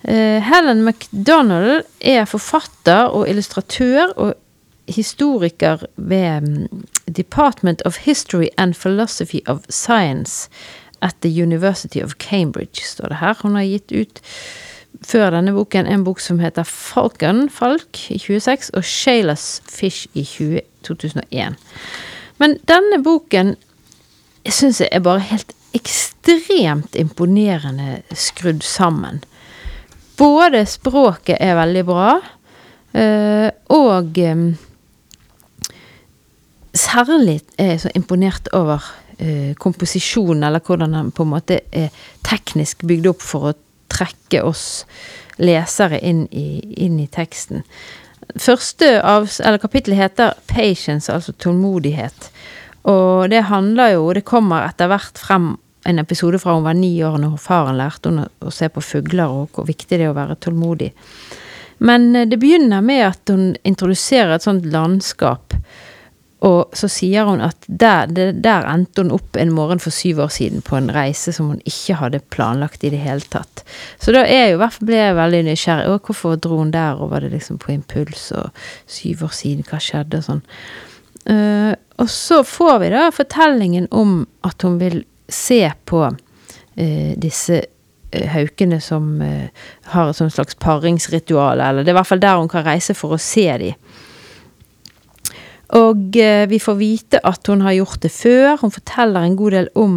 Eh, 0.03 0.43
Helen 0.43 0.83
MacDonald 0.85 1.85
er 2.01 2.25
forfatter 2.25 3.13
og 3.15 3.29
illustratør 3.31 4.15
og 4.17 4.35
historiker 4.91 5.85
ved 5.97 6.41
mm, 6.41 6.85
Department 7.07 7.83
of 7.87 7.99
History 8.07 8.49
and 8.59 8.75
Philosophy 8.75 9.41
of 9.47 9.59
Science 9.69 10.51
at 11.03 11.15
the 11.23 11.43
University 11.43 11.99
of 12.03 12.15
Cambridge, 12.19 12.83
står 12.85 13.09
det 13.09 13.17
her. 13.17 13.35
Hun 13.43 13.55
har 13.55 13.63
gitt 13.63 13.93
ut 13.93 14.21
før 15.07 15.33
denne 15.35 15.55
boken 15.55 15.87
en 15.87 16.05
bok 16.05 16.21
som 16.21 16.39
heter 16.43 16.67
Falcon, 16.69 17.49
Falk, 17.51 18.11
i 18.11 18.19
26, 18.19 18.71
og 18.75 18.85
Shaylas 18.85 19.63
Fish 19.71 20.07
i 20.15 20.25
20, 20.25 20.61
2001. 20.87 21.57
Men 22.39 22.59
denne 22.69 23.03
boken 23.03 23.57
syns 24.51 24.81
jeg 24.81 24.89
er 24.91 25.05
bare 25.05 25.23
helt 25.29 25.53
ekstremt 25.77 26.97
imponerende 26.99 28.03
skrudd 28.19 28.63
sammen. 28.67 29.23
Både 30.19 30.65
språket 30.69 31.39
er 31.41 31.57
veldig 31.57 31.85
bra, 31.89 32.09
eh, 32.93 33.49
og 33.73 34.19
eh, 34.19 34.43
særlig 36.75 37.41
er 37.59 37.73
jeg 37.73 37.81
så 37.85 37.95
imponert 37.95 38.51
over 38.53 38.85
eh, 39.19 39.55
komposisjonen, 39.55 40.45
eller 40.45 40.61
hvordan 40.61 40.99
den 40.99 41.11
på 41.15 41.25
en 41.27 41.33
måte 41.33 41.61
er 41.73 41.91
teknisk 42.27 42.85
bygd 42.87 43.11
opp 43.15 43.25
for 43.25 43.51
å 43.51 43.57
trekke 43.93 44.45
oss 44.45 44.85
lesere 45.43 46.01
inn 46.05 46.27
i, 46.31 46.61
inn 46.85 47.01
i 47.01 47.09
teksten. 47.11 47.65
Første 48.41 48.95
av, 49.05 49.27
eller 49.41 49.59
kapittelet 49.61 49.99
heter 49.99 50.37
'Patience', 50.47 51.13
altså 51.13 51.33
tålmodighet. 51.33 52.31
Og 52.91 53.31
det 53.31 53.45
handler 53.47 53.95
jo 53.95 54.13
Det 54.13 54.25
kommer 54.27 54.67
etter 54.67 54.91
hvert 54.91 55.21
frem 55.21 55.53
en 55.85 55.99
episode 55.99 56.39
fra 56.39 56.55
hun 56.55 56.67
var 56.67 56.77
ni 56.79 56.93
år, 57.03 57.19
når 57.19 57.39
faren 57.43 57.79
lærte 57.79 58.11
henne 58.11 58.29
å 58.39 58.53
se 58.55 58.69
på 58.71 58.83
fugler, 58.85 59.27
og 59.27 59.57
hvor 59.57 59.67
viktig 59.67 59.99
det 59.99 60.07
er 60.07 60.13
å 60.13 60.19
være 60.19 60.39
tålmodig. 60.39 60.93
Men 61.83 62.13
det 62.31 62.39
begynner 62.39 62.85
med 62.87 63.03
at 63.09 63.33
hun 63.33 63.57
introduserer 63.67 64.37
et 64.37 64.45
sånt 64.47 64.69
landskap. 64.71 65.57
Og 66.47 66.75
så 66.75 66.89
sier 66.91 67.27
hun 67.27 67.43
at 67.43 67.67
der, 67.67 68.11
der, 68.11 68.67
endte 68.67 69.05
hun 69.05 69.13
opp 69.15 69.39
en 69.39 69.53
morgen 69.55 69.83
for 69.83 69.95
syv 69.95 70.25
år 70.25 70.33
siden 70.35 70.63
på 70.67 70.75
en 70.79 70.91
reise 70.95 71.35
som 71.35 71.53
hun 71.53 71.61
ikke 71.67 71.99
hadde 72.01 72.23
planlagt 72.35 72.83
i 72.87 72.91
det 72.95 73.03
hele 73.03 73.23
tatt. 73.31 73.63
Så 74.03 74.15
da 74.15 74.25
er 74.27 74.51
jo, 74.51 74.71
ble 74.83 74.99
jeg 74.99 75.19
veldig 75.19 75.43
nysgjerrig. 75.51 75.91
Og 75.91 76.09
hvorfor 76.11 76.39
dro 76.43 76.59
hun 76.59 76.75
der, 76.75 76.99
og 76.99 77.13
var 77.15 77.23
det 77.23 77.31
liksom 77.35 77.61
på 77.63 77.75
impuls, 77.75 78.31
og 78.35 78.51
syv 78.91 79.27
år 79.29 79.37
siden, 79.39 79.67
hva 79.67 79.83
skjedde, 79.83 80.19
og 80.19 80.27
sånn. 80.27 80.43
Uh, 81.23 81.79
og 82.03 82.11
så 82.11 82.43
får 82.47 82.81
vi 82.83 82.91
da 82.93 83.07
fortellingen 83.15 83.89
om 83.95 84.23
at 84.47 84.67
hun 84.67 84.79
vil 84.81 85.03
se 85.33 85.63
på 85.89 86.03
eh, 86.09 87.13
disse 87.21 87.61
uh, 87.63 88.27
haukene 88.35 88.81
som 88.83 89.15
har 89.95 90.11
et 90.11 90.19
sånt 90.19 90.35
slags 90.35 90.59
paringsritual, 90.61 91.63
eller 91.63 91.83
det 91.87 91.93
er 91.93 91.97
i 91.97 92.01
hvert 92.01 92.11
fall 92.11 92.25
der 92.25 92.41
hun 92.43 92.51
kan 92.53 92.67
reise 92.67 92.97
for 92.99 93.15
å 93.15 93.23
se 93.23 93.47
dem. 93.63 93.79
Og 95.73 96.19
vi 96.53 96.59
får 96.61 96.77
vite 96.77 97.21
at 97.25 97.49
hun 97.49 97.63
har 97.65 97.73
gjort 97.73 98.03
det 98.05 98.11
før. 98.13 98.59
Hun 98.61 98.75
forteller 98.75 99.25
en 99.25 99.39
god 99.39 99.55
del 99.57 99.71
om 99.73 99.95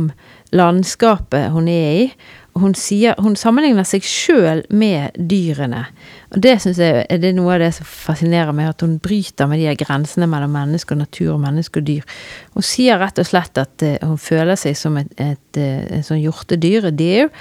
landskapet 0.55 1.49
hun 1.51 1.67
er 1.67 1.97
i. 2.05 2.05
Hun, 2.55 2.71
sier, 2.79 3.17
hun 3.19 3.35
sammenligner 3.35 3.83
seg 3.83 4.05
sjøl 4.07 4.63
med 4.71 5.17
dyrene. 5.19 5.81
Og 6.33 6.41
det 6.41 6.55
syns 6.63 6.79
jeg 6.81 7.05
er 7.05 7.21
det 7.21 7.35
noe 7.37 7.53
av 7.53 7.61
det 7.61 7.69
som 7.77 7.87
fascinerer 7.87 8.55
meg, 8.55 8.71
at 8.73 8.81
hun 8.81 8.97
bryter 9.03 9.49
med 9.51 9.61
de 9.61 9.75
grensene 9.77 10.27
mellom 10.29 10.55
menneske 10.57 10.95
og 10.95 11.03
natur 11.03 11.35
og 11.35 11.43
menneske 11.43 11.81
og 11.81 11.87
dyr. 11.87 12.17
Hun 12.55 12.65
sier 12.65 12.99
rett 13.01 13.21
og 13.21 13.29
slett 13.29 13.61
at 13.61 13.85
uh, 13.85 13.95
hun 14.01 14.19
føler 14.21 14.57
seg 14.59 14.77
som 14.79 14.97
et, 15.01 15.11
et, 15.21 15.45
et, 15.59 15.91
et 15.99 16.07
sånn 16.07 16.23
hjortedyr, 16.23 16.89
et 16.89 16.99
deer, 16.99 17.33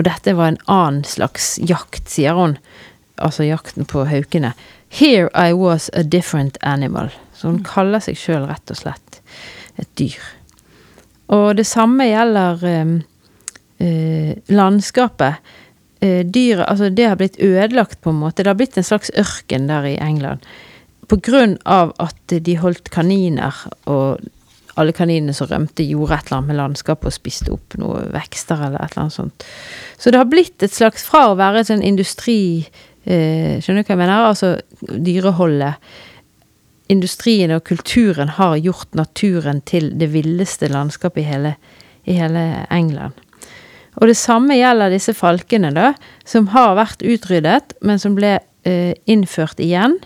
Og 0.00 0.06
dette 0.06 0.32
var 0.32 0.48
en 0.48 0.62
annen 0.70 1.02
slags 1.04 1.58
jakt, 1.60 2.06
sier 2.08 2.38
hun. 2.38 2.56
Altså 3.20 3.44
jakten 3.44 3.84
på 3.84 4.06
haukene. 4.08 4.54
Here 4.88 5.28
I 5.36 5.52
was 5.52 5.90
a 5.92 6.02
different 6.02 6.56
animal. 6.62 7.10
Så 7.36 7.50
hun 7.50 7.60
kaller 7.66 8.00
seg 8.00 8.16
sjøl 8.16 8.46
rett 8.48 8.72
og 8.72 8.78
slett 8.80 9.20
et 9.76 9.90
dyr. 10.00 10.22
Og 11.30 11.52
det 11.58 11.66
samme 11.68 12.08
gjelder 12.08 12.64
um, 12.80 12.94
eh, 13.78 14.40
landskapet. 14.48 15.38
Eh, 16.00 16.24
dyret 16.24 16.64
Altså, 16.64 16.88
det 16.88 17.08
har 17.08 17.16
blitt 17.20 17.40
ødelagt, 17.40 18.00
på 18.00 18.10
en 18.10 18.20
måte. 18.22 18.42
Det 18.42 18.48
har 18.48 18.56
blitt 18.56 18.76
en 18.76 18.86
slags 18.86 19.10
ørken 19.18 19.68
der 19.68 19.84
i 19.84 19.98
England. 20.00 20.40
På 21.08 21.18
grunn 21.20 21.58
av 21.64 21.92
at 22.00 22.16
de 22.32 22.54
holdt 22.56 22.90
kaniner, 22.90 23.52
og 23.84 24.20
alle 24.80 24.94
kaninene 24.96 25.34
som 25.36 25.50
rømte, 25.50 25.84
gjorde 25.84 26.16
et 26.16 26.26
eller 26.30 26.38
annet 26.38 26.48
med 26.48 26.60
landskapet 26.60 27.10
og 27.10 27.12
spiste 27.12 27.52
opp 27.52 27.76
noe 27.80 28.06
vekster 28.14 28.56
eller 28.56 28.80
et 28.80 28.94
eller 28.94 29.04
annet 29.04 29.16
sånt. 29.18 29.44
Så 29.98 30.12
det 30.12 30.22
har 30.22 30.30
blitt 30.30 30.62
et 30.62 30.72
slags 30.72 31.04
Fra 31.04 31.26
å 31.30 31.36
være 31.36 31.60
et 31.60 31.68
sånn 31.68 31.84
industri 31.84 32.38
eh, 33.04 33.58
Skjønner 33.60 33.82
du 33.82 33.90
hva 33.90 33.96
jeg 33.96 34.00
mener? 34.00 34.28
Altså 34.30 34.54
dyreholdet. 34.80 35.90
Industrien 36.90 37.52
og 37.54 37.66
kulturen 37.66 38.32
har 38.38 38.56
gjort 38.56 38.96
naturen 38.98 39.60
til 39.68 39.92
det 39.98 40.08
villeste 40.14 40.70
landskapet 40.72 41.22
i 41.22 41.28
hele, 41.28 41.56
i 42.08 42.16
hele 42.16 42.46
England. 42.70 43.18
Og 44.00 44.08
det 44.08 44.16
samme 44.16 44.56
gjelder 44.56 44.92
disse 44.92 45.14
falkene, 45.16 45.72
da, 45.76 45.92
som 46.28 46.48
har 46.54 46.76
vært 46.78 47.04
utryddet, 47.04 47.74
men 47.84 48.00
som 48.00 48.16
ble 48.16 48.38
eh, 48.64 48.94
innført 49.10 49.60
igjen. 49.60 49.98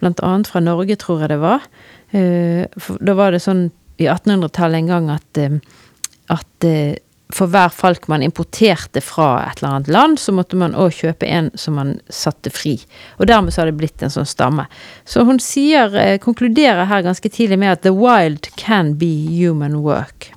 Blant 0.00 0.20
annet 0.24 0.50
fra 0.50 0.60
Norge, 0.64 0.96
tror 1.00 1.24
jeg 1.24 1.32
det 1.32 1.40
var. 1.40 1.64
Eh, 2.12 2.66
da 3.00 3.16
var 3.16 3.32
det 3.32 3.42
sånn 3.44 3.68
i 4.00 4.08
1800-tallet 4.08 4.82
en 4.82 4.90
gang 4.90 5.08
at, 5.12 5.40
eh, 5.40 5.56
at 6.32 6.68
eh, 6.68 6.98
for 7.30 7.50
hver 7.50 7.70
falk 7.72 8.08
man 8.10 8.24
importerte 8.26 9.02
fra 9.04 9.28
et 9.46 9.60
eller 9.60 9.76
annet 9.76 9.90
land, 9.94 10.18
så 10.18 10.34
måtte 10.34 10.58
man 10.58 10.74
òg 10.74 10.92
kjøpe 10.98 11.28
en 11.30 11.50
som 11.58 11.76
man 11.78 11.94
satte 12.10 12.50
fri. 12.52 12.74
Og 13.20 13.28
dermed 13.30 13.54
så 13.54 13.62
har 13.62 13.70
det 13.70 13.78
blitt 13.78 14.02
en 14.02 14.12
sånn 14.12 14.28
stamme. 14.28 14.66
Så 15.08 15.24
hun 15.28 15.38
sier, 15.42 15.94
eh, 15.94 16.18
konkluderer 16.18 16.90
her 16.90 17.06
ganske 17.06 17.30
tidlig 17.30 17.58
med 17.58 17.72
at 17.72 17.82
'the 17.82 17.94
wild 17.94 18.50
can 18.56 18.94
be 18.94 19.14
human 19.30 19.82
work'. 19.86 20.34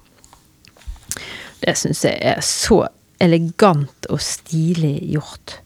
Det 1.64 1.76
syns 1.80 2.03
jeg 2.05 2.20
er 2.20 2.41
så 2.43 2.84
elegant 3.24 4.09
og 4.11 4.22
stilig 4.24 4.97
gjort. 5.14 5.59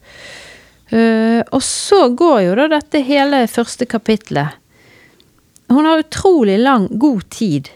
Uh, 0.92 1.42
og 1.52 1.60
så 1.66 2.06
går 2.16 2.44
jo 2.46 2.54
da 2.62 2.70
dette 2.78 3.02
hele 3.04 3.42
første 3.52 3.88
kapitlet. 3.90 4.56
Hun 5.68 5.84
har 5.84 6.06
utrolig 6.06 6.60
lang, 6.62 6.88
god 7.00 7.26
tid 7.34 7.74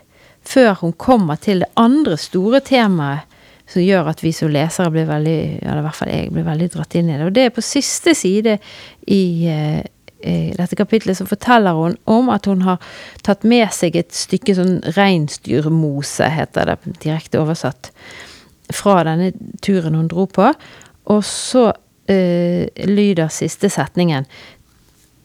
før 0.47 0.77
hun 0.79 0.93
kommer 0.93 1.35
til 1.41 1.65
det 1.65 1.69
andre 1.77 2.15
store 2.17 2.61
temaet 2.63 3.27
som 3.71 3.83
gjør 3.83 4.09
at 4.11 4.23
vi 4.23 4.31
som 4.35 4.51
lesere 4.51 4.91
blir 4.91 5.05
veldig, 5.07 5.41
eller 5.61 5.79
i 5.79 5.85
hvert 5.85 5.95
fall 5.95 6.11
jeg, 6.11 6.31
blir 6.33 6.47
veldig 6.47 6.69
dratt 6.73 6.95
inn 6.99 7.11
i 7.11 7.17
det. 7.17 7.27
Og 7.27 7.35
det 7.35 7.45
er 7.47 7.53
på 7.55 7.63
siste 7.63 8.15
side 8.17 8.57
i, 9.07 9.23
uh, 9.47 9.81
i 10.23 10.53
dette 10.57 10.77
kapitlet 10.79 11.17
så 11.17 11.27
forteller 11.29 11.77
hun 11.77 11.97
om 12.09 12.29
at 12.33 12.47
hun 12.49 12.63
har 12.65 12.81
tatt 13.25 13.45
med 13.47 13.69
seg 13.75 13.97
et 13.99 14.13
stykke 14.15 14.55
sånn 14.57 14.79
reinsdyrmose, 14.97 16.29
heter 16.31 16.73
det 16.73 16.95
direkte 17.03 17.41
oversatt 17.41 17.91
fra 18.71 19.01
denne 19.07 19.31
turen 19.63 19.97
hun 19.97 20.09
dro 20.11 20.27
på. 20.31 20.51
Og 21.11 21.23
så 21.27 21.67
eh, 22.11 22.67
lyder 22.87 23.31
siste 23.33 23.71
setningen 23.71 24.27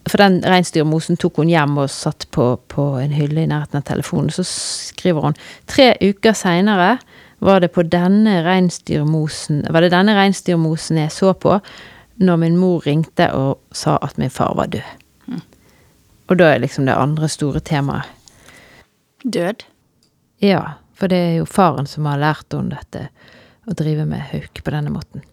For 0.07 0.21
den 0.23 0.39
reinsdyrmosen 0.39 1.17
tok 1.19 1.41
hun 1.41 1.49
hjem 1.51 1.81
og 1.81 1.89
satt 1.91 2.29
på, 2.31 2.53
på 2.71 2.83
en 3.01 3.11
hylle 3.11 3.43
i 3.43 3.49
nærheten 3.49 3.81
av 3.81 3.83
telefonen. 3.89 4.31
Så 4.31 4.45
skriver 4.47 5.25
hun 5.25 5.35
tre 5.67 5.89
uker 5.99 6.31
seinere 6.31 6.93
var 7.43 7.59
det 7.61 7.73
på 7.75 7.83
denne 7.85 8.39
reinsdyrmosen 8.45 9.65
denne 9.67 10.15
reinsdyrmosen 10.17 10.97
jeg 11.03 11.11
så 11.13 11.33
på 11.37 11.59
når 12.17 12.37
min 12.41 12.57
mor 12.57 12.85
ringte 12.85 13.29
og 13.35 13.59
sa 13.71 13.97
at 14.01 14.17
min 14.17 14.33
far 14.33 14.55
var 14.57 14.67
død. 14.73 14.91
Mm. 15.27 15.41
Og 16.27 16.37
da 16.37 16.51
er 16.51 16.61
liksom 16.63 16.85
det 16.85 16.97
andre 16.97 17.29
store 17.29 17.59
temaet. 17.59 18.09
Død? 19.23 19.65
Ja, 20.43 20.77
for 20.97 21.09
det 21.11 21.17
er 21.17 21.35
jo 21.39 21.49
faren 21.49 21.87
som 21.89 22.05
har 22.09 22.21
lært 22.21 22.53
henne 22.53 22.77
dette 22.77 23.07
å 23.67 23.75
drive 23.77 24.05
med 24.07 24.23
hauk 24.31 24.63
på 24.63 24.73
denne 24.73 24.93
måten. 24.93 25.25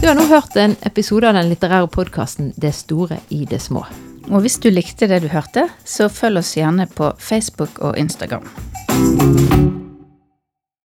Du 0.00 0.08
har 0.08 0.14
nå 0.14 0.26
hørt 0.30 0.56
en 0.56 0.76
episode 0.86 1.28
av 1.28 1.34
den 1.34 1.48
litterære 1.50 1.88
podkasten 1.90 2.52
'Det 2.56 2.74
store 2.74 3.18
i 3.30 3.44
det 3.44 3.60
små'. 3.62 3.86
Og 4.30 4.40
hvis 4.42 4.58
du 4.58 4.70
likte 4.70 5.06
det 5.06 5.22
du 5.22 5.28
hørte, 5.28 5.68
så 5.84 6.08
følg 6.08 6.38
oss 6.38 6.56
gjerne 6.56 6.86
på 6.86 7.12
Facebook 7.18 7.78
og 7.78 7.98
Instagram. 7.98 8.46